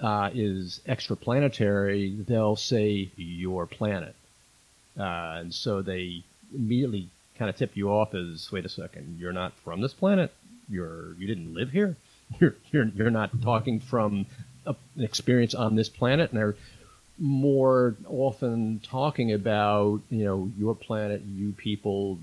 uh, 0.01 0.31
is 0.35 0.81
extraplanetary, 0.87 2.25
they'll 2.27 2.57
say 2.57 3.11
your 3.17 3.67
planet, 3.67 4.15
uh, 4.99 5.39
and 5.41 5.53
so 5.55 5.83
they 5.83 6.23
immediately 6.55 7.09
kind 7.39 7.49
of 7.49 7.57
tip 7.57 7.77
you 7.77 7.91
off 7.91 8.15
as, 8.15 8.51
wait 8.53 8.65
a 8.65 8.69
second, 8.69 9.17
you're 9.19 9.33
not 9.33 9.53
from 9.65 9.81
this 9.81 9.93
planet. 9.93 10.33
You're 10.69 11.15
you 11.15 11.27
didn't 11.27 11.55
live 11.55 11.71
here. 11.71 11.97
You're 12.41 12.55
you're 12.73 12.87
you're 12.87 13.11
not 13.11 13.43
talking 13.43 13.81
from 13.81 14.25
a, 14.67 14.75
an 14.97 15.05
experience 15.05 15.55
on 15.55 15.77
this 15.77 15.91
planet, 15.91 16.31
and 16.31 16.39
they're 16.39 16.57
more 17.19 17.95
often 18.09 18.81
talking 18.83 19.33
about 19.33 20.01
you 20.09 20.25
know 20.25 20.51
your 20.59 20.75
planet, 20.75 21.21
you 21.37 21.53
people, 21.53 22.19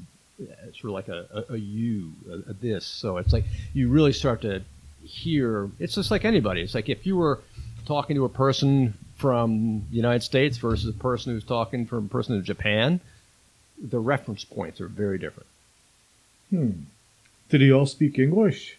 sort 0.74 0.86
of 0.86 0.92
like 0.92 1.08
a, 1.08 1.46
a, 1.50 1.54
a 1.54 1.58
you, 1.58 2.12
a, 2.28 2.50
a 2.50 2.54
this. 2.54 2.84
So 2.84 3.18
it's 3.18 3.32
like 3.32 3.46
you 3.74 3.90
really 3.90 4.12
start 4.12 4.42
to 4.42 4.64
hear. 5.04 5.70
It's 5.80 5.94
just 5.94 6.10
like 6.10 6.26
anybody. 6.26 6.62
It's 6.62 6.74
like 6.74 6.90
if 6.90 7.06
you 7.06 7.16
were 7.16 7.40
talking 7.86 8.16
to 8.16 8.26
a 8.26 8.30
person 8.30 8.96
from 9.22 9.86
the 9.92 9.96
United 9.96 10.24
States 10.24 10.58
versus 10.58 10.90
a 10.90 11.00
person 11.00 11.32
who's 11.32 11.44
talking 11.44 11.86
from 11.86 12.06
a 12.06 12.10
person 12.10 12.36
in 12.36 12.44
Japan, 12.44 13.00
the 13.80 14.00
reference 14.00 14.44
points 14.44 14.82
are 14.82 14.88
very 14.88 15.20
different. 15.20 15.48
Hmm. 16.50 16.72
Did 17.50 17.62
he 17.62 17.72
all 17.72 17.86
speak 17.86 18.18
English? 18.18 18.78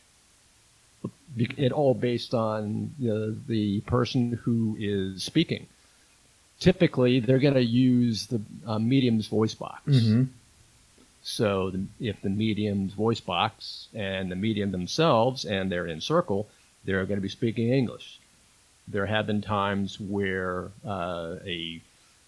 It 1.38 1.70
all 1.70 1.94
based 1.94 2.34
on 2.34 2.90
you 2.98 3.08
know, 3.08 3.36
the 3.46 3.80
person 3.82 4.32
who 4.42 4.76
is 4.78 5.22
speaking. 5.22 5.66
Typically, 6.58 7.20
they're 7.20 7.38
going 7.38 7.54
to 7.54 7.64
use 7.64 8.26
the 8.26 8.40
uh, 8.66 8.78
medium's 8.78 9.28
voice 9.28 9.54
box. 9.54 9.82
Mm-hmm. 9.86 10.24
So 11.22 11.70
the, 11.70 11.84
if 12.00 12.20
the 12.20 12.30
medium's 12.30 12.94
voice 12.94 13.20
box 13.20 13.86
and 13.94 14.30
the 14.30 14.36
medium 14.36 14.72
themselves 14.72 15.44
and 15.44 15.70
they're 15.70 15.86
in 15.86 16.00
circle, 16.00 16.48
they're 16.84 17.06
going 17.06 17.18
to 17.18 17.22
be 17.22 17.28
speaking 17.28 17.72
English. 17.72 18.18
There 18.88 19.06
have 19.06 19.26
been 19.26 19.42
times 19.42 19.98
where 20.00 20.70
uh, 20.84 21.36
a 21.44 21.80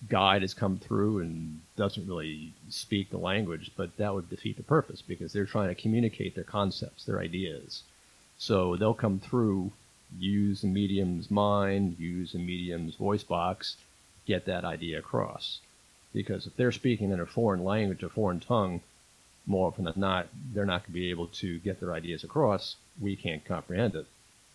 guide 0.09 0.43
has 0.43 0.55
come 0.55 0.79
through 0.79 1.21
and 1.21 1.61
doesn't 1.77 2.07
really 2.07 2.53
speak 2.69 3.11
the 3.11 3.19
language, 3.19 3.71
but 3.77 3.97
that 3.97 4.15
would 4.15 4.31
defeat 4.31 4.57
the 4.57 4.63
purpose 4.63 5.03
because 5.03 5.33
they're 5.33 5.47
trying 5.47 5.69
to 5.69 5.81
communicate 5.81 6.35
their 6.35 6.45
concepts, 6.45 7.05
their 7.05 7.21
ideas. 7.21 7.83
So 8.39 8.77
they'll 8.77 8.95
come 8.95 9.19
through, 9.19 9.73
use 10.19 10.61
the 10.61 10.69
medium's 10.69 11.31
mind, 11.31 11.97
use 11.99 12.33
the 12.33 12.39
medium's 12.39 12.95
voice 12.97 13.25
box, 13.25 13.77
get 14.27 14.47
that 14.47 14.65
idea 14.65 14.99
across 14.99 15.61
because 16.15 16.47
if 16.47 16.57
they're 16.57 16.73
speaking 16.73 17.11
in 17.11 17.21
a 17.21 17.27
foreign 17.27 17.65
language, 17.65 18.03
a 18.03 18.09
foreign 18.09 18.41
tongue, 18.41 18.81
more 19.47 19.69
often 19.69 19.85
than 19.85 19.95
not, 19.97 20.29
they're 20.55 20.65
not 20.65 20.83
going 20.83 20.87
to 20.87 20.93
be 20.93 21.11
able 21.11 21.27
to 21.27 21.59
get 21.59 21.81
their 21.81 21.93
ideas 21.93 22.25
across. 22.25 22.77
We 22.99 23.17
can't 23.17 23.45
comprehend 23.45 23.97
it. 23.97 24.07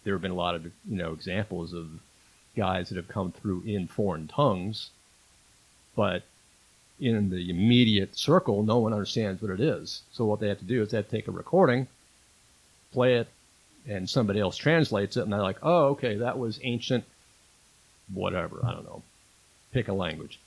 There 0.03 0.13
have 0.13 0.21
been 0.21 0.31
a 0.31 0.35
lot 0.35 0.55
of 0.55 0.65
you 0.65 0.71
know 0.85 1.13
examples 1.13 1.73
of 1.73 1.89
guys 2.55 2.89
that 2.89 2.95
have 2.95 3.07
come 3.07 3.31
through 3.31 3.63
in 3.65 3.87
foreign 3.87 4.27
tongues, 4.27 4.89
but 5.95 6.23
in 6.99 7.29
the 7.29 7.49
immediate 7.49 8.17
circle, 8.17 8.63
no 8.63 8.79
one 8.79 8.93
understands 8.93 9.41
what 9.41 9.51
it 9.51 9.59
is. 9.61 10.01
So 10.11 10.25
what 10.25 10.39
they 10.39 10.49
have 10.49 10.59
to 10.59 10.65
do 10.65 10.81
is 10.81 10.89
they 10.91 10.97
have 10.97 11.09
to 11.09 11.15
take 11.15 11.27
a 11.27 11.31
recording, 11.31 11.87
play 12.91 13.15
it, 13.15 13.27
and 13.87 14.09
somebody 14.09 14.39
else 14.39 14.57
translates 14.57 15.15
it, 15.17 15.21
and 15.21 15.31
they're 15.31 15.41
like, 15.41 15.59
"Oh, 15.61 15.87
okay, 15.89 16.15
that 16.17 16.37
was 16.37 16.59
ancient, 16.63 17.05
whatever. 18.13 18.59
I 18.63 18.73
don't 18.73 18.85
know. 18.85 19.03
Pick 19.71 19.87
a 19.87 19.93
language." 19.93 20.39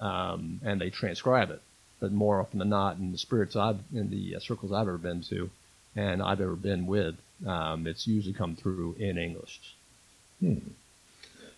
um, 0.00 0.60
and 0.64 0.80
they 0.80 0.90
transcribe 0.90 1.50
it. 1.50 1.62
But 2.00 2.12
more 2.12 2.40
often 2.40 2.58
than 2.58 2.68
not, 2.68 2.98
in 2.98 3.12
the 3.12 3.18
spirits 3.18 3.56
I've 3.56 3.78
in 3.92 4.10
the 4.10 4.36
uh, 4.36 4.40
circles 4.40 4.72
I've 4.72 4.82
ever 4.82 4.98
been 4.98 5.22
to, 5.22 5.50
and 5.96 6.22
I've 6.22 6.40
ever 6.40 6.56
been 6.56 6.86
with, 6.86 7.16
um, 7.46 7.86
it's 7.86 8.06
usually 8.06 8.34
come 8.34 8.56
through 8.56 8.96
in 8.98 9.18
English. 9.18 9.60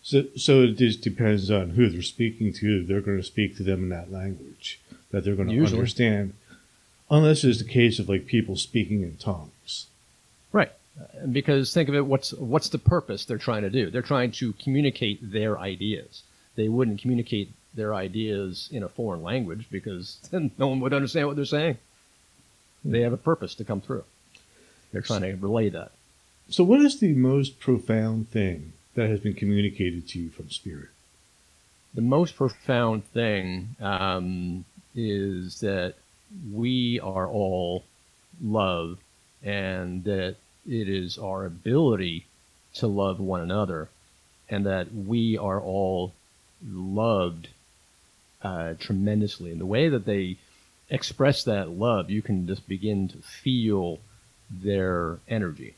So, 0.02 0.24
so 0.36 0.62
it 0.62 0.76
just 0.78 1.00
depends 1.02 1.50
on 1.50 1.70
who 1.70 1.88
they're 1.88 2.02
speaking 2.02 2.52
to. 2.54 2.84
They're 2.84 3.00
going 3.00 3.16
to 3.16 3.22
speak 3.24 3.56
to 3.56 3.62
them 3.64 3.84
in 3.84 3.88
that 3.88 4.12
language 4.12 4.80
that 5.10 5.24
they're 5.24 5.34
going 5.34 5.48
to 5.48 5.54
Usually. 5.54 5.78
understand, 5.78 6.34
unless 7.10 7.42
it's 7.42 7.58
the 7.58 7.64
case 7.68 7.98
of 7.98 8.08
like 8.08 8.26
people 8.26 8.56
speaking 8.56 9.02
in 9.02 9.16
tongues. 9.16 9.86
Right. 10.52 10.72
Uh, 11.00 11.26
Because 11.26 11.72
think 11.74 11.88
of 11.88 11.94
it, 11.94 12.06
what's 12.06 12.32
what's 12.34 12.68
the 12.68 12.78
purpose 12.78 13.24
they're 13.24 13.38
trying 13.38 13.62
to 13.62 13.70
do? 13.70 13.90
They're 13.90 14.02
trying 14.02 14.30
to 14.32 14.52
communicate 14.54 15.32
their 15.32 15.58
ideas. 15.58 16.22
They 16.54 16.68
wouldn't 16.68 17.00
communicate 17.02 17.50
their 17.74 17.92
ideas 17.94 18.68
in 18.72 18.82
a 18.82 18.88
foreign 18.88 19.22
language 19.22 19.66
because 19.70 20.18
then 20.30 20.50
no 20.58 20.68
one 20.68 20.80
would 20.80 20.94
understand 20.94 21.26
what 21.26 21.36
they're 21.36 21.44
saying. 21.44 21.78
They 22.84 23.00
have 23.00 23.12
a 23.12 23.16
purpose 23.18 23.54
to 23.56 23.64
come 23.64 23.80
through. 23.80 24.04
They're 24.96 25.02
trying 25.02 25.22
to 25.22 25.34
relay 25.34 25.68
that. 25.68 25.92
So, 26.48 26.64
what 26.64 26.80
is 26.80 27.00
the 27.00 27.12
most 27.12 27.60
profound 27.60 28.30
thing 28.30 28.72
that 28.94 29.10
has 29.10 29.20
been 29.20 29.34
communicated 29.34 30.08
to 30.08 30.18
you 30.18 30.30
from 30.30 30.50
spirit? 30.50 30.88
the 31.96 32.02
most 32.02 32.36
profound 32.36 33.04
thing 33.06 33.74
um, 33.80 34.64
is 34.94 35.60
that 35.60 35.94
we 36.52 37.00
are 37.00 37.26
all 37.26 37.84
love 38.42 38.98
and 39.42 40.04
that 40.04 40.36
it 40.68 40.88
is 40.88 41.16
our 41.16 41.46
ability 41.46 42.26
to 42.74 42.86
love 42.86 43.18
one 43.18 43.40
another 43.40 43.88
and 44.50 44.66
that 44.66 44.94
we 44.94 45.38
are 45.38 45.58
all 45.58 46.12
loved 46.62 47.48
uh, 48.42 48.74
tremendously. 48.78 49.50
And 49.50 49.60
the 49.60 49.66
way 49.66 49.88
that 49.88 50.04
they 50.04 50.36
express 50.90 51.44
that 51.44 51.70
love, 51.70 52.10
you 52.10 52.20
can 52.20 52.46
just 52.46 52.68
begin 52.68 53.08
to 53.08 53.18
feel 53.18 54.00
their 54.50 55.18
energy 55.28 55.74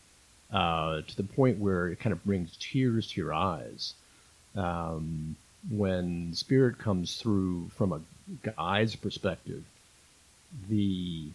uh, 0.53 1.03
to 1.03 1.17
the 1.17 1.23
point 1.23 1.59
where 1.59 1.89
it 1.89 2.01
kind 2.01 2.13
of 2.13 2.25
brings 2.25 2.57
tears 2.59 3.11
to 3.13 3.21
your 3.21 3.33
eyes. 3.33 3.95
Um, 4.57 5.37
when 5.71 6.35
spirit 6.35 6.79
comes 6.79 7.17
through 7.17 7.71
from 7.77 7.93
a 7.93 8.01
guide's 8.43 8.97
perspective, 8.97 9.65
the 10.69 11.29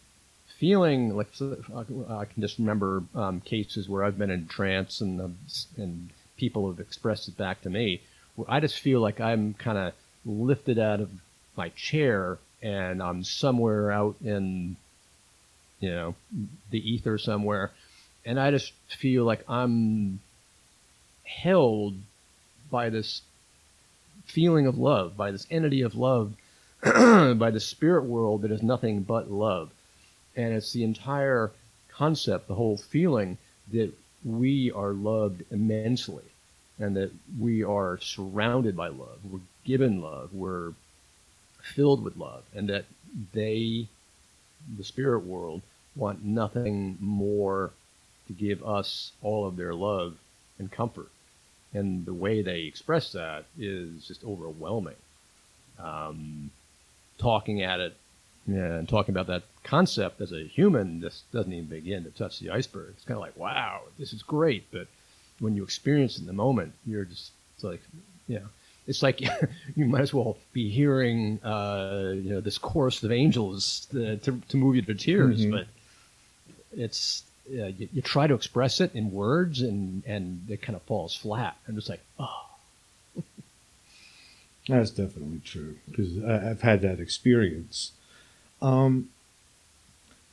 feeling 0.58 1.16
like 1.16 1.28
I 1.42 2.26
can 2.26 2.42
just 2.42 2.58
remember 2.58 3.04
um, 3.16 3.42
cases 3.42 3.90
where 3.90 4.04
I've 4.04 4.18
been 4.18 4.32
in 4.32 4.48
trance 4.48 5.02
and 5.02 5.36
and 5.78 6.10
people 6.38 6.70
have 6.70 6.80
expressed 6.80 7.28
it 7.28 7.38
back 7.38 7.62
to 7.62 7.70
me, 7.70 8.02
where 8.36 8.50
I 8.50 8.60
just 8.60 8.80
feel 8.80 9.02
like 9.02 9.20
I'm 9.20 9.54
kind 9.56 9.78
of 9.78 9.94
lifted 10.26 10.80
out 10.80 11.00
of 11.00 11.10
my 11.56 11.70
chair 11.70 12.40
and 12.62 13.04
I'm 13.04 13.24
somewhere 13.24 13.92
out 13.92 14.16
in 14.24 14.78
you 15.84 15.92
know 15.92 16.16
the 16.72 16.80
ether 16.92 17.18
somewhere, 17.18 17.72
and 18.26 18.40
I 18.40 18.52
just 18.52 18.72
feel 18.88 19.26
like 19.26 19.44
I'm 19.50 20.22
held 21.24 21.96
by 22.72 22.90
this 22.90 23.22
feeling 24.26 24.66
of 24.66 24.78
love, 24.78 25.18
by 25.18 25.32
this 25.32 25.46
entity 25.52 25.82
of 25.82 25.96
love, 25.96 26.34
by 26.84 27.52
the 27.52 27.60
spirit 27.60 28.06
world 28.06 28.44
that 28.44 28.52
is 28.52 28.64
nothing 28.64 29.02
but 29.02 29.30
love. 29.30 29.72
And 30.36 30.54
it's 30.54 30.72
the 30.72 30.84
entire 30.86 31.52
concept, 31.90 32.48
the 32.48 32.56
whole 32.56 32.78
feeling 32.78 33.38
that 33.72 33.92
we 34.24 34.72
are 34.72 34.94
loved 34.94 35.44
immensely 35.52 36.24
and 36.80 36.96
that 36.96 37.12
we 37.40 37.64
are 37.64 38.00
surrounded 38.00 38.76
by 38.76 38.88
love. 38.88 39.20
We're 39.30 39.40
given 39.66 40.02
love. 40.02 40.34
We're 40.34 40.74
filled 41.62 42.04
with 42.04 42.18
love. 42.18 42.44
And 42.56 42.70
that 42.70 42.86
they, 43.34 43.88
the 44.78 44.84
spirit 44.84 45.26
world, 45.26 45.62
want 45.96 46.24
nothing 46.24 46.98
more 47.00 47.72
to 48.28 48.34
give 48.34 48.64
us 48.64 49.12
all 49.22 49.46
of 49.46 49.58
their 49.58 49.74
love 49.74 50.18
and 50.60 50.72
comfort 50.72 51.10
and 51.74 52.06
the 52.06 52.14
way 52.14 52.42
they 52.42 52.62
express 52.62 53.12
that 53.14 53.46
is 53.58 54.08
just 54.08 54.24
overwhelming. 54.24 54.96
Um, 55.80 56.52
talking 57.18 57.62
at 57.64 57.80
it 57.80 57.96
and 58.48 58.88
talking 58.88 59.14
about 59.14 59.28
that 59.28 59.44
concept 59.64 60.22
as 60.22 60.32
a 60.32 60.44
human, 60.44 61.00
this 61.00 61.24
doesn't 61.32 61.52
even 61.52 61.66
begin 61.66 62.04
to 62.04 62.12
touch 62.12 62.40
the 62.40 62.52
iceberg. 62.52 62.90
It's 62.96 63.06
kind 63.06 63.18
of 63.18 63.22
like, 63.22 63.38
wow, 63.38 63.82
this 63.98 64.14
is 64.14 64.22
great, 64.22 64.66
but 64.72 64.88
when 65.40 65.56
you 65.56 65.64
experience 65.64 66.18
it 66.18 66.22
in 66.22 66.28
the 66.28 66.34
moment, 66.34 66.74
you're 66.86 67.06
just 67.06 67.32
it's 67.56 67.64
like, 67.64 67.82
you 68.28 68.36
know, 68.40 68.48
it's 68.88 69.02
like 69.02 69.22
you 69.76 69.86
might 69.86 70.02
as 70.02 70.14
well 70.14 70.38
be 70.54 70.70
hearing, 70.70 71.40
uh, 71.44 72.12
you 72.14 72.30
know, 72.32 72.40
this 72.42 72.58
chorus 72.58 73.02
of 73.04 73.12
angels 73.12 73.88
uh, 73.96 74.18
to 74.22 74.42
to 74.50 74.58
move 74.58 74.76
you 74.76 74.82
to 74.84 74.94
tears, 74.94 75.46
Mhm. 75.46 75.52
but 75.52 75.68
it's 76.76 77.24
uh, 77.50 77.66
you, 77.66 77.90
you 77.94 78.02
try 78.02 78.28
to 78.28 78.34
express 78.34 78.80
it 78.82 78.94
in 78.96 79.12
words 79.12 79.62
and 79.62 80.04
and 80.06 80.46
it 80.50 80.62
kind 80.62 80.76
of 80.76 80.82
falls 80.84 81.16
flat. 81.16 81.58
I'm 81.68 81.76
just 81.76 81.90
like, 81.90 82.02
oh, 82.20 82.46
That's 84.68 84.92
definitely 84.92 85.42
true 85.44 85.78
because 85.90 86.24
I've 86.24 86.62
had 86.62 86.82
that 86.82 87.00
experience. 87.00 87.92
Um, 88.62 89.10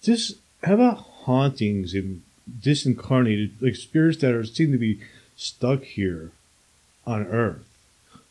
just 0.02 0.36
how 0.62 0.74
about 0.74 0.98
hauntings 1.24 1.94
and 1.94 2.22
disincarnated, 2.60 3.52
like 3.60 3.76
spirits 3.76 4.18
that 4.18 4.32
are 4.32 4.44
seem 4.44 4.72
to 4.72 4.78
be 4.78 5.00
stuck 5.36 5.82
here 5.82 6.32
on 7.06 7.26
Earth? 7.26 7.66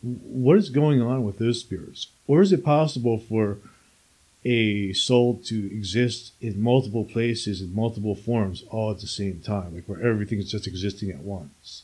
What 0.01 0.57
is 0.57 0.69
going 0.69 1.01
on 1.01 1.25
with 1.25 1.39
those 1.39 1.59
spirits, 1.59 2.07
or 2.27 2.41
is 2.41 2.53
it 2.53 2.63
possible 2.63 3.19
for 3.19 3.57
a 4.45 4.93
soul 4.93 5.41
to 5.45 5.65
exist 5.71 6.33
in 6.39 6.61
multiple 6.61 7.03
places 7.03 7.61
in 7.61 7.75
multiple 7.75 8.15
forms 8.15 8.63
all 8.69 8.91
at 8.91 8.99
the 8.99 9.07
same 9.07 9.41
time, 9.41 9.75
like 9.75 9.85
where 9.85 10.05
everything 10.05 10.39
is 10.39 10.49
just 10.49 10.67
existing 10.67 11.09
at 11.11 11.19
once? 11.19 11.83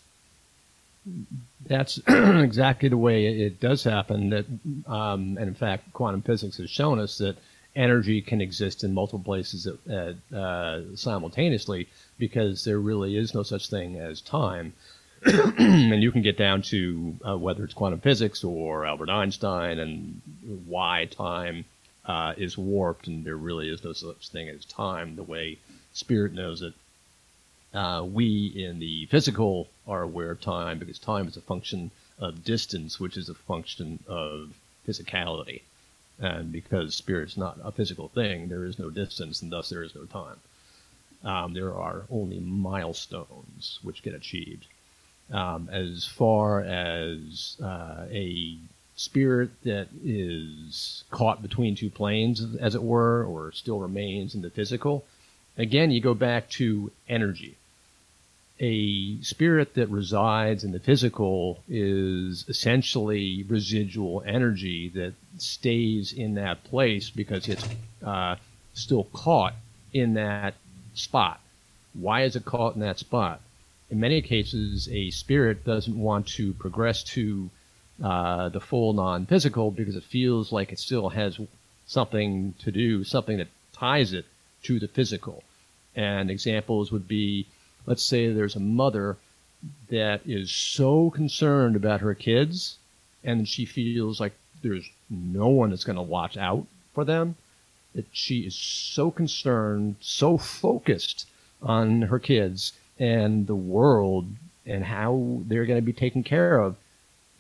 That's 1.67 1.99
exactly 2.07 2.89
the 2.89 2.97
way 2.97 3.25
it 3.25 3.59
does 3.59 3.83
happen. 3.83 4.29
That, 4.29 4.45
um, 4.87 5.37
and 5.37 5.47
in 5.47 5.53
fact, 5.53 5.93
quantum 5.93 6.21
physics 6.21 6.57
has 6.57 6.69
shown 6.69 6.99
us 6.99 7.17
that 7.17 7.37
energy 7.75 8.21
can 8.21 8.39
exist 8.39 8.83
in 8.83 8.93
multiple 8.93 9.19
places 9.19 9.67
at, 9.67 9.75
at, 9.91 10.37
uh, 10.37 10.95
simultaneously 10.95 11.87
because 12.17 12.63
there 12.63 12.79
really 12.79 13.17
is 13.17 13.33
no 13.33 13.43
such 13.43 13.69
thing 13.69 13.97
as 13.97 14.21
time. 14.21 14.73
and 15.25 16.01
you 16.03 16.11
can 16.11 16.21
get 16.21 16.37
down 16.37 16.61
to 16.61 17.15
uh, 17.27 17.37
whether 17.37 17.63
it's 17.63 17.73
quantum 17.73 17.99
physics 17.99 18.43
or 18.43 18.85
Albert 18.85 19.09
Einstein 19.09 19.79
and 19.79 20.21
why 20.67 21.05
time 21.05 21.65
uh, 22.05 22.33
is 22.37 22.57
warped, 22.57 23.07
and 23.07 23.25
there 23.25 23.37
really 23.37 23.69
is 23.69 23.83
no 23.83 23.93
such 23.93 24.29
thing 24.29 24.49
as 24.49 24.65
time 24.65 25.15
the 25.15 25.23
way 25.23 25.57
spirit 25.93 26.33
knows 26.33 26.61
it. 26.61 26.73
Uh, 27.73 28.03
we 28.03 28.47
in 28.55 28.79
the 28.79 29.05
physical 29.07 29.67
are 29.87 30.03
aware 30.03 30.31
of 30.31 30.41
time 30.41 30.79
because 30.79 30.99
time 30.99 31.27
is 31.27 31.35
a 31.35 31.41
function 31.41 31.91
of 32.19 32.43
distance, 32.43 32.99
which 32.99 33.17
is 33.17 33.27
a 33.27 33.33
function 33.33 33.99
of 34.07 34.53
physicality. 34.87 35.61
And 36.19 36.51
because 36.51 36.95
spirit 36.95 37.29
is 37.29 37.37
not 37.37 37.59
a 37.63 37.71
physical 37.71 38.07
thing, 38.07 38.47
there 38.47 38.65
is 38.65 38.79
no 38.79 38.89
distance, 38.89 39.41
and 39.41 39.51
thus 39.51 39.69
there 39.69 39.83
is 39.83 39.95
no 39.95 40.05
time. 40.05 40.37
Um, 41.23 41.53
there 41.53 41.73
are 41.73 42.03
only 42.09 42.39
milestones 42.39 43.79
which 43.81 44.03
get 44.03 44.13
achieved. 44.13 44.67
Um, 45.31 45.69
as 45.71 46.05
far 46.05 46.61
as 46.61 47.57
uh, 47.61 48.05
a 48.11 48.57
spirit 48.95 49.49
that 49.63 49.87
is 50.03 51.03
caught 51.11 51.41
between 51.41 51.75
two 51.75 51.89
planes, 51.89 52.55
as 52.59 52.75
it 52.75 52.83
were, 52.83 53.23
or 53.23 53.51
still 53.51 53.79
remains 53.79 54.35
in 54.35 54.41
the 54.41 54.49
physical, 54.49 55.05
again, 55.57 55.91
you 55.91 56.01
go 56.01 56.13
back 56.13 56.49
to 56.49 56.91
energy. 57.09 57.57
A 58.59 59.21
spirit 59.21 59.73
that 59.73 59.89
resides 59.89 60.63
in 60.63 60.71
the 60.71 60.79
physical 60.79 61.61
is 61.67 62.45
essentially 62.47 63.43
residual 63.43 64.23
energy 64.25 64.87
that 64.89 65.13
stays 65.37 66.13
in 66.13 66.35
that 66.35 66.63
place 66.63 67.09
because 67.09 67.49
it's 67.49 67.67
uh, 68.01 68.37
still 68.73 69.05
caught 69.11 69.55
in 69.93 70.13
that 70.13 70.53
spot. 70.93 71.41
Why 71.93 72.23
is 72.23 72.37
it 72.37 72.45
caught 72.45 72.75
in 72.75 72.81
that 72.81 72.99
spot? 72.99 73.41
In 73.89 73.99
many 73.99 74.21
cases, 74.21 74.87
a 74.89 75.11
spirit 75.11 75.65
doesn't 75.65 75.99
want 75.99 76.27
to 76.27 76.53
progress 76.53 77.03
to 77.03 77.49
uh, 78.03 78.49
the 78.49 78.59
full 78.59 78.93
non 78.93 79.25
physical 79.25 79.71
because 79.71 79.95
it 79.95 80.03
feels 80.03 80.51
like 80.51 80.71
it 80.71 80.79
still 80.79 81.09
has 81.09 81.39
something 81.87 82.53
to 82.59 82.71
do, 82.71 83.03
something 83.03 83.37
that 83.37 83.47
ties 83.73 84.13
it 84.13 84.25
to 84.63 84.79
the 84.79 84.87
physical. 84.87 85.43
And 85.95 86.29
examples 86.29 86.91
would 86.91 87.07
be 87.07 87.47
let's 87.85 88.03
say 88.03 88.31
there's 88.31 88.55
a 88.55 88.59
mother 88.59 89.17
that 89.89 90.21
is 90.25 90.51
so 90.51 91.09
concerned 91.09 91.75
about 91.75 92.01
her 92.01 92.13
kids 92.13 92.77
and 93.23 93.47
she 93.47 93.65
feels 93.65 94.19
like 94.19 94.33
there's 94.61 94.89
no 95.09 95.47
one 95.47 95.69
that's 95.69 95.83
going 95.83 95.95
to 95.95 96.01
watch 96.01 96.37
out 96.37 96.65
for 96.93 97.05
them 97.05 97.35
that 97.93 98.05
she 98.11 98.41
is 98.41 98.55
so 98.55 99.09
concerned, 99.09 99.95
so 100.01 100.37
focused 100.37 101.27
on 101.61 102.03
her 102.03 102.19
kids 102.19 102.73
and 102.99 103.47
the 103.47 103.55
world 103.55 104.27
and 104.65 104.83
how 104.83 105.41
they're 105.47 105.65
going 105.65 105.79
to 105.79 105.85
be 105.85 105.93
taken 105.93 106.23
care 106.23 106.59
of 106.59 106.75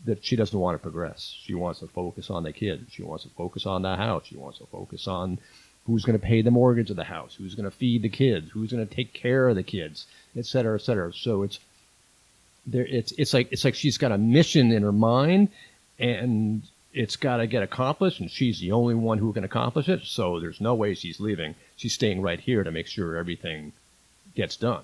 that 0.05 0.23
she 0.23 0.35
doesn't 0.35 0.57
want 0.57 0.75
to 0.75 0.81
progress. 0.81 1.35
She 1.43 1.53
wants 1.53 1.79
to 1.79 1.87
focus 1.87 2.29
on 2.29 2.43
the 2.43 2.53
kids. 2.53 2.91
She 2.91 3.03
wants 3.03 3.23
to 3.23 3.29
focus 3.31 3.65
on 3.65 3.81
the 3.81 3.95
house. 3.95 4.25
She 4.25 4.37
wants 4.37 4.59
to 4.59 4.65
focus 4.67 5.07
on 5.07 5.39
who's 5.85 6.03
going 6.03 6.19
to 6.19 6.25
pay 6.25 6.41
the 6.41 6.51
mortgage 6.51 6.89
of 6.89 6.95
the 6.95 7.03
house, 7.03 7.35
who's 7.35 7.55
going 7.55 7.69
to 7.69 7.75
feed 7.75 8.01
the 8.01 8.09
kids, 8.09 8.49
who's 8.51 8.71
going 8.71 8.85
to 8.85 8.95
take 8.95 9.13
care 9.13 9.47
of 9.47 9.55
the 9.55 9.63
kids, 9.63 10.05
et 10.35 10.45
cetera, 10.45 10.75
et 10.75 10.81
cetera. 10.81 11.13
So 11.13 11.43
it's 11.43 11.59
there. 12.65 12.85
It's 12.85 13.11
it's 13.13 13.33
like 13.33 13.51
it's 13.51 13.63
like 13.63 13.75
she's 13.75 13.97
got 13.97 14.11
a 14.11 14.17
mission 14.17 14.71
in 14.71 14.83
her 14.83 14.91
mind, 14.91 15.49
and 15.99 16.63
it's 16.93 17.15
got 17.15 17.37
to 17.37 17.47
get 17.47 17.61
accomplished, 17.61 18.19
and 18.19 18.31
she's 18.31 18.59
the 18.59 18.71
only 18.71 18.95
one 18.95 19.17
who 19.17 19.33
can 19.33 19.43
accomplish 19.43 19.89
it. 19.89 20.01
So 20.05 20.39
there's 20.39 20.61
no 20.61 20.73
way 20.73 20.93
she's 20.93 21.19
leaving. 21.19 21.55
She's 21.75 21.93
staying 21.93 22.21
right 22.21 22.39
here 22.39 22.63
to 22.63 22.71
make 22.71 22.87
sure 22.87 23.17
everything 23.17 23.73
gets 24.35 24.55
done. 24.55 24.83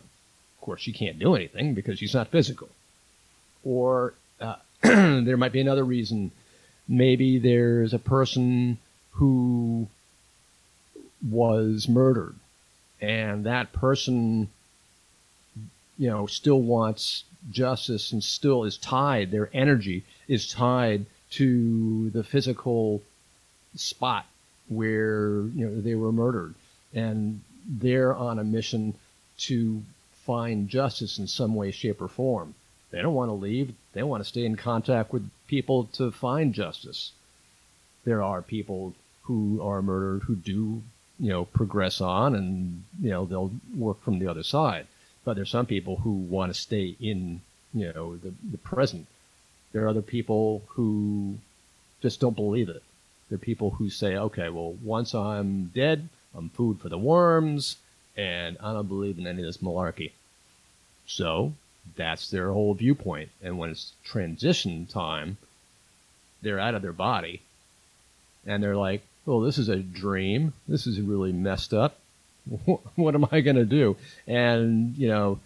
Of 0.58 0.62
course, 0.66 0.82
she 0.82 0.94
can't 0.94 1.18
do 1.18 1.36
anything 1.36 1.74
because 1.74 1.98
she's 2.00 2.14
not 2.14 2.28
physical. 2.28 2.70
Or 3.64 4.14
there 5.26 5.38
might 5.38 5.52
be 5.52 5.62
another 5.62 5.84
reason. 5.84 6.32
Maybe 6.88 7.38
there's 7.38 7.94
a 7.94 8.00
person 8.00 8.80
who 9.12 9.88
was 11.28 11.88
murdered, 11.88 12.36
and 13.00 13.46
that 13.46 13.74
person, 13.74 14.50
you 15.98 16.10
know, 16.10 16.26
still 16.26 16.62
wants 16.62 17.24
justice 17.52 18.12
and 18.12 18.24
still 18.24 18.64
is 18.64 18.78
tied. 18.78 19.32
Their 19.32 19.50
energy 19.54 20.04
is 20.28 20.52
tied 20.52 21.06
to 21.32 22.10
the 22.10 22.24
physical 22.24 23.02
spot 23.76 24.26
where 24.68 25.42
you 25.42 25.68
know 25.68 25.82
they 25.82 25.96
were 25.96 26.12
murdered, 26.12 26.56
and 26.94 27.42
they're 27.68 28.16
on 28.16 28.40
a 28.40 28.44
mission 28.44 28.96
to 29.38 29.84
find 30.26 30.70
justice 30.70 31.20
in 31.20 31.28
some 31.28 31.56
way, 31.56 31.72
shape, 31.72 32.02
or 32.02 32.08
form. 32.08 32.56
They 32.92 33.02
don't 33.02 33.14
want 33.14 33.30
to 33.30 33.34
leave. 33.34 33.74
They 33.94 34.04
want 34.04 34.24
to 34.24 34.30
stay 34.30 34.46
in 34.46 34.56
contact 34.56 35.12
with 35.12 35.30
people 35.48 35.86
to 35.94 36.12
find 36.12 36.54
justice. 36.54 37.12
There 38.04 38.22
are 38.22 38.42
people 38.42 38.94
who 39.24 39.62
are 39.62 39.82
murdered 39.82 40.24
who 40.24 40.36
do, 40.36 40.84
you 41.20 41.30
know, 41.30 41.46
progress 41.46 42.02
on 42.02 42.36
and, 42.36 42.84
you 43.02 43.10
know, 43.10 43.26
they'll 43.26 43.52
work 43.76 44.02
from 44.02 44.20
the 44.20 44.28
other 44.28 44.44
side. 44.44 44.88
But 45.24 45.36
there's 45.36 45.52
some 45.52 45.68
people 45.68 45.98
who 45.98 46.12
want 46.12 46.54
to 46.54 46.60
stay 46.60 46.96
in, 47.00 47.42
you 47.74 47.94
know, 47.94 48.18
the, 48.18 48.34
the 48.52 48.58
present 48.58 49.08
there 49.72 49.86
are 49.86 49.90
other 49.90 50.02
people 50.02 50.64
who 50.70 51.38
just 52.02 52.20
don't 52.20 52.36
believe 52.36 52.70
it. 52.70 52.84
There 53.30 53.38
are 53.38 53.40
people 53.40 53.72
who 53.72 53.90
say, 53.90 54.16
okay, 54.16 54.50
well, 54.50 54.74
once 54.84 55.16
I'm 55.16 55.68
dead, 55.68 56.10
I'm 56.36 56.50
food 56.50 56.80
for 56.80 56.90
the 56.90 56.98
worms, 56.98 57.78
and 58.18 58.58
I 58.62 58.74
don't 58.74 58.88
believe 58.88 59.18
in 59.18 59.28
any 59.28 59.42
of 59.42 59.46
this 59.46 59.58
malarkey. 59.58 60.12
So 61.06 61.54
that's 61.96 62.30
their 62.30 62.52
whole 62.52 62.74
viewpoint. 62.74 63.30
And 63.42 63.58
when 63.58 63.70
it's 63.70 63.94
transition 64.04 64.86
time, 64.86 65.38
they're 66.42 66.60
out 66.60 66.76
of 66.76 66.82
their 66.82 66.94
body, 66.94 67.42
and 68.46 68.64
they're 68.64 68.76
like, 68.76 69.04
well, 69.26 69.42
this 69.42 69.58
is 69.58 69.70
a 69.70 69.78
dream. 69.78 70.54
This 70.68 70.88
is 70.88 71.00
really 71.00 71.32
messed 71.32 71.74
up. 71.74 71.98
what 72.96 73.16
am 73.16 73.28
I 73.32 73.42
going 73.42 73.56
to 73.56 73.66
do? 73.66 73.96
And, 74.26 74.98
you 74.98 75.08
know, 75.08 75.40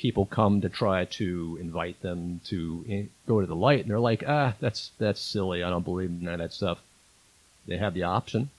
people 0.00 0.24
come 0.24 0.62
to 0.62 0.68
try 0.68 1.04
to 1.04 1.58
invite 1.60 2.00
them 2.00 2.40
to 2.46 3.06
go 3.26 3.40
to 3.40 3.46
the 3.46 3.54
light, 3.54 3.80
and 3.80 3.90
they're 3.90 4.00
like, 4.00 4.24
ah, 4.26 4.54
that's 4.58 4.90
that's 4.98 5.20
silly. 5.20 5.62
I 5.62 5.70
don't 5.70 5.84
believe 5.84 6.08
in 6.08 6.24
that 6.24 6.52
stuff. 6.52 6.78
They 7.66 7.76
have 7.76 7.94
the 7.94 8.04
option, 8.04 8.50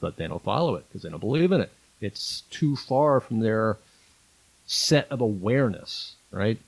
but 0.00 0.16
they 0.16 0.26
don't 0.26 0.42
follow 0.42 0.74
it 0.74 0.84
because 0.88 1.02
they 1.02 1.08
don't 1.08 1.20
believe 1.20 1.52
in 1.52 1.60
it. 1.60 1.70
It's 2.00 2.42
too 2.50 2.76
far 2.76 3.20
from 3.20 3.40
their 3.40 3.78
set 4.66 5.06
of 5.10 5.20
awareness, 5.20 6.14
right? 6.30 6.58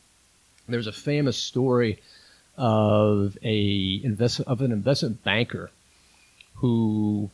There's 0.69 0.87
a 0.87 0.93
famous 0.93 1.37
story 1.37 2.01
of 2.57 3.37
a 3.43 4.01
invest 4.03 4.41
of 4.41 4.61
an 4.61 4.73
investment 4.73 5.25
banker 5.25 5.71
who 6.57 7.31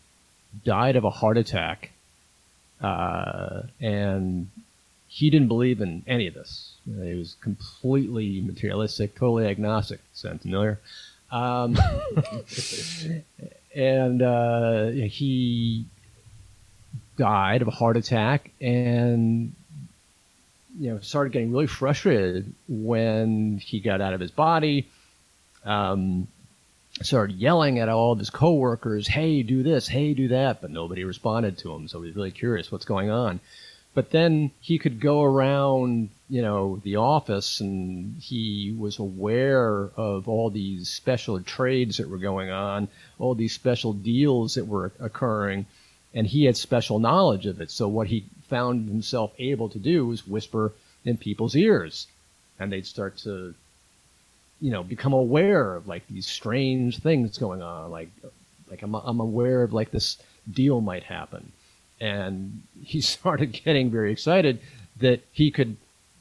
died 0.64 0.96
of 0.96 1.04
a 1.04 1.10
heart 1.10 1.36
attack, 1.36 1.90
uh, 2.80 3.62
and 3.80 4.48
he 5.08 5.30
didn't 5.30 5.48
believe 5.48 5.80
in 5.80 6.02
any 6.06 6.26
of 6.26 6.34
this. 6.34 6.72
You 6.86 6.94
know, 6.94 7.04
he 7.04 7.14
was 7.14 7.36
completely 7.40 8.40
materialistic, 8.40 9.14
totally 9.14 9.46
agnostic. 9.46 10.00
Sound 10.14 10.42
familiar? 10.42 10.80
Um, 11.30 11.76
and 13.74 14.22
uh, 14.22 14.86
he 14.88 15.86
died 17.16 17.62
of 17.62 17.68
a 17.68 17.72
heart 17.72 17.96
attack, 17.96 18.50
and 18.60 19.54
you 20.78 20.90
know 20.90 21.00
started 21.00 21.32
getting 21.32 21.52
really 21.52 21.66
frustrated 21.66 22.52
when 22.68 23.58
he 23.58 23.80
got 23.80 24.00
out 24.00 24.14
of 24.14 24.20
his 24.20 24.30
body. 24.30 24.88
Um, 25.64 26.28
started 27.02 27.36
yelling 27.36 27.78
at 27.78 27.88
all 27.88 28.12
of 28.12 28.18
his 28.18 28.30
coworkers, 28.30 29.06
"Hey, 29.06 29.42
do 29.42 29.62
this! 29.62 29.88
Hey, 29.88 30.14
do 30.14 30.28
that!" 30.28 30.60
But 30.60 30.70
nobody 30.70 31.04
responded 31.04 31.58
to 31.58 31.72
him, 31.74 31.88
so 31.88 32.00
he 32.00 32.08
was 32.08 32.16
really 32.16 32.30
curious 32.30 32.72
what's 32.72 32.84
going 32.84 33.10
on. 33.10 33.40
But 33.94 34.10
then 34.10 34.52
he 34.60 34.78
could 34.78 35.00
go 35.00 35.24
around, 35.24 36.10
you 36.28 36.42
know, 36.42 36.80
the 36.84 36.96
office 36.96 37.60
and 37.60 38.20
he 38.20 38.72
was 38.78 38.98
aware 38.98 39.90
of 39.96 40.28
all 40.28 40.50
these 40.50 40.88
special 40.88 41.40
trades 41.40 41.96
that 41.96 42.08
were 42.08 42.18
going 42.18 42.50
on, 42.50 42.88
all 43.18 43.34
these 43.34 43.54
special 43.54 43.92
deals 43.92 44.54
that 44.54 44.66
were 44.66 44.92
occurring, 45.00 45.66
and 46.14 46.26
he 46.26 46.44
had 46.44 46.56
special 46.56 46.98
knowledge 47.00 47.46
of 47.46 47.60
it. 47.60 47.70
So 47.70 47.88
what 47.88 48.06
he 48.06 48.24
found 48.48 48.88
himself 48.88 49.32
able 49.38 49.68
to 49.70 49.78
do 49.78 50.06
was 50.06 50.26
whisper 50.26 50.72
in 51.04 51.16
people's 51.16 51.54
ears, 51.56 52.06
and 52.58 52.72
they'd 52.72 52.86
start 52.86 53.16
to, 53.18 53.54
you 54.60 54.70
know, 54.70 54.82
become 54.82 55.12
aware 55.12 55.74
of 55.74 55.86
like 55.86 56.06
these 56.08 56.26
strange 56.26 56.98
things 56.98 57.38
going 57.38 57.62
on. 57.62 57.90
Like, 57.90 58.10
like 58.70 58.82
I'm, 58.82 58.94
I'm 58.94 59.20
aware 59.20 59.62
of 59.62 59.72
like 59.72 59.90
this 59.90 60.18
deal 60.50 60.80
might 60.80 61.04
happen 61.04 61.52
and 62.00 62.62
he 62.82 63.00
started 63.16 63.52
getting 63.52 63.90
very 63.90 64.12
excited 64.12 64.60
that 65.00 65.20
he 65.32 65.50
could 65.50 65.76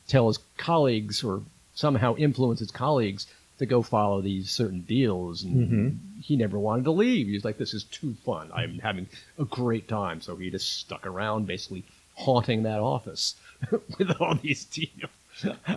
tell 0.08 0.28
his 0.28 0.40
colleagues 0.58 1.24
or 1.24 1.42
somehow 1.74 2.16
influence 2.16 2.60
his 2.60 2.72
colleagues 2.72 3.28
to 3.60 3.66
go 3.66 3.82
follow 3.82 4.22
these 4.22 4.52
certain 4.52 4.82
deals. 4.82 5.44
And 5.44 5.56
mm-hmm. 5.56 6.22
he 6.22 6.36
never 6.36 6.60
wanted 6.60 6.84
to 6.86 6.92
leave. 6.92 7.28
He 7.28 7.34
was 7.34 7.44
like, 7.44 7.58
this 7.58 7.74
is 7.74 7.84
too 7.86 8.16
fun. 8.24 8.52
I'm 8.54 8.80
having 8.80 9.08
a 9.40 9.46
great 9.46 9.88
time. 9.88 10.22
So 10.22 10.36
he 10.36 10.52
just 10.52 10.80
stuck 10.80 11.08
around, 11.08 11.48
basically 11.48 11.84
haunting 12.18 12.64
that 12.64 12.80
office 12.80 13.36
with 13.98 14.12
all 14.20 14.36
these 14.36 14.66
deals. 14.66 15.12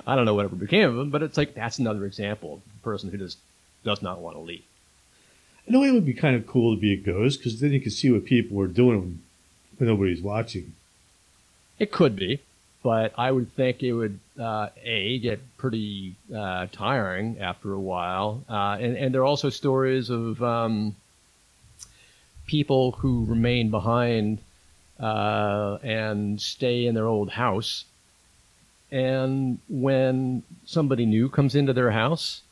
I 0.06 0.16
don't 0.16 0.24
know 0.24 0.34
whatever 0.34 0.56
became 0.56 0.88
of 0.88 0.98
him, 0.98 1.10
but 1.10 1.22
it's 1.22 1.36
like 1.36 1.54
that's 1.54 1.78
another 1.78 2.06
example 2.06 2.54
of 2.54 2.60
a 2.80 2.82
person 2.82 3.10
who 3.10 3.18
just 3.18 3.38
does 3.84 4.02
not 4.02 4.20
want 4.20 4.36
to 4.36 4.40
leave. 4.40 4.64
In 5.66 5.74
a 5.74 5.80
way, 5.80 5.88
it 5.88 5.92
would 5.92 6.06
be 6.06 6.14
kind 6.14 6.34
of 6.34 6.46
cool 6.46 6.74
to 6.74 6.80
be 6.80 6.92
a 6.92 6.96
ghost 6.96 7.38
because 7.38 7.60
then 7.60 7.72
you 7.72 7.80
can 7.80 7.90
see 7.90 8.10
what 8.10 8.24
people 8.24 8.60
are 8.60 8.66
doing 8.66 9.00
when, 9.00 9.22
when 9.76 9.88
nobody's 9.88 10.22
watching. 10.22 10.72
It 11.78 11.92
could 11.92 12.16
be, 12.16 12.40
but 12.82 13.12
I 13.18 13.30
would 13.30 13.52
think 13.52 13.82
it 13.82 13.92
would 13.92 14.18
uh, 14.38 14.70
a 14.82 15.18
get 15.18 15.40
pretty 15.58 16.14
uh, 16.34 16.66
tiring 16.72 17.38
after 17.38 17.72
a 17.72 17.80
while, 17.80 18.42
uh, 18.48 18.78
and 18.80 18.96
and 18.96 19.14
there 19.14 19.20
are 19.20 19.26
also 19.26 19.50
stories 19.50 20.08
of 20.10 20.42
um, 20.42 20.96
people 22.46 22.92
who 22.92 23.24
remain 23.26 23.70
behind 23.70 24.38
uh, 25.00 25.78
and 25.82 26.40
stay 26.40 26.86
in 26.86 26.94
their 26.94 27.06
old 27.06 27.30
house, 27.30 27.84
and 28.90 29.58
when 29.68 30.42
somebody 30.64 31.06
new 31.06 31.28
comes 31.28 31.54
into 31.54 31.72
their 31.72 31.90
house, 31.90 32.42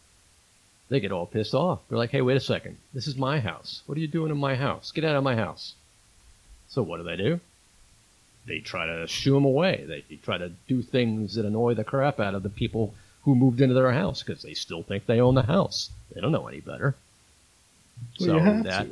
they 0.89 1.01
get 1.01 1.13
all 1.13 1.27
pissed 1.27 1.55
off. 1.55 1.81
They're 1.89 1.99
like, 1.99 2.11
"Hey, 2.11 2.23
wait 2.23 2.37
a 2.37 2.41
second, 2.41 2.79
this 2.95 3.07
is 3.07 3.17
my 3.17 3.41
house. 3.41 3.83
What 3.87 3.99
are 3.99 4.01
you 4.01 4.09
doing 4.09 4.31
in 4.31 4.39
my 4.39 4.57
house? 4.57 4.93
Get 4.93 5.05
out 5.05 5.17
of 5.17 5.25
my 5.25 5.37
house." 5.37 5.75
So 6.69 6.83
what 6.83 6.99
do 6.99 7.03
they 7.05 7.17
do? 7.17 7.41
they 8.49 8.59
try 8.59 8.87
to 8.87 9.07
shoo 9.07 9.35
them 9.35 9.45
away. 9.45 9.85
They 9.87 10.17
try 10.17 10.39
to 10.39 10.51
do 10.67 10.83
things 10.83 11.35
that 11.35 11.45
annoy 11.45 11.75
the 11.75 11.85
crap 11.85 12.19
out 12.19 12.35
of 12.35 12.43
the 12.43 12.49
people 12.49 12.95
who 13.23 13.35
moved 13.35 13.61
into 13.61 13.75
their 13.75 13.93
house 13.93 14.23
because 14.23 14.43
they 14.43 14.55
still 14.55 14.83
think 14.83 15.07
they 15.07 15.21
own 15.21 15.35
the 15.35 15.43
house. 15.43 15.91
They 16.13 16.21
don't 16.21 16.33
know 16.33 16.49
any 16.49 16.61
better. 16.61 16.97
Well, 18.21 18.29
you 18.31 18.39
have 18.39 18.65
to. 18.65 18.89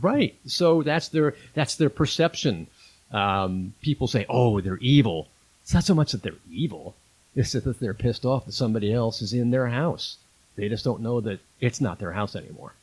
Right. 0.00 0.34
So 0.46 0.82
that's 0.82 1.08
their 1.08 1.34
that's 1.54 1.76
their 1.76 1.90
perception. 1.90 2.66
Um, 3.10 3.74
people 3.82 4.06
say, 4.06 4.26
"Oh, 4.28 4.60
they're 4.60 4.78
evil." 4.78 5.28
It's 5.62 5.74
not 5.74 5.84
so 5.84 5.94
much 5.94 6.12
that 6.12 6.22
they're 6.22 6.34
evil; 6.50 6.94
it's 7.34 7.52
that 7.52 7.80
they're 7.80 7.94
pissed 7.94 8.24
off 8.24 8.46
that 8.46 8.52
somebody 8.52 8.92
else 8.92 9.22
is 9.22 9.32
in 9.32 9.50
their 9.50 9.68
house. 9.68 10.16
They 10.56 10.68
just 10.68 10.84
don't 10.84 11.00
know 11.00 11.20
that 11.20 11.40
it's 11.60 11.80
not 11.80 11.98
their 11.98 12.12
house 12.12 12.36
anymore. 12.36 12.74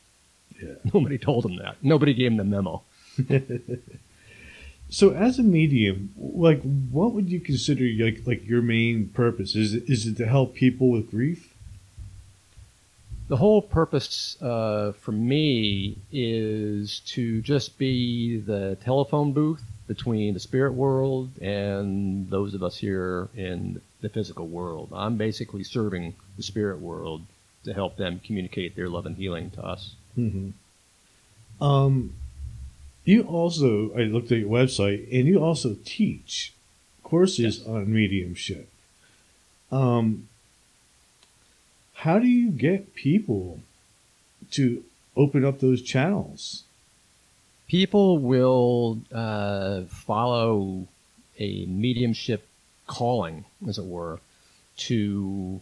Yeah. 0.60 0.74
Nobody 0.94 1.18
told 1.18 1.44
them 1.44 1.56
that. 1.56 1.76
Nobody 1.82 2.14
gave 2.14 2.30
them 2.30 2.38
the 2.38 2.44
memo. 2.44 2.82
So, 4.92 5.12
as 5.12 5.38
a 5.38 5.44
medium, 5.44 6.12
like, 6.18 6.62
what 6.62 7.12
would 7.12 7.30
you 7.30 7.38
consider 7.38 7.84
like 8.04 8.26
like 8.26 8.46
your 8.46 8.60
main 8.60 9.08
purpose? 9.08 9.54
Is 9.54 9.72
it, 9.72 9.84
is 9.88 10.04
it 10.04 10.16
to 10.16 10.26
help 10.26 10.54
people 10.54 10.90
with 10.90 11.12
grief? 11.12 11.49
The 13.30 13.36
whole 13.36 13.62
purpose 13.62 14.36
uh, 14.42 14.90
for 14.90 15.12
me 15.12 15.98
is 16.10 16.98
to 17.14 17.40
just 17.42 17.78
be 17.78 18.40
the 18.40 18.76
telephone 18.82 19.32
booth 19.32 19.62
between 19.86 20.34
the 20.34 20.40
spirit 20.40 20.72
world 20.72 21.30
and 21.40 22.28
those 22.28 22.54
of 22.54 22.64
us 22.64 22.78
here 22.78 23.28
in 23.36 23.80
the 24.00 24.08
physical 24.08 24.48
world. 24.48 24.88
I'm 24.92 25.16
basically 25.16 25.62
serving 25.62 26.16
the 26.36 26.42
spirit 26.42 26.80
world 26.80 27.22
to 27.62 27.72
help 27.72 27.96
them 27.96 28.20
communicate 28.24 28.74
their 28.74 28.88
love 28.88 29.06
and 29.06 29.16
healing 29.16 29.50
to 29.50 29.62
us. 29.64 29.94
Mm-hmm. 30.18 31.64
Um, 31.64 32.14
you 33.04 33.22
also, 33.22 33.92
I 33.96 34.06
looked 34.06 34.32
at 34.32 34.38
your 34.38 34.50
website, 34.50 35.06
and 35.16 35.28
you 35.28 35.40
also 35.40 35.76
teach 35.84 36.52
courses 37.04 37.58
Yes. 37.58 37.66
on 37.68 37.92
mediumship. 37.92 38.68
Um, 39.70 40.26
how 42.00 42.18
do 42.18 42.26
you 42.26 42.50
get 42.50 42.94
people 42.94 43.60
to 44.50 44.82
open 45.16 45.44
up 45.44 45.60
those 45.60 45.82
channels? 45.82 46.64
People 47.68 48.18
will 48.18 48.98
uh, 49.12 49.82
follow 49.82 50.86
a 51.38 51.66
mediumship 51.66 52.46
calling, 52.86 53.44
as 53.68 53.76
it 53.78 53.84
were, 53.84 54.18
to 54.76 55.60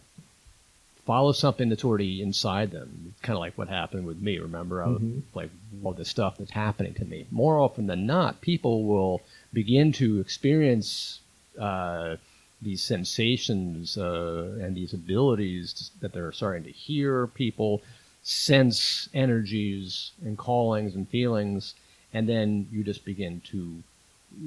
follow 1.05 1.33
something 1.33 1.67
that's 1.69 1.83
already 1.83 2.21
inside 2.21 2.71
them. 2.71 3.13
Kind 3.21 3.35
of 3.35 3.41
like 3.41 3.57
what 3.57 3.67
happened 3.67 4.05
with 4.05 4.21
me. 4.21 4.37
Remember, 4.39 4.81
I 4.81 4.87
was 4.87 5.01
Mhm. 5.01 5.21
like, 5.33 5.49
all 5.83 5.93
the 5.93 6.05
stuff 6.05 6.37
that's 6.37 6.51
happening 6.51 6.93
to 6.95 7.05
me. 7.05 7.25
More 7.31 7.59
often 7.59 7.85
than 7.87 8.05
not, 8.05 8.41
people 8.41 8.83
will 8.85 9.21
begin 9.51 9.91
to 9.93 10.19
experience 10.21 11.19
uh, 11.59 12.15
these 12.61 12.81
sensations 12.81 13.97
uh, 13.97 14.57
and 14.61 14.75
these 14.75 14.93
abilities 14.93 15.91
that 16.01 16.13
they're 16.13 16.31
starting 16.31 16.63
to 16.63 16.71
hear. 16.71 17.27
People 17.27 17.81
sense 18.21 19.09
energies 19.13 20.11
and 20.23 20.37
callings 20.37 20.95
and 20.95 21.07
feelings, 21.09 21.73
and 22.13 22.27
then 22.27 22.67
you 22.71 22.83
just 22.83 23.05
begin 23.05 23.41
to 23.45 23.81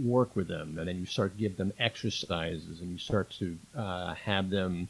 work 0.05 0.37
with 0.37 0.49
them, 0.49 0.79
and 0.79 0.89
then 0.89 0.99
you 0.99 1.07
start 1.07 1.33
to 1.35 1.41
give 1.41 1.57
them 1.57 1.73
exercises, 1.79 2.81
and 2.81 2.91
you 2.91 2.99
start 2.99 3.31
to 3.31 3.57
uh, 3.77 4.15
have 4.15 4.51
them 4.51 4.89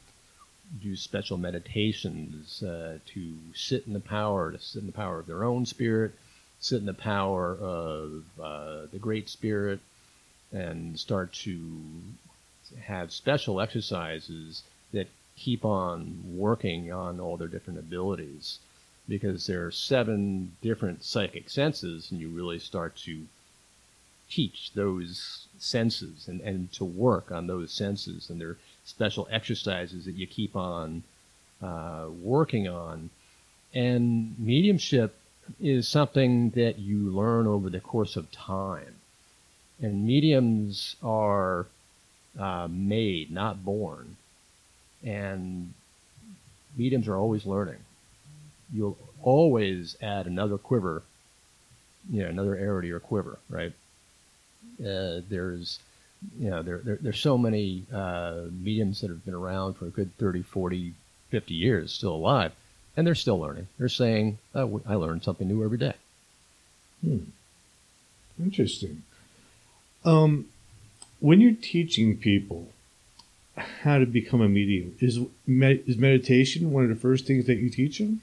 do 0.81 0.95
special 0.95 1.37
meditations 1.37 2.63
uh, 2.63 2.97
to 3.05 3.33
sit 3.53 3.85
in 3.85 3.93
the 3.93 3.99
power, 3.99 4.51
to 4.51 4.59
sit 4.59 4.81
in 4.81 4.87
the 4.87 4.93
power 4.93 5.19
of 5.19 5.27
their 5.27 5.43
own 5.43 5.65
spirit, 5.65 6.13
sit 6.59 6.79
in 6.79 6.85
the 6.85 6.93
power 6.93 7.55
of 7.55 8.23
uh, 8.41 8.85
the 8.91 8.99
Great 8.99 9.29
Spirit, 9.29 9.79
and 10.51 10.99
start 10.99 11.33
to 11.33 11.59
have 12.81 13.11
special 13.11 13.61
exercises 13.61 14.63
that 14.91 15.07
keep 15.35 15.65
on 15.65 16.21
working 16.25 16.91
on 16.91 17.19
all 17.19 17.37
their 17.37 17.47
different 17.47 17.79
abilities. 17.79 18.59
Because 19.07 19.47
there 19.47 19.65
are 19.65 19.71
seven 19.71 20.55
different 20.61 21.03
psychic 21.03 21.49
senses, 21.49 22.09
and 22.09 22.21
you 22.21 22.29
really 22.29 22.59
start 22.59 22.95
to 22.97 23.25
teach 24.29 24.71
those 24.73 25.47
senses 25.59 26.27
and, 26.27 26.39
and 26.41 26.71
to 26.71 26.85
work 26.85 27.31
on 27.31 27.47
those 27.47 27.71
senses. 27.71 28.29
And 28.29 28.39
there 28.39 28.49
are 28.49 28.57
special 28.85 29.27
exercises 29.29 30.05
that 30.05 30.15
you 30.15 30.25
keep 30.25 30.55
on 30.55 31.03
uh, 31.61 32.07
working 32.21 32.67
on. 32.67 33.09
And 33.73 34.39
mediumship 34.39 35.15
is 35.59 35.87
something 35.87 36.51
that 36.51 36.79
you 36.79 37.09
learn 37.09 37.47
over 37.47 37.69
the 37.69 37.79
course 37.79 38.15
of 38.15 38.31
time. 38.31 38.95
And 39.81 40.05
mediums 40.05 40.95
are 41.03 41.67
uh, 42.39 42.67
made, 42.69 43.31
not 43.31 43.63
born. 43.63 44.15
And 45.03 45.73
mediums 46.77 47.07
are 47.07 47.15
always 47.15 47.45
learning. 47.45 47.79
You'll 48.73 48.97
always 49.21 49.95
add 50.01 50.25
another 50.25 50.57
quiver, 50.57 51.03
you 52.09 52.23
know, 52.23 52.29
another 52.29 52.55
arrow 52.55 52.81
to 52.81 52.87
your 52.87 52.99
quiver, 52.99 53.39
right? 53.49 53.73
Uh, 54.79 55.21
there's, 55.29 55.79
you 56.39 56.49
know, 56.49 56.63
there, 56.63 56.79
there, 56.79 56.97
there's 56.99 57.19
so 57.19 57.37
many 57.37 57.83
uh, 57.93 58.41
mediums 58.51 59.01
that 59.01 59.09
have 59.09 59.23
been 59.25 59.33
around 59.33 59.75
for 59.75 59.85
a 59.85 59.89
good 59.89 60.15
30, 60.17 60.41
40, 60.41 60.93
50 61.29 61.53
years, 61.53 61.93
still 61.93 62.15
alive, 62.15 62.53
and 62.95 63.05
they're 63.05 63.15
still 63.15 63.39
learning. 63.39 63.67
They're 63.77 63.89
saying, 63.89 64.39
oh, 64.55 64.81
I 64.87 64.95
learn 64.95 65.21
something 65.21 65.47
new 65.47 65.63
every 65.63 65.77
day. 65.77 65.93
Hmm. 67.03 67.19
Interesting. 68.41 69.03
Um, 70.05 70.47
when 71.23 71.39
you're 71.39 71.53
teaching 71.53 72.17
people 72.17 72.67
how 73.55 73.97
to 73.97 74.05
become 74.05 74.41
a 74.41 74.49
medium, 74.49 74.93
is 74.99 75.19
med- 75.47 75.81
is 75.87 75.95
meditation 75.95 76.71
one 76.71 76.83
of 76.83 76.89
the 76.89 76.97
first 76.97 77.25
things 77.25 77.45
that 77.45 77.59
you 77.59 77.69
teach 77.69 77.97
them? 77.97 78.21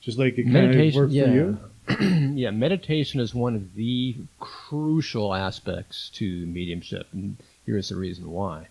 Just 0.00 0.18
like 0.18 0.36
it 0.36 0.44
kind 0.44 0.56
of 0.56 0.62
Meditation, 0.64 1.00
worked 1.00 1.12
yeah. 1.12 1.24
for 1.26 1.30
you. 1.30 2.34
yeah, 2.34 2.50
meditation 2.50 3.20
is 3.20 3.32
one 3.32 3.54
of 3.54 3.76
the 3.76 4.16
crucial 4.40 5.32
aspects 5.32 6.10
to 6.14 6.44
mediumship, 6.46 7.06
and 7.12 7.36
here's 7.66 7.90
the 7.90 7.94
reason 7.94 8.28
why. 8.32 8.66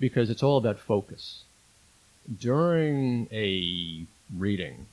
Because 0.00 0.28
it's 0.28 0.42
all 0.42 0.56
about 0.56 0.80
focus. 0.80 1.44
During 2.40 3.28
a 3.30 4.06
reading, 4.36 4.86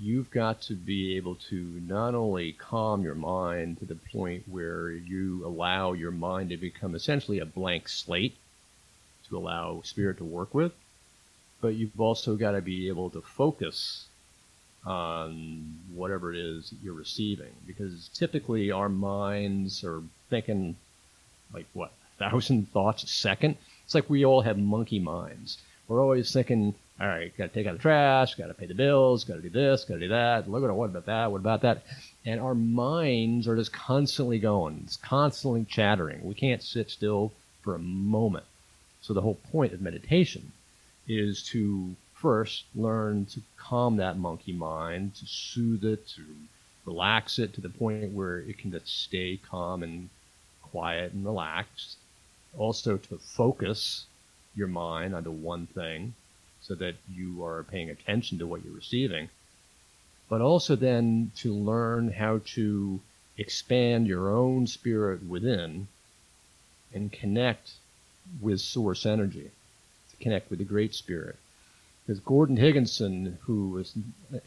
you've 0.00 0.30
got 0.30 0.62
to 0.62 0.74
be 0.74 1.16
able 1.16 1.34
to 1.34 1.80
not 1.86 2.14
only 2.14 2.52
calm 2.52 3.02
your 3.02 3.14
mind 3.14 3.78
to 3.78 3.84
the 3.84 3.98
point 4.12 4.42
where 4.48 4.90
you 4.90 5.44
allow 5.44 5.92
your 5.92 6.10
mind 6.10 6.50
to 6.50 6.56
become 6.56 6.94
essentially 6.94 7.38
a 7.38 7.44
blank 7.46 7.88
slate 7.88 8.36
to 9.28 9.36
allow 9.36 9.80
spirit 9.84 10.16
to 10.18 10.24
work 10.24 10.54
with, 10.54 10.72
but 11.60 11.74
you've 11.74 12.00
also 12.00 12.36
got 12.36 12.52
to 12.52 12.62
be 12.62 12.88
able 12.88 13.10
to 13.10 13.20
focus 13.20 14.06
on 14.86 15.78
whatever 15.94 16.32
it 16.32 16.38
is 16.38 16.72
you're 16.82 16.94
receiving. 16.94 17.52
Because 17.66 18.08
typically 18.14 18.70
our 18.70 18.88
minds 18.88 19.84
are 19.84 20.02
thinking 20.30 20.76
like 21.52 21.66
what, 21.74 21.92
a 22.18 22.30
thousand 22.30 22.72
thoughts 22.72 23.02
a 23.02 23.06
second? 23.06 23.56
It's 23.84 23.94
like 23.94 24.08
we 24.08 24.24
all 24.24 24.42
have 24.42 24.56
monkey 24.56 24.98
minds. 24.98 25.58
We're 25.88 26.00
always 26.00 26.32
thinking, 26.32 26.74
all 27.00 27.08
right, 27.08 27.34
got 27.38 27.46
to 27.46 27.54
take 27.54 27.66
out 27.66 27.72
the 27.72 27.78
trash, 27.78 28.34
got 28.34 28.48
to 28.48 28.54
pay 28.54 28.66
the 28.66 28.74
bills, 28.74 29.24
got 29.24 29.36
to 29.36 29.40
do 29.40 29.48
this, 29.48 29.84
got 29.84 29.94
to 29.94 30.00
do 30.00 30.08
that. 30.08 30.50
Look 30.50 30.62
at 30.62 30.76
what 30.76 30.90
about 30.90 31.06
that? 31.06 31.32
What 31.32 31.38
about 31.38 31.62
that? 31.62 31.82
And 32.26 32.38
our 32.38 32.54
minds 32.54 33.48
are 33.48 33.56
just 33.56 33.72
constantly 33.72 34.38
going. 34.38 34.82
It's 34.84 34.98
constantly 34.98 35.64
chattering. 35.64 36.20
We 36.22 36.34
can't 36.34 36.62
sit 36.62 36.90
still 36.90 37.32
for 37.62 37.74
a 37.74 37.78
moment. 37.78 38.44
So 39.00 39.14
the 39.14 39.22
whole 39.22 39.38
point 39.50 39.72
of 39.72 39.80
meditation 39.80 40.52
is 41.08 41.42
to 41.44 41.96
first 42.12 42.64
learn 42.74 43.24
to 43.26 43.40
calm 43.56 43.96
that 43.96 44.18
monkey 44.18 44.52
mind, 44.52 45.14
to 45.14 45.26
soothe 45.26 45.84
it, 45.84 46.06
to 46.08 46.22
relax 46.84 47.38
it 47.38 47.54
to 47.54 47.62
the 47.62 47.70
point 47.70 48.12
where 48.12 48.40
it 48.40 48.58
can 48.58 48.72
just 48.72 49.04
stay 49.04 49.38
calm 49.38 49.82
and 49.82 50.10
quiet 50.60 51.14
and 51.14 51.24
relaxed. 51.24 51.96
Also 52.58 52.98
to 52.98 53.16
focus 53.16 54.04
your 54.54 54.68
mind 54.68 55.14
onto 55.14 55.30
one 55.30 55.66
thing 55.66 56.12
so 56.70 56.76
that 56.76 56.94
you 57.12 57.44
are 57.44 57.64
paying 57.64 57.90
attention 57.90 58.38
to 58.38 58.46
what 58.46 58.64
you're 58.64 58.72
receiving. 58.72 59.28
but 60.28 60.40
also 60.40 60.76
then 60.76 61.32
to 61.34 61.52
learn 61.52 62.12
how 62.12 62.40
to 62.44 63.00
expand 63.36 64.06
your 64.06 64.30
own 64.30 64.64
spirit 64.68 65.20
within 65.24 65.88
and 66.94 67.10
connect 67.10 67.72
with 68.40 68.60
source 68.60 69.04
energy, 69.04 69.50
to 70.10 70.16
connect 70.22 70.48
with 70.48 70.60
the 70.60 70.64
Great 70.64 70.94
Spirit. 70.94 71.34
Because 72.06 72.20
Gordon 72.20 72.56
Higginson, 72.56 73.38
who 73.42 73.70
was 73.70 73.92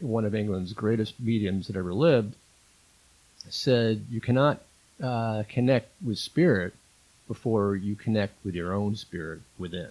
one 0.00 0.24
of 0.24 0.34
England's 0.34 0.72
greatest 0.72 1.20
mediums 1.20 1.66
that 1.66 1.76
ever 1.76 1.92
lived, 1.92 2.34
said 3.50 4.06
you 4.08 4.22
cannot 4.22 4.62
uh, 5.02 5.42
connect 5.50 5.90
with 6.02 6.18
spirit 6.18 6.72
before 7.28 7.76
you 7.76 7.94
connect 7.94 8.42
with 8.42 8.54
your 8.54 8.72
own 8.72 8.96
spirit 8.96 9.40
within. 9.58 9.90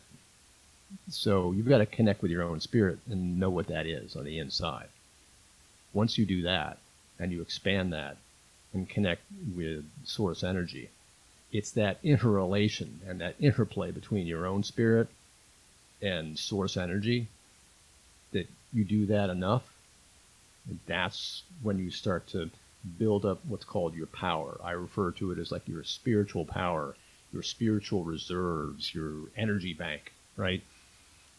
So 1.10 1.52
you've 1.52 1.70
got 1.70 1.80
to 1.80 1.86
connect 1.86 2.22
with 2.22 2.32
your 2.32 2.44
own 2.44 2.60
spirit 2.60 3.00
and 3.10 3.40
know 3.40 3.50
what 3.50 3.68
that 3.68 3.86
is 3.86 4.16
on 4.16 4.26
the 4.26 4.40
inside. 4.40 4.88
Once 5.94 6.18
you 6.18 6.26
do 6.26 6.42
that 6.44 6.78
and 7.20 7.32
you 7.32 7.42
expand 7.42 7.94
that 7.94 8.18
and 8.74 8.90
connect 8.90 9.22
with 9.56 9.86
source 10.04 10.44
energy, 10.44 10.90
it's 11.52 11.72
that 11.72 12.00
interrelation 12.04 13.00
and 13.08 13.22
that 13.22 13.36
interplay 13.40 13.92
between 13.92 14.26
your 14.26 14.46
own 14.46 14.64
spirit 14.64 15.08
and 16.02 16.38
source 16.38 16.76
energy 16.76 17.28
that 18.32 18.48
you 18.74 18.84
do 18.84 19.06
that 19.06 19.30
enough. 19.30 19.64
That's 20.88 21.44
when 21.62 21.78
you 21.78 21.92
start 21.92 22.28
to 22.30 22.50
build 22.98 23.26
up 23.26 23.40
what's 23.48 23.66
called 23.66 23.94
your 23.94 24.08
power. 24.08 24.60
I 24.64 24.72
refer 24.72 25.12
to 25.12 25.32
it 25.32 25.38
as 25.38 25.52
like 25.52 25.68
your 25.68 25.84
spiritual 25.84 26.46
power, 26.46 26.96
your 27.32 27.44
spiritual 27.44 28.04
reserves, 28.04 28.94
your 28.94 29.14
energy 29.38 29.74
bank, 29.74 30.12
right? 30.36 30.62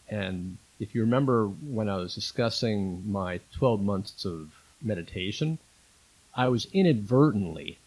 And 0.09 0.57
if 0.79 0.93
you 0.93 1.01
remember 1.01 1.47
when 1.47 1.89
I 1.89 1.97
was 1.97 2.15
discussing 2.15 3.09
my 3.09 3.39
12 3.53 3.81
months 3.81 4.25
of 4.25 4.51
meditation, 4.81 5.57
I 6.35 6.49
was 6.49 6.67
inadvertently 6.73 7.77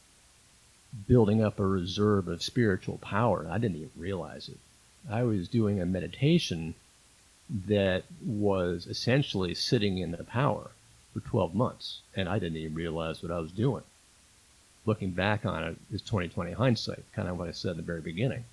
building 1.06 1.42
up 1.42 1.60
a 1.60 1.66
reserve 1.66 2.28
of 2.28 2.42
spiritual 2.42 2.98
power. 2.98 3.46
I 3.48 3.58
didn't 3.58 3.76
even 3.76 3.90
realize 3.96 4.48
it. 4.48 4.58
I 5.08 5.22
was 5.22 5.48
doing 5.48 5.80
a 5.80 5.86
meditation 5.86 6.74
that 7.50 8.04
was 8.24 8.86
essentially 8.86 9.54
sitting 9.54 9.98
in 9.98 10.10
the 10.12 10.24
power 10.24 10.70
for 11.12 11.20
12 11.20 11.54
months, 11.54 12.00
and 12.14 12.28
I 12.28 12.38
didn't 12.38 12.58
even 12.58 12.74
realize 12.74 13.22
what 13.22 13.32
I 13.32 13.38
was 13.38 13.52
doing. 13.52 13.84
Looking 14.84 15.10
back 15.10 15.44
on 15.44 15.62
it 15.64 15.76
is 15.92 16.02
2020 16.02 16.52
hindsight, 16.52 17.04
kind 17.12 17.28
of 17.28 17.38
what 17.38 17.48
I 17.48 17.52
said 17.52 17.72
in 17.72 17.76
the 17.78 17.82
very 17.82 18.00
beginning. 18.00 18.44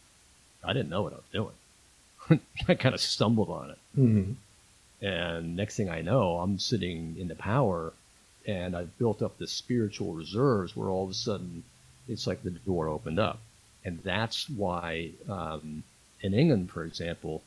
I 0.63 0.73
didn't 0.73 0.89
know 0.89 1.01
what 1.03 1.13
I 1.13 1.17
was 1.17 1.25
doing. 1.31 1.53
I 2.67 2.75
kind 2.75 2.95
of 2.95 3.01
stumbled 3.01 3.49
on 3.49 3.71
it. 3.71 3.77
Mm-hmm. 3.97 4.31
And 5.05 5.55
next 5.55 5.75
thing 5.75 5.89
I 5.89 6.01
know, 6.01 6.37
I'm 6.37 6.57
sitting 6.59 7.15
in 7.19 7.27
the 7.27 7.35
power 7.35 7.93
and 8.47 8.75
I've 8.75 8.97
built 8.97 9.21
up 9.21 9.37
the 9.37 9.47
spiritual 9.47 10.13
reserves 10.13 10.75
where 10.75 10.89
all 10.89 11.03
of 11.03 11.09
a 11.09 11.15
sudden 11.15 11.63
it's 12.07 12.27
like 12.27 12.43
the 12.43 12.51
door 12.51 12.87
opened 12.87 13.19
up. 13.19 13.39
And 13.83 13.99
that's 14.03 14.49
why 14.49 15.11
um, 15.29 15.83
in 16.21 16.33
England, 16.33 16.71
for 16.71 16.83
example, 16.83 17.43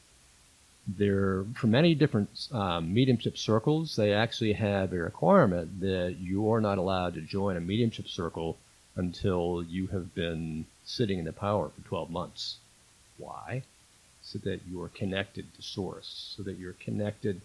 there 0.86 1.44
for 1.54 1.66
many 1.66 1.94
different 1.94 2.48
um, 2.52 2.94
mediumship 2.94 3.36
circles, 3.36 3.96
they 3.96 4.12
actually 4.12 4.54
have 4.54 4.92
a 4.92 4.98
requirement 4.98 5.80
that 5.80 6.16
you 6.18 6.50
are 6.52 6.60
not 6.60 6.78
allowed 6.78 7.14
to 7.14 7.20
join 7.20 7.56
a 7.56 7.60
mediumship 7.60 8.08
circle 8.08 8.56
until 8.96 9.64
you 9.68 9.88
have 9.88 10.14
been 10.14 10.64
sitting 10.84 11.18
in 11.18 11.24
the 11.24 11.32
power 11.32 11.68
for 11.68 11.88
12 11.88 12.10
months. 12.10 12.56
Why? 13.18 13.62
So 14.30 14.38
that 14.40 14.60
you 14.68 14.82
are 14.82 14.90
connected 14.90 15.46
to 15.54 15.62
Source, 15.62 16.34
so 16.36 16.42
that 16.42 16.58
you're 16.58 16.74
connected 16.74 17.40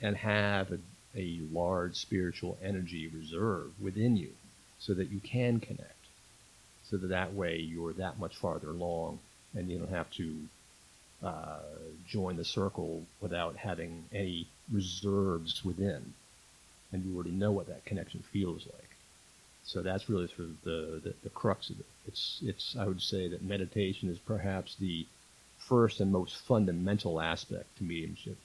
and 0.00 0.16
have 0.16 0.70
a, 0.70 0.78
a 1.16 1.40
large 1.52 1.96
spiritual 1.96 2.56
energy 2.62 3.08
reserve 3.08 3.72
within 3.80 4.16
you, 4.16 4.30
so 4.78 4.94
that 4.94 5.10
you 5.10 5.18
can 5.18 5.58
connect. 5.58 5.94
So 6.84 6.96
that 6.96 7.08
that 7.08 7.34
way 7.34 7.56
you're 7.56 7.92
that 7.94 8.20
much 8.20 8.36
farther 8.36 8.70
along 8.70 9.18
and 9.54 9.68
you 9.68 9.78
don't 9.78 9.90
have 9.90 10.10
to 10.12 10.36
uh, 11.22 11.58
join 12.06 12.36
the 12.36 12.44
circle 12.44 13.02
without 13.20 13.56
having 13.56 14.04
any 14.12 14.46
reserves 14.72 15.64
within, 15.64 16.14
and 16.92 17.04
you 17.04 17.14
already 17.16 17.32
know 17.32 17.50
what 17.50 17.66
that 17.66 17.84
connection 17.84 18.22
feels 18.32 18.64
like. 18.66 18.90
So 19.64 19.82
that's 19.82 20.08
really 20.08 20.28
sort 20.28 20.50
of 20.50 20.62
the, 20.62 21.00
the, 21.02 21.14
the 21.24 21.30
crux 21.30 21.68
of 21.70 21.80
it. 21.80 21.86
It's 22.06 22.40
it's 22.44 22.76
I 22.78 22.86
would 22.86 23.02
say 23.02 23.28
that 23.28 23.42
meditation 23.42 24.08
is 24.08 24.18
perhaps 24.18 24.76
the 24.76 25.06
first 25.68 26.00
and 26.00 26.10
most 26.10 26.36
fundamental 26.46 27.20
aspect 27.20 27.76
to 27.76 27.84
mediumship. 27.84 28.36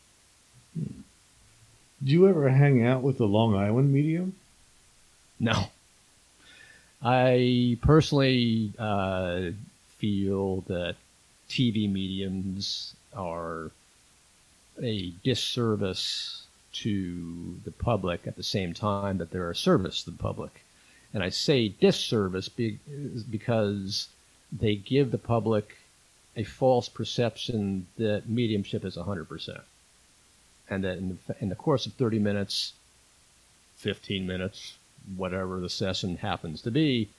Do 0.76 2.12
you 2.12 2.28
ever 2.28 2.50
hang 2.50 2.86
out 2.86 3.02
with 3.02 3.20
a 3.22 3.26
Long 3.26 3.56
Island 3.56 3.94
medium? 3.94 4.36
No. 5.40 5.68
I 7.02 7.78
personally 7.82 8.74
uh, 8.78 9.52
feel 9.98 10.62
that 10.68 10.96
TV 11.50 11.92
mediums 11.92 12.96
are 13.16 13.72
a 14.82 15.12
disservice 15.24 16.44
to 16.74 17.60
the 17.64 17.72
public 17.72 18.26
at 18.26 18.36
the 18.36 18.44
same 18.44 18.74
time 18.74 19.18
that 19.20 19.32
they're 19.32 19.52
a 19.52 19.56
service 19.56 20.04
to 20.04 20.12
the 20.12 20.18
public. 20.18 20.64
And 21.14 21.24
I 21.24 21.30
say 21.30 21.68
disservice 21.68 22.50
because 22.50 24.08
they 24.52 24.76
give 24.76 25.12
the 25.12 25.18
public 25.18 25.78
a 26.36 26.44
false 26.44 26.90
perception 26.90 27.88
that 27.98 28.28
mediumship 28.28 28.84
is 28.86 28.98
100%. 28.98 29.62
And 30.70 30.84
that 30.84 30.98
in 30.98 31.20
the, 31.28 31.36
in 31.40 31.50
the 31.50 31.56
course 31.56 31.86
of 31.86 31.94
30 31.94 32.20
minutes, 32.20 32.74
15 33.78 34.26
minutes, 34.26 34.78
whatever 35.16 35.60
the 35.60 35.70
session 35.70 36.18
happens 36.18 36.62
to 36.62 36.72
be, 36.72 37.10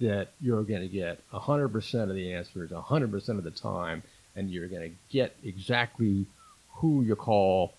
that 0.00 0.28
you're 0.40 0.62
going 0.62 0.80
to 0.80 0.88
get 0.88 1.20
100% 1.30 2.02
of 2.02 2.14
the 2.14 2.32
answers 2.32 2.70
100% 2.70 3.28
of 3.30 3.44
the 3.44 3.50
time, 3.50 4.02
and 4.34 4.50
you're 4.50 4.68
going 4.68 4.90
to 4.90 4.96
get 5.10 5.36
exactly 5.44 6.26
who 6.76 7.02
you 7.02 7.16
call 7.16 7.72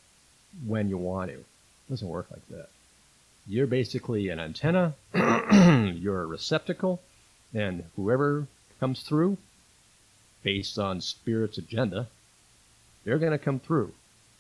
when 0.65 0.89
you 0.89 0.97
want 0.97 1.31
to. 1.31 1.37
It 1.37 1.45
doesn't 1.89 2.07
work 2.07 2.27
like 2.31 2.47
that. 2.49 2.69
You're 3.47 3.67
basically 3.67 4.29
an 4.29 4.39
antenna, 4.39 4.93
you're 5.13 6.21
a 6.21 6.25
receptacle, 6.25 7.01
and 7.53 7.83
whoever 7.95 8.47
comes 8.79 9.01
through, 9.03 9.37
based 10.43 10.77
on 10.79 11.01
Spirit's 11.01 11.57
agenda, 11.57 12.07
they're 13.03 13.17
going 13.17 13.31
to 13.31 13.37
come 13.37 13.59
through. 13.59 13.93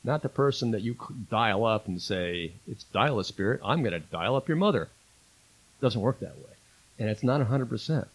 Not 0.03 0.21
the 0.21 0.29
person 0.29 0.71
that 0.71 0.81
you 0.81 0.95
dial 1.29 1.65
up 1.65 1.87
and 1.87 2.01
say, 2.01 2.53
it's 2.67 2.83
dial 2.85 3.19
a 3.19 3.23
spirit, 3.23 3.61
I'm 3.63 3.81
going 3.81 3.93
to 3.93 3.99
dial 3.99 4.35
up 4.35 4.47
your 4.47 4.57
mother. 4.57 4.83
It 4.83 5.81
doesn't 5.81 6.01
work 6.01 6.19
that 6.19 6.37
way 6.37 6.57
and 6.99 7.09
it's 7.09 7.23
not 7.23 7.41
100%. 7.41 8.07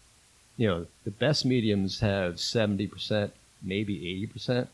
You 0.57 0.67
know, 0.67 0.85
the 1.03 1.11
best 1.11 1.45
mediums 1.45 1.99
have 2.01 2.35
70%, 2.35 3.31
maybe 3.61 4.29
80%. 4.33 4.55
Right. 4.55 4.67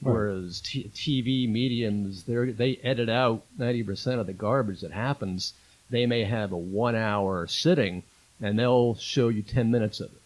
Whereas 0.00 0.60
t- 0.60 0.90
TV 0.94 1.48
mediums, 1.48 2.24
they 2.24 2.50
they 2.50 2.76
edit 2.82 3.08
out 3.08 3.44
90% 3.58 4.18
of 4.18 4.26
the 4.26 4.32
garbage 4.32 4.80
that 4.80 4.90
happens. 4.90 5.52
They 5.90 6.06
may 6.06 6.24
have 6.24 6.50
a 6.50 6.56
one 6.56 6.96
hour 6.96 7.46
sitting 7.46 8.02
and 8.40 8.58
they'll 8.58 8.96
show 8.96 9.28
you 9.28 9.42
10 9.42 9.70
minutes 9.70 10.00
of 10.00 10.10
it. 10.10 10.22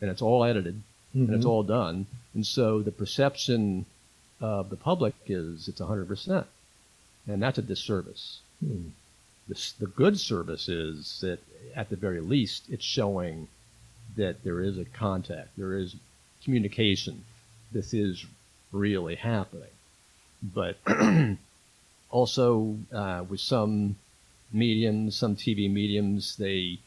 And 0.00 0.10
it's 0.10 0.20
all 0.20 0.44
edited 0.44 0.82
mm-hmm. 1.14 1.26
and 1.26 1.34
it's 1.34 1.44
mm-hmm. 1.44 1.50
all 1.50 1.62
done. 1.62 2.06
And 2.34 2.46
so 2.46 2.82
the 2.82 2.92
perception 2.92 3.86
of 4.40 4.70
the 4.70 4.76
public 4.76 5.14
is 5.26 5.68
it's 5.68 5.80
100%. 5.80 6.44
And 7.26 7.42
that's 7.42 7.58
a 7.58 7.62
disservice. 7.62 8.40
Hmm. 8.64 8.88
The, 9.48 9.72
the 9.80 9.86
good 9.86 10.18
service 10.18 10.68
is 10.68 11.20
that 11.20 11.40
at 11.74 11.90
the 11.90 11.96
very 11.96 12.20
least 12.20 12.64
it's 12.70 12.84
showing 12.84 13.48
that 14.16 14.42
there 14.44 14.60
is 14.60 14.78
a 14.78 14.84
contact, 14.84 15.48
there 15.56 15.76
is 15.76 15.96
communication. 16.44 17.24
This 17.72 17.92
is 17.92 18.24
really 18.72 19.16
happening. 19.16 19.70
But 20.42 20.78
also 22.10 22.76
uh, 22.92 23.24
with 23.28 23.40
some 23.40 23.96
mediums, 24.52 25.16
some 25.16 25.36
TV 25.36 25.70
mediums, 25.70 26.36
they 26.36 26.78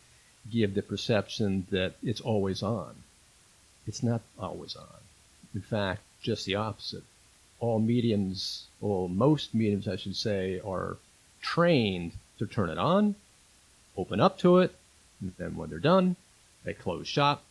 give 0.52 0.74
the 0.74 0.82
perception 0.82 1.66
that 1.72 1.96
it's 2.04 2.22
always 2.22 2.64
on. 2.64 2.96
It's 3.86 4.04
not 4.04 4.22
always 4.40 4.76
on. 4.76 5.02
In 5.54 5.62
fact, 5.62 6.02
just 6.22 6.46
the 6.46 6.56
opposite. 6.56 7.04
All 7.60 7.80
mediums, 7.80 8.68
or 8.82 9.10
most 9.10 9.54
mediums, 9.54 9.88
I 9.88 9.96
should 9.96 10.16
say, 10.16 10.60
are 10.66 10.98
trained 11.42 12.14
to 12.40 12.46
turn 12.46 12.70
it 12.70 12.78
on, 12.78 13.16
open 13.98 14.20
up 14.20 14.38
to 14.40 14.58
it, 14.60 14.76
and 15.22 15.34
then 15.38 15.56
when 15.56 15.70
they're 15.70 15.80
done, 15.80 16.16
they 16.64 16.74
close 16.74 17.08
shop, 17.08 17.44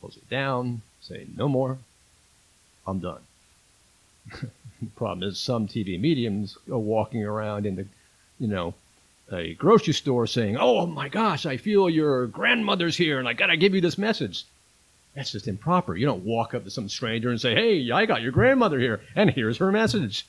close 0.00 0.16
it 0.16 0.28
down, 0.28 0.82
say 1.00 1.26
no 1.36 1.48
more, 1.48 1.78
I'm 2.86 2.98
done. 2.98 3.22
the 4.40 4.86
problem 4.96 5.28
is 5.28 5.38
some 5.38 5.68
TV 5.68 5.98
mediums 5.98 6.58
are 6.70 6.78
walking 6.78 7.24
around 7.24 7.66
in 7.66 7.76
the, 7.76 7.86
you 8.38 8.48
know, 8.48 8.74
a 9.32 9.54
grocery 9.54 9.94
store 9.94 10.26
saying, 10.26 10.56
"Oh 10.58 10.86
my 10.86 11.08
gosh, 11.08 11.46
I 11.46 11.56
feel 11.56 11.88
your 11.88 12.26
grandmother's 12.26 12.96
here, 12.96 13.18
and 13.18 13.28
I 13.28 13.32
gotta 13.32 13.56
give 13.56 13.74
you 13.74 13.80
this 13.80 13.96
message." 13.96 14.44
That's 15.14 15.32
just 15.32 15.48
improper. 15.48 15.96
You 15.96 16.06
don't 16.06 16.24
walk 16.24 16.54
up 16.54 16.64
to 16.64 16.70
some 16.70 16.88
stranger 16.88 17.30
and 17.30 17.40
say, 17.40 17.54
"Hey, 17.54 17.90
I 17.90 18.06
got 18.06 18.22
your 18.22 18.32
grandmother 18.32 18.78
here, 18.78 19.00
and 19.16 19.30
here's 19.30 19.58
her 19.58 19.72
message." 19.72 20.26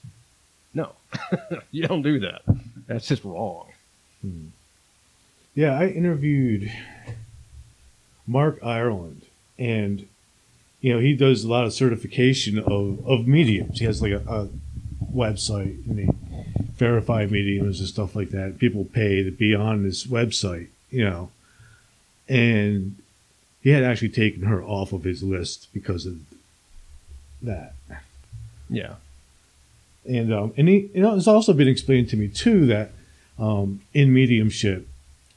No, 0.74 0.94
you 1.72 1.88
don't 1.88 2.02
do 2.02 2.20
that. 2.20 2.42
That's 2.88 3.08
just 3.08 3.24
wrong. 3.24 3.68
Hmm. 4.22 4.48
Yeah, 5.54 5.78
I 5.78 5.88
interviewed 5.88 6.72
Mark 8.26 8.60
Ireland, 8.64 9.24
and 9.60 10.08
you 10.80 10.94
know 10.94 11.00
he 11.00 11.14
does 11.14 11.44
a 11.44 11.50
lot 11.50 11.66
of 11.66 11.74
certification 11.74 12.58
of, 12.58 13.06
of 13.08 13.28
mediums. 13.28 13.80
He 13.80 13.86
has 13.86 14.02
like 14.02 14.14
a, 14.14 14.24
a 14.28 14.50
website 15.14 15.86
and 15.88 15.98
they 16.00 16.10
verify 16.74 17.26
mediums 17.26 17.80
and 17.80 17.90
stuff 17.90 18.16
like 18.16 18.30
that. 18.30 18.58
People 18.58 18.86
pay 18.86 19.24
to 19.24 19.32
be 19.32 19.54
on 19.54 19.84
this 19.84 20.08
website, 20.08 20.68
you 20.90 21.04
know, 21.04 21.30
and 22.28 22.96
he 23.62 23.70
had 23.70 23.84
actually 23.84 24.10
taken 24.10 24.44
her 24.44 24.64
off 24.64 24.92
of 24.94 25.04
his 25.04 25.24
list 25.24 25.68
because 25.74 26.06
of 26.06 26.20
that. 27.42 27.74
Yeah. 28.70 28.96
And 30.08 30.34
um, 30.34 30.54
and 30.58 30.68
he, 30.68 30.90
you 30.94 31.02
know, 31.02 31.16
it's 31.16 31.28
also 31.28 31.54
been 31.54 31.68
explained 31.68 32.10
to 32.10 32.18
me 32.18 32.28
too 32.28 32.66
that 32.68 32.92
um, 33.38 33.82
in 33.94 34.14
mediumship, 34.14 34.88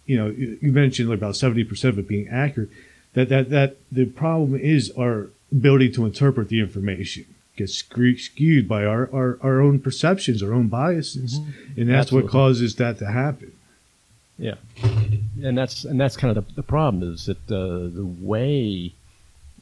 you 0.06 0.16
know, 0.16 0.28
you 0.28 0.58
you 0.60 0.72
mentioned 0.72 1.10
like 1.10 1.18
about 1.18 1.36
seventy 1.36 1.64
percent 1.64 1.92
of 1.92 1.98
it 1.98 2.08
being 2.08 2.28
accurate. 2.28 2.70
That 3.12 3.28
that 3.28 3.50
that 3.50 3.76
the 3.92 4.06
problem 4.06 4.58
is 4.58 4.90
our 4.92 5.28
ability 5.52 5.90
to 5.92 6.06
interpret 6.06 6.48
the 6.48 6.60
information 6.60 7.26
gets 7.56 7.74
skewed 7.74 8.68
by 8.68 8.84
our, 8.84 9.08
our, 9.14 9.38
our 9.40 9.60
own 9.60 9.78
perceptions, 9.78 10.42
our 10.42 10.52
own 10.52 10.68
biases, 10.68 11.38
and 11.76 11.88
that's 11.88 12.06
Absolutely. 12.06 12.26
what 12.26 12.32
causes 12.32 12.74
that 12.76 12.98
to 12.98 13.06
happen. 13.06 13.52
Yeah, 14.38 14.54
and 15.42 15.56
that's 15.56 15.84
and 15.84 16.00
that's 16.00 16.16
kind 16.16 16.36
of 16.36 16.48
the, 16.48 16.54
the 16.54 16.62
problem 16.62 17.02
is 17.12 17.26
that 17.26 17.50
uh, 17.50 17.88
the 17.94 18.04
way 18.20 18.92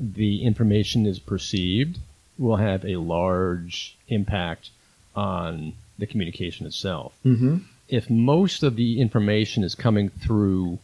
the 0.01 0.43
information 0.45 1.07
is 1.07 1.19
perceived 1.19 1.99
will 2.39 2.57
have 2.57 2.85
a 2.85 2.97
large 2.97 3.97
impact 4.09 4.71
on 5.15 5.75
the 5.99 6.07
communication 6.07 6.67
itself. 6.67 7.15
Mm-hmm. 7.25 7.59
If 7.89 8.09
most 8.09 8.63
of 8.63 8.77
the 8.77 9.01
information 9.01 9.63
is 9.63 9.75
coming 9.75 10.09
through 10.09 10.79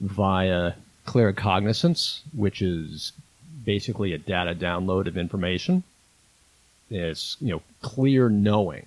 via 0.00 0.72
claircognizance, 1.06 2.20
which 2.36 2.60
is 2.60 3.12
basically 3.64 4.12
a 4.12 4.18
data 4.18 4.54
download 4.54 5.06
of 5.06 5.16
information, 5.16 5.84
it's 6.90 7.36
you 7.40 7.50
know 7.50 7.62
clear 7.80 8.28
knowing. 8.28 8.86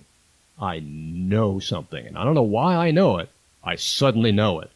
I 0.60 0.80
know 0.80 1.60
something, 1.60 2.06
and 2.06 2.18
I 2.18 2.24
don't 2.24 2.34
know 2.34 2.42
why 2.42 2.76
I 2.76 2.92
know 2.92 3.20
it. 3.20 3.30
I 3.68 3.76
suddenly 3.76 4.32
know 4.32 4.62
it. 4.62 4.72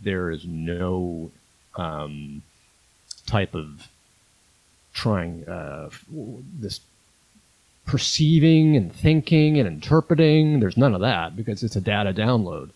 There 0.00 0.30
is 0.30 0.44
no 0.44 1.30
um, 1.76 2.42
type 3.26 3.54
of 3.54 3.88
trying 4.92 5.48
uh, 5.48 5.90
this 6.58 6.80
perceiving 7.86 8.76
and 8.76 8.92
thinking 8.92 9.58
and 9.58 9.68
interpreting. 9.68 10.58
There's 10.58 10.76
none 10.76 10.94
of 10.94 11.02
that 11.02 11.36
because 11.36 11.62
it's 11.62 11.76
a 11.76 11.80
data 11.80 12.12
download. 12.12 12.70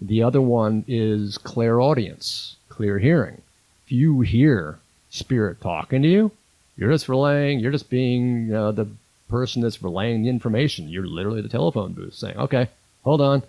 The 0.00 0.24
other 0.24 0.40
one 0.40 0.84
is 0.88 1.38
clairaudience, 1.38 2.56
clear 2.68 2.98
hearing. 2.98 3.42
If 3.86 3.92
you 3.92 4.22
hear 4.22 4.80
spirit 5.08 5.60
talking 5.60 6.02
to 6.02 6.08
you, 6.08 6.32
you're 6.76 6.90
just 6.90 7.08
relaying, 7.08 7.60
you're 7.60 7.72
just 7.72 7.90
being 7.90 8.52
uh, 8.52 8.72
the 8.72 8.88
person 9.28 9.62
that's 9.62 9.82
relaying 9.82 10.22
the 10.22 10.30
information. 10.30 10.88
You're 10.88 11.06
literally 11.06 11.42
the 11.42 11.48
telephone 11.48 11.92
booth 11.92 12.14
saying, 12.14 12.36
okay, 12.36 12.68
hold 13.04 13.20
on. 13.20 13.42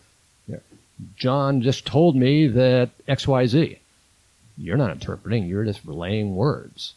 John 1.16 1.62
just 1.62 1.86
told 1.86 2.16
me 2.16 2.48
that 2.48 2.90
XYZ. 3.08 3.78
You're 4.58 4.78
not 4.78 4.92
interpreting, 4.92 5.46
you're 5.46 5.66
just 5.66 5.86
relaying 5.86 6.36
words. 6.36 6.94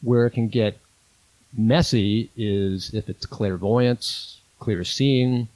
Where 0.00 0.26
it 0.26 0.30
can 0.30 0.48
get 0.48 0.78
messy 1.56 2.30
is 2.36 2.94
if 2.94 3.08
it's 3.08 3.26
clairvoyance, 3.26 4.38
clear 4.58 4.84
seeing, 4.84 5.48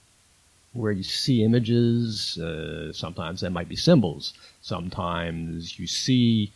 where 0.75 0.93
you 0.93 1.03
see 1.03 1.43
images. 1.43 2.39
Uh, 2.39 2.93
sometimes 2.93 3.41
that 3.41 3.51
might 3.51 3.69
be 3.69 3.77
symbols. 3.77 4.35
Sometimes 4.61 5.79
you 5.79 5.87
see 5.87 6.53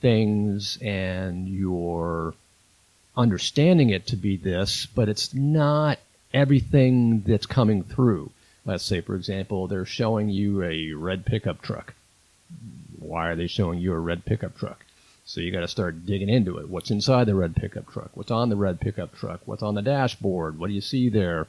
things 0.00 0.78
and 0.82 1.48
you're 1.48 2.34
understanding 3.16 3.90
it 3.90 4.06
to 4.08 4.16
be 4.16 4.36
this, 4.36 4.86
but 4.86 5.08
it's 5.08 5.34
not 5.34 5.98
everything 6.32 7.20
that's 7.20 7.46
coming 7.46 7.84
through. 7.84 8.30
Let's 8.64 8.84
say, 8.84 9.00
for 9.00 9.14
example, 9.14 9.66
they're 9.66 9.86
showing 9.86 10.28
you 10.28 10.62
a 10.62 10.92
red 10.92 11.24
pickup 11.24 11.62
truck. 11.62 11.94
Why 12.98 13.28
are 13.28 13.36
they 13.36 13.46
showing 13.46 13.78
you 13.78 13.92
a 13.92 13.98
red 13.98 14.24
pickup 14.24 14.56
truck? 14.56 14.84
So 15.24 15.40
you 15.40 15.52
got 15.52 15.60
to 15.60 15.68
start 15.68 16.06
digging 16.06 16.28
into 16.28 16.58
it. 16.58 16.68
What's 16.68 16.90
inside 16.90 17.24
the 17.24 17.34
red 17.36 17.54
pickup 17.54 17.90
truck? 17.92 18.10
What's 18.14 18.32
on 18.32 18.48
the 18.48 18.56
red 18.56 18.80
pickup 18.80 19.14
truck? 19.14 19.40
What's 19.44 19.62
on 19.62 19.74
the 19.76 19.82
dashboard? 19.82 20.58
What 20.58 20.66
do 20.66 20.72
you 20.72 20.80
see 20.80 21.08
there? 21.08 21.46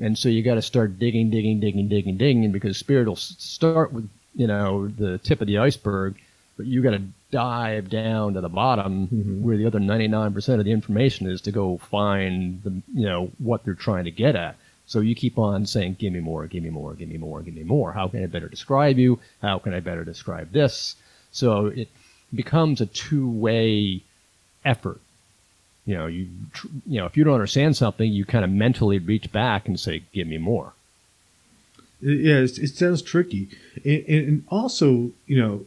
And 0.00 0.18
so 0.18 0.28
you 0.28 0.42
got 0.42 0.56
to 0.56 0.62
start 0.62 0.98
digging, 0.98 1.30
digging, 1.30 1.58
digging, 1.58 1.88
digging, 1.88 2.16
digging, 2.18 2.52
because 2.52 2.76
spirit 2.76 3.08
will 3.08 3.16
start 3.16 3.92
with 3.92 4.08
you 4.34 4.46
know 4.46 4.88
the 4.88 5.18
tip 5.18 5.40
of 5.40 5.46
the 5.46 5.58
iceberg, 5.58 6.16
but 6.56 6.66
you 6.66 6.82
got 6.82 6.90
to 6.90 7.02
dive 7.30 7.88
down 7.88 8.34
to 8.34 8.40
the 8.40 8.48
bottom 8.48 9.06
Mhm. 9.08 9.40
where 9.42 9.56
the 9.56 9.66
other 9.66 9.80
99% 9.80 10.58
of 10.58 10.64
the 10.64 10.72
information 10.72 11.26
is 11.28 11.40
to 11.42 11.52
go 11.52 11.78
find 11.78 12.62
the 12.62 12.70
you 12.92 13.06
know 13.06 13.30
what 13.38 13.64
they're 13.64 13.74
trying 13.74 14.04
to 14.04 14.10
get 14.10 14.36
at. 14.36 14.56
So 14.86 15.00
you 15.00 15.14
keep 15.14 15.38
on 15.38 15.66
saying, 15.66 15.96
"Give 15.98 16.12
me 16.12 16.20
more, 16.20 16.46
give 16.46 16.62
me 16.62 16.70
more, 16.70 16.94
give 16.94 17.08
me 17.08 17.16
more, 17.16 17.42
give 17.42 17.54
me 17.54 17.62
more." 17.62 17.92
How 17.92 18.08
can 18.08 18.22
I 18.22 18.26
better 18.26 18.48
describe 18.48 18.98
you? 18.98 19.18
How 19.40 19.58
can 19.58 19.72
I 19.72 19.80
better 19.80 20.04
describe 20.04 20.52
this? 20.52 20.96
So 21.32 21.66
it 21.66 21.88
becomes 22.34 22.80
a 22.80 22.86
two-way 22.86 24.02
effort. 24.64 25.00
You 25.86 25.94
know, 25.94 26.06
you 26.06 26.28
you 26.86 26.98
know, 26.98 27.06
if 27.06 27.16
you 27.16 27.24
don't 27.24 27.34
understand 27.34 27.76
something, 27.76 28.10
you 28.10 28.24
kind 28.24 28.44
of 28.44 28.50
mentally 28.50 28.98
reach 28.98 29.30
back 29.32 29.68
and 29.68 29.78
say, 29.78 30.02
"Give 30.12 30.26
me 30.26 30.38
more." 30.38 30.72
It- 32.02 32.20
yeah, 32.20 32.36
it's, 32.36 32.58
it 32.58 32.74
sounds 32.76 33.02
tricky, 33.02 33.48
and 33.84 34.04
and 34.08 34.44
also, 34.48 35.10
you 35.26 35.38
know, 35.38 35.64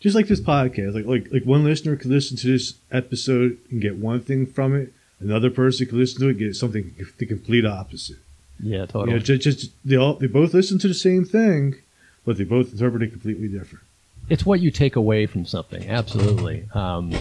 just 0.00 0.16
like 0.16 0.28
this 0.28 0.40
podcast, 0.40 0.94
like 0.94 1.06
like 1.06 1.32
like 1.32 1.44
one 1.44 1.64
listener 1.64 1.96
could 1.96 2.10
listen 2.10 2.36
to 2.38 2.46
this 2.46 2.74
episode 2.90 3.58
and 3.70 3.80
get 3.80 3.96
one 3.96 4.20
thing 4.20 4.46
from 4.46 4.74
it. 4.74 4.92
Another 5.22 5.50
person 5.50 5.86
could 5.86 5.96
listen 5.98 6.20
to 6.20 6.26
it 6.26 6.30
and 6.30 6.38
get 6.38 6.56
something 6.56 6.94
the 7.18 7.26
complete 7.26 7.64
opposite. 7.64 8.16
Yeah, 8.60 8.80
You 8.82 8.86
totally. 8.86 9.12
know, 9.12 9.18
just, 9.18 9.42
just 9.42 9.70
they 9.84 9.96
all 9.96 10.14
they 10.14 10.26
both 10.26 10.54
listen 10.54 10.78
to 10.80 10.88
the 10.88 10.94
same 10.94 11.24
thing, 11.24 11.76
but 12.24 12.38
they 12.38 12.44
both 12.44 12.72
interpret 12.72 13.02
it 13.02 13.10
completely 13.12 13.48
different. 13.48 13.84
it's 14.30 14.46
what 14.46 14.60
you 14.60 14.70
take 14.70 14.96
away 14.96 15.26
from 15.26 15.44
something, 15.46 15.88
absolutely. 15.90 16.64
Um, 16.74 17.12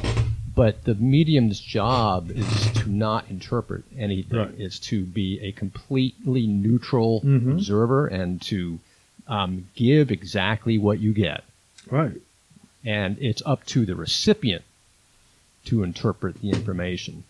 but 0.55 0.83
the 0.83 0.95
medium's 0.95 1.59
job 1.59 2.29
is 2.29 2.71
to 2.73 2.89
not 2.91 3.25
interpret 3.29 3.83
anything. 3.97 4.37
Right. 4.37 4.51
It's 4.57 4.79
to 4.79 5.03
be 5.03 5.39
a 5.41 5.51
completely 5.53 6.45
neutral 6.45 7.21
Mhm. 7.21 7.53
observer 7.53 8.07
and 8.07 8.41
to 8.43 8.79
um, 9.27 9.67
give 9.75 10.11
exactly 10.11 10.77
what 10.77 10.99
you 10.99 11.13
get. 11.13 11.43
Right. 11.89 12.21
and 12.83 13.17
it's 13.19 13.41
up 13.45 13.63
to 13.67 13.85
the 13.85 13.95
recipient 13.95 14.63
to 15.65 15.83
interpret 15.83 16.41
the 16.41 16.49
information. 16.49 17.23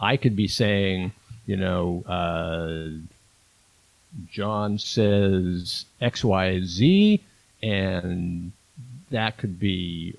I 0.00 0.16
could 0.16 0.36
be 0.36 0.48
saying, 0.48 1.12
you 1.46 1.56
know, 1.56 2.04
uh, 2.06 3.00
John 4.30 4.78
says 4.78 5.84
X, 6.00 6.24
Y, 6.24 6.60
Z, 6.64 7.22
and 7.62 8.52
that 9.10 9.36
could 9.36 9.58
be 9.58 10.16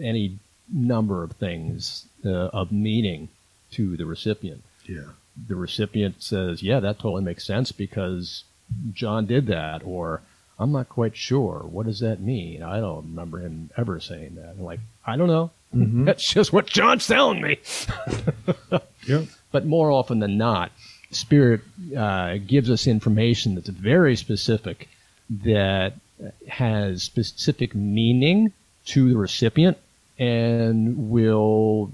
any 0.00 0.38
number 0.72 1.22
of 1.22 1.32
things 1.32 2.06
uh, 2.24 2.48
of 2.48 2.72
meaning 2.72 3.28
to 3.72 3.96
the 3.96 4.06
recipient. 4.06 4.62
Yeah. 4.86 5.10
The 5.48 5.56
recipient 5.56 6.22
says, 6.22 6.62
"Yeah, 6.62 6.80
that 6.80 6.98
totally 6.98 7.22
makes 7.22 7.44
sense 7.46 7.72
because 7.72 8.44
John 8.92 9.26
did 9.26 9.46
that," 9.46 9.82
or 9.84 10.22
I'm 10.58 10.72
not 10.72 10.88
quite 10.88 11.16
sure. 11.16 11.64
What 11.68 11.86
does 11.86 12.00
that 12.00 12.20
mean? 12.20 12.62
I 12.62 12.80
don't 12.80 13.06
remember 13.06 13.38
him 13.38 13.70
ever 13.76 13.98
saying 13.98 14.34
that. 14.36 14.50
I'm 14.50 14.62
like, 14.62 14.80
I 15.06 15.16
don't 15.16 15.28
know. 15.28 15.50
Mhm. 15.74 16.04
That's 16.04 16.32
just 16.32 16.52
what 16.52 16.66
John's 16.66 17.06
telling 17.06 17.40
me. 17.40 17.58
Yeah. 19.04 19.22
But 19.50 19.66
more 19.66 19.90
often 19.90 20.20
than 20.20 20.38
not, 20.38 20.70
Spirit 21.10 21.62
uh, 21.96 22.36
gives 22.46 22.70
us 22.70 22.86
information 22.86 23.56
that's 23.56 23.68
very 23.68 24.14
specific, 24.14 24.88
that 25.28 25.94
has 26.46 27.02
specific 27.02 27.74
meaning 27.74 28.52
to 28.86 29.10
the 29.10 29.16
recipient, 29.16 29.76
and 30.20 31.10
will 31.10 31.90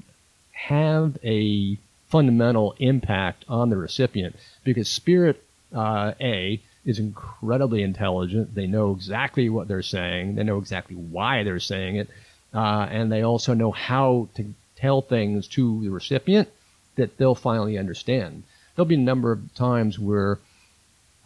have 0.52 1.16
a 1.24 1.78
fundamental 2.10 2.74
impact 2.78 3.44
on 3.48 3.70
the 3.70 3.76
recipient 3.78 4.36
because 4.64 4.88
Spirit 4.88 5.42
uh, 5.74 6.12
A 6.20 6.60
is 6.84 6.98
incredibly 6.98 7.82
intelligent. 7.82 8.54
They 8.54 8.66
know 8.66 8.92
exactly 8.92 9.48
what 9.48 9.66
they're 9.66 9.82
saying. 9.82 10.34
They 10.34 10.42
know 10.42 10.58
exactly 10.58 10.96
why 10.96 11.42
they're 11.42 11.58
saying 11.58 11.96
it, 11.96 12.08
uh, 12.54 12.86
and 12.90 13.10
they 13.10 13.22
also 13.22 13.54
know 13.54 13.70
how 13.70 14.28
to 14.34 14.54
tell 14.76 15.02
things 15.02 15.48
to 15.48 15.82
the 15.82 15.90
recipient 15.90 16.48
that 16.96 17.16
they'll 17.16 17.34
finally 17.34 17.78
understand. 17.78 18.42
There'll 18.74 18.86
be 18.86 18.94
a 18.94 18.98
number 18.98 19.32
of 19.32 19.54
times 19.54 19.98
where 19.98 20.38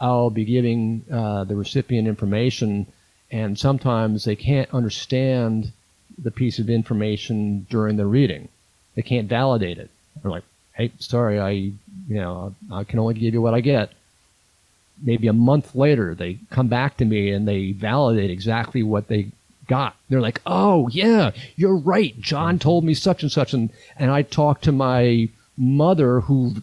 I'll 0.00 0.30
be 0.30 0.44
giving 0.44 1.04
uh, 1.10 1.44
the 1.44 1.56
recipient 1.56 2.08
information, 2.08 2.86
and 3.30 3.58
sometimes 3.58 4.24
they 4.24 4.36
can't 4.36 4.72
understand 4.74 5.72
the 6.18 6.30
piece 6.30 6.58
of 6.58 6.68
information 6.68 7.66
during 7.70 7.96
the 7.96 8.06
reading. 8.06 8.48
They 8.94 9.02
can't 9.02 9.28
validate 9.28 9.78
it. 9.78 9.90
They're 10.20 10.30
like, 10.30 10.44
"Hey, 10.74 10.92
sorry, 10.98 11.40
I, 11.40 11.50
you 11.50 11.74
know, 12.08 12.54
I 12.70 12.84
can 12.84 12.98
only 12.98 13.14
give 13.14 13.34
you 13.34 13.42
what 13.42 13.54
I 13.54 13.60
get." 13.60 13.92
maybe 15.02 15.26
a 15.26 15.32
month 15.32 15.74
later, 15.74 16.14
they 16.14 16.38
come 16.50 16.68
back 16.68 16.96
to 16.96 17.04
me 17.04 17.30
and 17.30 17.46
they 17.46 17.72
validate 17.72 18.30
exactly 18.30 18.82
what 18.82 19.08
they 19.08 19.28
got. 19.66 19.96
They're 20.08 20.20
like, 20.20 20.40
"Oh 20.46 20.88
yeah, 20.88 21.32
you're 21.56 21.76
right. 21.76 22.18
John 22.20 22.58
told 22.58 22.84
me 22.84 22.94
such 22.94 23.22
and 23.22 23.32
such," 23.32 23.54
and 23.54 23.70
and 23.96 24.10
I 24.10 24.22
talked 24.22 24.64
to 24.64 24.72
my 24.72 25.28
mother 25.56 26.20
who 26.20 26.56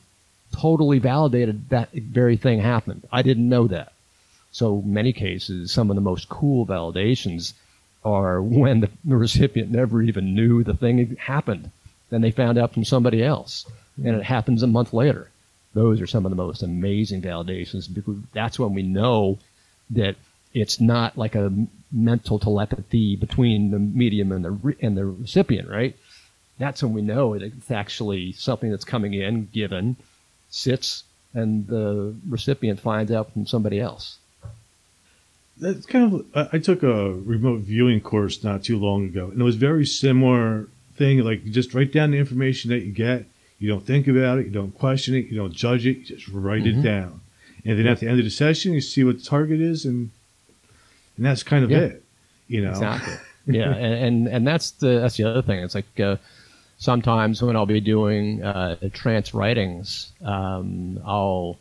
totally 0.51 0.99
validated 0.99 1.69
that 1.69 1.91
very 1.91 2.37
thing 2.37 2.59
happened. 2.59 3.07
I 3.11 3.21
didn't 3.21 3.49
know 3.49 3.67
that. 3.67 3.93
So 4.51 4.81
many 4.81 5.13
cases, 5.13 5.71
some 5.71 5.89
of 5.89 5.95
the 5.95 6.01
most 6.01 6.27
cool 6.27 6.65
validations 6.65 7.53
are 8.03 8.41
when 8.41 8.81
the, 8.81 8.89
the 9.05 9.17
recipient 9.25 9.71
never 9.71 10.01
even 10.01 10.33
knew 10.33 10.63
the 10.63 10.73
thing 10.73 11.15
happened. 11.17 11.71
Then 12.09 12.21
they 12.21 12.31
found 12.31 12.57
out 12.57 12.73
from 12.73 12.83
somebody 12.83 13.23
else, 13.23 13.65
and 14.03 14.15
it 14.15 14.23
happens 14.23 14.63
a 14.63 14.67
month 14.67 14.93
later. 14.93 15.29
Those 15.73 16.01
are 16.01 16.07
some 16.07 16.25
of 16.25 16.31
the 16.31 16.35
most 16.35 16.63
amazing 16.63 17.21
validations 17.21 17.93
because 17.93 18.17
that's 18.33 18.57
when 18.57 18.73
we 18.73 18.81
know 18.81 19.37
that 19.91 20.15
it's 20.53 20.79
not 20.79 21.17
like 21.17 21.35
a 21.35 21.51
mental 21.91 22.39
telepathy 22.39 23.15
between 23.15 23.71
the 23.71 23.79
medium 23.79 24.31
and 24.31 24.45
the 24.45 24.75
and 24.81 24.97
the 24.97 25.05
recipient, 25.05 25.69
right? 25.69 25.95
That's 26.57 26.83
when 26.83 26.93
we 26.93 27.01
know 27.01 27.33
it's 27.33 27.71
actually 27.71 28.33
something 28.33 28.69
that's 28.69 28.83
coming 28.83 29.13
in, 29.13 29.47
given, 29.53 29.95
sits, 30.49 31.03
and 31.33 31.65
the 31.67 32.15
recipient 32.27 32.79
finds 32.79 33.11
out 33.11 33.31
from 33.31 33.47
somebody 33.47 33.79
else. 33.79 34.17
That's 35.57 35.85
kind 35.85 36.13
of. 36.13 36.49
I 36.53 36.59
took 36.59 36.83
a 36.83 37.13
remote 37.13 37.61
viewing 37.61 38.01
course 38.01 38.43
not 38.43 38.63
too 38.63 38.77
long 38.77 39.05
ago, 39.05 39.29
and 39.29 39.39
it 39.39 39.43
was 39.43 39.55
very 39.55 39.85
similar 39.85 40.67
thing. 40.95 41.19
Like 41.19 41.45
you 41.45 41.51
just 41.51 41.73
write 41.73 41.93
down 41.93 42.11
the 42.11 42.17
information 42.17 42.71
that 42.71 42.79
you 42.79 42.91
get. 42.91 43.25
You 43.57 43.69
don't 43.69 43.85
think 43.85 44.07
about 44.07 44.39
it. 44.39 44.45
You 44.45 44.51
don't 44.51 44.77
question 44.77 45.15
it. 45.15 45.25
You 45.27 45.37
don't 45.37 45.53
judge 45.53 45.85
it. 45.85 45.97
You 45.97 46.05
just 46.05 46.27
write 46.29 46.63
mm-hmm. 46.63 46.79
it 46.79 46.83
down. 46.83 47.21
And 47.65 47.77
then 47.77 47.87
at 47.87 47.99
the 47.99 48.07
end 48.07 48.19
of 48.19 48.25
the 48.25 48.31
session, 48.31 48.71
you 48.71 48.79
see 48.79 49.03
what 49.03 49.19
the 49.19 49.23
target 49.23 49.59
is, 49.59 49.83
and 49.83 50.11
and 51.19 51.25
that's 51.25 51.43
kind 51.43 51.65
of 51.65 51.69
yeah. 51.69 51.79
it. 51.79 52.03
You 52.47 52.61
know, 52.61 52.69
exactly. 52.69 53.13
yeah, 53.45 53.73
and, 53.73 53.93
and, 53.93 54.27
and 54.27 54.47
that's 54.47 54.71
the 54.71 54.99
that's 55.01 55.17
the 55.17 55.25
other 55.25 55.41
thing. 55.41 55.59
It's 55.59 55.75
like 55.75 55.99
uh, 55.99 56.15
sometimes 56.77 57.41
when 57.43 57.57
I'll 57.57 57.65
be 57.65 57.81
doing 57.81 58.41
uh, 58.41 58.77
trance 58.93 59.33
writings, 59.33 60.13
um, 60.23 61.01
I'll 61.05 61.57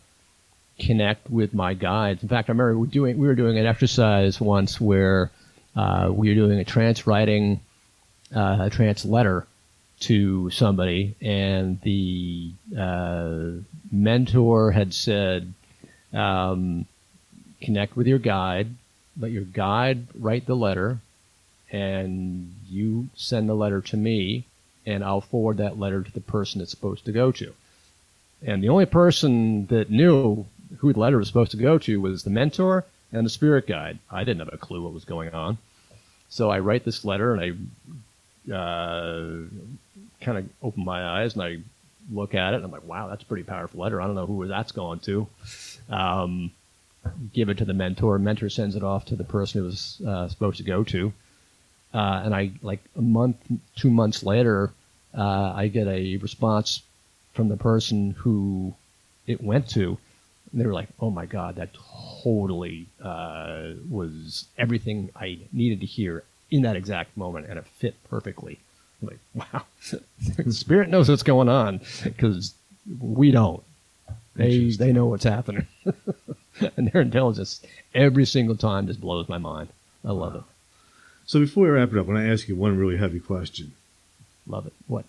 connect 0.78 1.28
with 1.28 1.52
my 1.54 1.74
guides. 1.74 2.22
In 2.22 2.28
fact, 2.28 2.48
I 2.48 2.52
remember 2.52 2.78
we 2.78 2.86
doing 2.86 3.18
we 3.18 3.26
were 3.26 3.34
doing 3.34 3.58
an 3.58 3.66
exercise 3.66 4.40
once 4.40 4.80
where 4.80 5.32
uh, 5.74 6.08
we 6.12 6.28
were 6.28 6.36
doing 6.36 6.60
a 6.60 6.64
trance 6.64 7.04
writing, 7.04 7.60
uh, 8.34 8.58
a 8.60 8.70
trance 8.70 9.04
letter 9.04 9.44
to 10.00 10.50
somebody, 10.50 11.16
and 11.20 11.80
the 11.80 12.52
uh, 12.78 13.60
mentor 13.90 14.70
had 14.70 14.94
said, 14.94 15.52
um, 16.12 16.86
"Connect 17.60 17.96
with 17.96 18.06
your 18.06 18.20
guide, 18.20 18.68
let 19.18 19.30
your 19.30 19.44
guide 19.44 20.06
write 20.18 20.46
the 20.46 20.56
letter, 20.56 20.98
and 21.70 22.54
you 22.68 23.08
send 23.14 23.48
the 23.48 23.54
letter 23.54 23.80
to 23.80 23.96
me." 23.96 24.44
And 24.86 25.04
I'll 25.04 25.20
forward 25.20 25.58
that 25.58 25.78
letter 25.78 26.02
to 26.02 26.10
the 26.10 26.20
person 26.20 26.62
it's 26.62 26.70
supposed 26.70 27.04
to 27.04 27.12
go 27.12 27.30
to. 27.32 27.52
And 28.44 28.62
the 28.62 28.70
only 28.70 28.86
person 28.86 29.66
that 29.66 29.90
knew 29.90 30.46
who 30.78 30.92
the 30.92 31.00
letter 31.00 31.18
was 31.18 31.28
supposed 31.28 31.50
to 31.50 31.56
go 31.56 31.78
to 31.78 32.00
was 32.00 32.22
the 32.22 32.30
mentor 32.30 32.84
and 33.12 33.26
the 33.26 33.30
spirit 33.30 33.66
guide. 33.66 33.98
I 34.10 34.24
didn't 34.24 34.40
have 34.40 34.52
a 34.52 34.58
clue 34.58 34.82
what 34.82 34.92
was 34.92 35.04
going 35.04 35.34
on. 35.34 35.58
So 36.28 36.50
I 36.50 36.58
write 36.60 36.84
this 36.84 37.04
letter 37.04 37.34
and 37.34 37.58
I 38.48 38.54
uh, 38.54 39.42
kind 40.20 40.38
of 40.38 40.48
open 40.62 40.84
my 40.84 41.20
eyes 41.20 41.34
and 41.34 41.42
I 41.42 41.58
look 42.12 42.34
at 42.34 42.52
it 42.52 42.56
and 42.56 42.64
I'm 42.64 42.70
like, 42.70 42.86
wow, 42.86 43.08
that's 43.08 43.22
a 43.22 43.26
pretty 43.26 43.44
powerful 43.44 43.80
letter. 43.80 44.00
I 44.00 44.06
don't 44.06 44.14
know 44.14 44.26
who 44.26 44.46
that's 44.46 44.72
going 44.72 45.00
to. 45.00 45.26
Um, 45.88 46.52
give 47.32 47.48
it 47.48 47.58
to 47.58 47.64
the 47.64 47.74
mentor. 47.74 48.18
Mentor 48.18 48.48
sends 48.48 48.76
it 48.76 48.82
off 48.82 49.04
to 49.06 49.16
the 49.16 49.24
person 49.24 49.62
it 49.62 49.64
was 49.64 50.00
uh, 50.06 50.28
supposed 50.28 50.58
to 50.58 50.64
go 50.64 50.84
to. 50.84 51.12
Uh, 51.94 52.22
and 52.24 52.34
I, 52.34 52.52
like 52.62 52.80
a 52.96 53.02
month, 53.02 53.36
two 53.76 53.90
months 53.90 54.22
later, 54.22 54.72
uh, 55.16 55.52
I 55.54 55.68
get 55.68 55.86
a 55.88 56.16
response 56.18 56.82
from 57.34 57.48
the 57.48 57.56
person 57.56 58.10
who 58.18 58.74
it 59.26 59.42
went 59.42 59.68
to 59.70 59.96
And 60.52 60.60
they 60.60 60.66
were 60.66 60.72
like, 60.74 60.88
"Oh 61.00 61.10
my 61.10 61.26
god, 61.26 61.56
that 61.56 61.70
totally 62.22 62.86
uh, 63.02 63.72
was 63.88 64.46
everything 64.58 65.10
I 65.16 65.38
needed 65.52 65.80
to 65.80 65.86
hear 65.86 66.24
in 66.50 66.62
that 66.62 66.76
exact 66.76 67.16
moment, 67.16 67.46
and 67.48 67.58
it 67.58 67.66
fit 67.78 67.94
perfectly." 68.10 68.58
I'm 69.00 69.08
like, 69.08 69.20
wow, 69.52 69.62
The 70.36 70.52
Spirit 70.52 70.88
knows 70.88 71.08
what's 71.08 71.22
going 71.22 71.48
on 71.48 71.80
because 72.04 72.54
we 73.00 73.30
don't. 73.30 73.62
They 74.34 74.70
they 74.70 74.92
know 74.92 75.06
what's 75.06 75.24
happening, 75.24 75.66
and 76.76 76.90
their 76.90 77.02
intelligence 77.02 77.60
every 77.94 78.24
single 78.24 78.56
time 78.56 78.86
just 78.86 79.00
blows 79.00 79.28
my 79.28 79.38
mind. 79.38 79.68
I 80.04 80.12
love 80.12 80.34
wow. 80.34 80.40
it. 80.40 80.44
So 81.26 81.40
before 81.40 81.64
we 81.64 81.70
wrap 81.70 81.92
it 81.92 81.98
up, 81.98 82.06
I 82.06 82.12
want 82.12 82.24
to 82.26 82.32
ask 82.32 82.48
you 82.48 82.56
one 82.56 82.78
really 82.78 82.96
heavy 82.96 83.20
question. 83.20 83.72
Love 84.46 84.66
it. 84.66 84.72
What? 84.86 85.04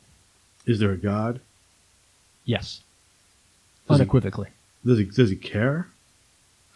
Is 0.65 0.79
there 0.79 0.91
a 0.91 0.97
God? 0.97 1.39
Yes. 2.45 2.81
Does 3.87 4.01
Unequivocally. 4.01 4.49
Does 4.85 4.97
he 4.97 5.05
does 5.05 5.29
he 5.29 5.35
care? 5.35 5.87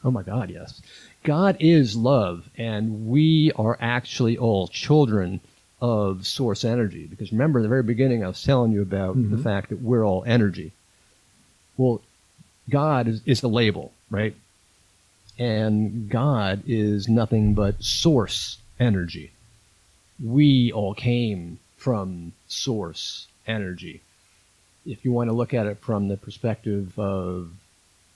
Oh 0.03 0.11
my 0.11 0.24
God, 0.24 0.49
yes. 0.49 0.82
God 1.24 1.57
is 1.59 1.95
love, 1.95 2.49
and 2.57 3.07
we 3.07 3.51
are 3.55 3.78
actually 3.80 4.38
all 4.38 4.67
children 4.67 5.39
of 5.82 6.26
source 6.28 6.65
energy. 6.65 7.05
Because 7.05 7.32
remember, 7.32 7.61
the 7.61 7.69
very 7.69 7.84
beginning, 7.84 8.24
I 8.24 8.28
was 8.28 8.43
telling 8.43 8.71
you 8.71 8.82
about 8.82 9.17
mm-hmm. 9.17 9.36
the 9.36 9.41
fact 9.41 9.69
that 9.69 9.82
we're 9.82 10.05
all 10.05 10.24
energy. 10.26 10.71
Well, 11.78 12.01
God 12.69 13.07
is, 13.07 13.21
is 13.26 13.41
the 13.41 13.49
label, 13.49 13.93
right? 14.09 14.36
And 15.39 16.09
God 16.09 16.63
is 16.67 17.09
nothing 17.09 17.53
but 17.53 17.84
source 17.84 18.57
energy. 18.79 19.31
We 20.23 20.71
all 20.71 20.93
came 20.93 21.59
from 21.77 22.34
source 22.47 23.27
energy. 23.47 24.01
If 24.86 25.03
you 25.03 25.11
want 25.11 25.29
to 25.29 25.36
look 25.36 25.53
at 25.53 25.66
it 25.66 25.79
from 25.79 26.08
the 26.08 26.17
perspective 26.17 26.97
of 26.99 27.51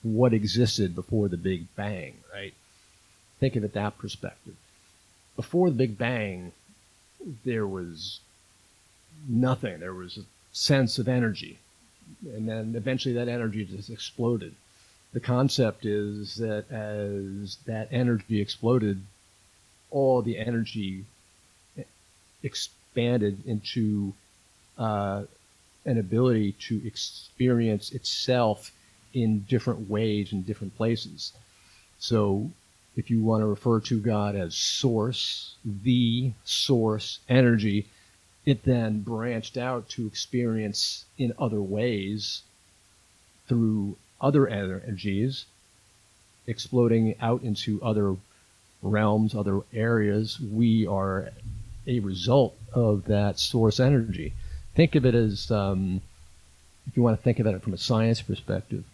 what 0.02 0.32
existed 0.32 0.94
before 0.94 1.28
the 1.28 1.36
Big 1.36 1.66
Bang, 1.74 2.14
right? 2.32 2.54
Think 3.40 3.56
of 3.56 3.64
it 3.64 3.72
that 3.74 3.98
perspective. 3.98 4.54
Before 5.36 5.70
the 5.70 5.76
Big 5.76 5.98
Bang, 5.98 6.52
there 7.44 7.66
was 7.66 8.20
nothing. 9.28 9.80
There 9.80 9.94
was 9.94 10.18
a 10.18 10.22
sense 10.52 10.98
of 10.98 11.08
energy. 11.08 11.58
And 12.24 12.48
then 12.48 12.74
eventually 12.76 13.14
that 13.14 13.28
energy 13.28 13.64
just 13.64 13.90
exploded. 13.90 14.54
The 15.18 15.24
concept 15.24 15.84
is 15.84 16.36
that 16.36 16.70
as 16.70 17.56
that 17.66 17.88
energy 17.90 18.40
exploded, 18.40 19.02
all 19.90 20.22
the 20.22 20.38
energy 20.38 21.06
expanded 22.44 23.44
into 23.44 24.14
uh, 24.78 25.24
an 25.84 25.98
ability 25.98 26.52
to 26.68 26.86
experience 26.86 27.90
itself 27.90 28.70
in 29.12 29.40
different 29.40 29.90
ways 29.90 30.32
in 30.32 30.42
different 30.42 30.76
places. 30.76 31.32
So 31.98 32.52
if 32.96 33.10
you 33.10 33.20
want 33.20 33.42
to 33.42 33.46
refer 33.46 33.80
to 33.80 34.00
God 34.00 34.36
as 34.36 34.54
source, 34.54 35.56
the 35.64 36.30
source 36.44 37.18
energy, 37.28 37.88
it 38.46 38.62
then 38.62 39.00
branched 39.00 39.56
out 39.56 39.88
to 39.88 40.06
experience 40.06 41.06
in 41.18 41.32
other 41.40 41.60
ways 41.60 42.42
through 43.48 43.96
other 44.20 44.46
energies, 44.46 45.46
exploding 46.46 47.14
out 47.20 47.42
into 47.42 47.82
other 47.82 48.16
realms, 48.82 49.34
other 49.34 49.60
areas. 49.72 50.40
We 50.40 50.86
are 50.86 51.30
a 51.86 52.00
result 52.00 52.56
of 52.72 53.04
that 53.06 53.38
source 53.38 53.80
energy. 53.80 54.34
Think 54.74 54.94
of 54.94 55.04
it 55.04 55.14
as, 55.14 55.50
um, 55.50 56.00
if 56.86 56.96
you 56.96 57.02
want 57.02 57.16
to 57.16 57.22
think 57.22 57.38
of 57.38 57.46
it 57.46 57.62
from 57.62 57.74
a 57.74 57.78
science 57.78 58.22
perspective, 58.22 58.84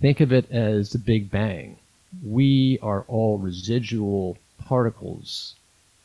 Think 0.00 0.20
of 0.20 0.32
it 0.32 0.50
as 0.50 0.90
the 0.90 0.98
Big 0.98 1.30
Bang. 1.30 1.76
We 2.24 2.78
are 2.82 3.04
all 3.08 3.38
residual 3.38 4.38
particles 4.64 5.54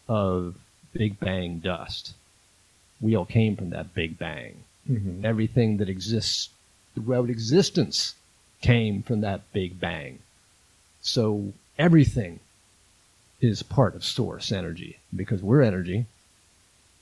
of 0.07 0.55
Big 0.93 1.19
Bang 1.19 1.59
dust. 1.59 2.13
We 2.99 3.15
all 3.15 3.25
came 3.25 3.55
from 3.55 3.69
that 3.69 3.93
Big 3.93 4.17
Bang. 4.17 4.63
Mm-hmm. 4.89 5.25
Everything 5.25 5.77
that 5.77 5.89
exists 5.89 6.49
throughout 6.95 7.29
existence 7.29 8.15
came 8.63 9.03
from 9.03 9.21
that 9.21 9.51
Big 9.53 9.79
Bang. 9.79 10.19
So 11.01 11.53
everything 11.77 12.39
is 13.41 13.61
part 13.61 13.93
of 13.93 14.03
source 14.05 14.51
energy 14.51 14.97
because 15.15 15.43
we're 15.43 15.61
energy. 15.61 16.05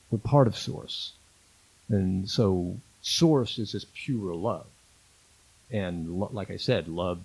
We're 0.09 0.17
part 0.17 0.47
of 0.47 0.57
source. 0.57 1.13
And 1.87 2.27
so 2.29 2.77
source 3.01 3.59
is 3.59 3.71
this 3.71 3.85
pure 3.93 4.33
love. 4.33 4.65
And 5.71 6.19
lo- 6.19 6.31
like 6.33 6.49
I 6.49 6.57
said, 6.57 6.87
love, 6.87 7.19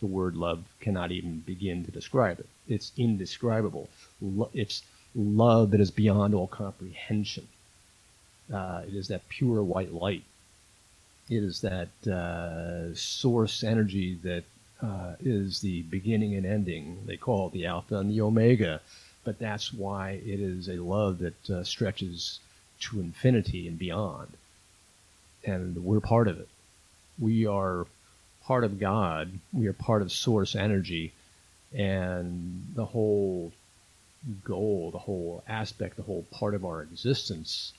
the 0.00 0.06
word 0.06 0.36
love 0.36 0.64
cannot 0.80 1.10
even 1.10 1.38
begin 1.38 1.84
to 1.84 1.90
describe 1.90 2.38
it. 2.40 2.48
It's 2.68 2.92
indescribable. 2.96 3.88
Lo- 4.20 4.50
it's 4.52 4.82
love 5.14 5.70
that 5.70 5.80
is 5.80 5.90
beyond 5.90 6.34
all 6.34 6.46
comprehension. 6.46 7.48
Uh, 8.52 8.82
it 8.86 8.94
is 8.94 9.08
that 9.08 9.28
pure 9.28 9.62
white 9.62 9.94
light. 9.94 10.24
It 11.32 11.44
is 11.44 11.62
that 11.62 11.88
uh, 12.06 12.94
source 12.94 13.64
energy 13.64 14.18
that 14.22 14.44
uh, 14.82 15.14
is 15.18 15.60
the 15.62 15.80
beginning 15.82 16.34
and 16.34 16.44
ending. 16.44 17.04
They 17.06 17.16
call 17.16 17.46
it 17.46 17.54
the 17.54 17.64
Alpha 17.64 17.96
and 17.96 18.10
the 18.10 18.20
Omega, 18.20 18.82
but 19.24 19.38
that's 19.38 19.72
why 19.72 20.20
it 20.26 20.40
is 20.40 20.68
a 20.68 20.76
love 20.76 21.20
that 21.20 21.48
uh, 21.48 21.64
stretches 21.64 22.40
to 22.80 23.00
infinity 23.00 23.66
and 23.66 23.78
beyond. 23.78 24.36
And 25.42 25.82
we're 25.82 26.00
part 26.00 26.28
of 26.28 26.38
it. 26.38 26.48
We 27.18 27.46
are 27.46 27.86
part 28.44 28.64
of 28.64 28.78
God. 28.78 29.38
We 29.54 29.68
are 29.68 29.72
part 29.72 30.02
of 30.02 30.12
source 30.12 30.54
energy. 30.54 31.12
And 31.72 32.66
the 32.74 32.84
whole 32.84 33.52
goal, 34.44 34.90
the 34.90 34.98
whole 34.98 35.44
aspect, 35.48 35.96
the 35.96 36.02
whole 36.02 36.26
part 36.30 36.54
of 36.54 36.66
our 36.66 36.82
existence 36.82 37.72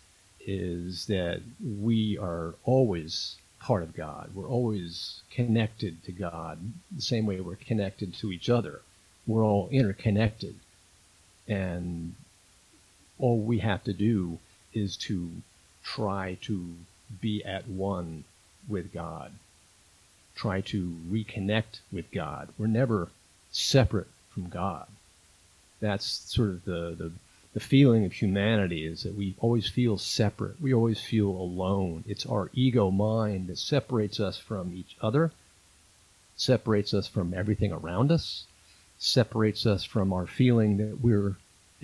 is 0.46 1.06
that 1.06 1.42
we 1.64 2.18
are 2.18 2.56
always 2.66 3.38
part 3.64 3.82
of 3.82 3.96
God. 3.96 4.32
We're 4.36 4.48
always 4.48 5.22
connected 5.32 6.04
to 6.04 6.12
God 6.12 6.60
the 6.92 7.02
same 7.02 7.26
way 7.26 7.40
we're 7.40 7.56
connected 7.56 8.14
to 8.16 8.32
each 8.32 8.50
other. 8.50 8.82
We're 9.26 9.44
all 9.44 9.70
interconnected. 9.72 10.56
And 11.48 12.16
all 13.18 13.40
we 13.40 13.60
have 13.60 13.84
to 13.86 13.94
do 13.94 14.40
is 14.74 14.98
to 14.98 15.30
try 15.84 16.38
to 16.42 16.76
be 17.22 17.44
at 17.46 17.68
one 17.68 18.26
with 18.68 18.94
God. 18.94 19.32
Try 20.36 20.60
to 20.62 20.98
reconnect 21.10 21.80
with 21.92 22.12
God. 22.12 22.50
We're 22.58 22.68
never 22.68 23.10
separate 23.52 24.08
from 24.34 24.50
God. 24.50 24.88
That's 25.80 26.06
sort 26.06 26.50
of 26.50 26.66
the, 26.66 26.96
the, 26.98 27.12
the 27.54 27.60
feeling 27.60 28.04
of 28.04 28.14
humanity 28.14 28.86
is 28.86 29.04
that 29.04 29.16
we 29.16 29.36
always 29.38 29.70
feel 29.70 29.98
separate. 29.98 30.60
We 30.60 30.74
always 30.74 31.00
feel 31.00 31.30
alone. 31.30 32.04
It's 32.08 32.26
our 32.26 32.50
ego 32.54 32.90
mind 32.90 33.48
that 33.48 33.60
separates 33.60 34.20
us 34.20 34.40
from 34.40 34.74
each 34.74 34.98
other, 35.02 35.32
separates 36.36 36.96
us 36.96 37.08
from 37.08 37.34
everything 37.34 37.72
around 37.72 38.12
us, 38.12 38.46
separates 38.98 39.68
us 39.68 39.84
from 39.84 40.12
our 40.12 40.26
feeling 40.26 40.78
that 40.78 41.02
we're 41.02 41.36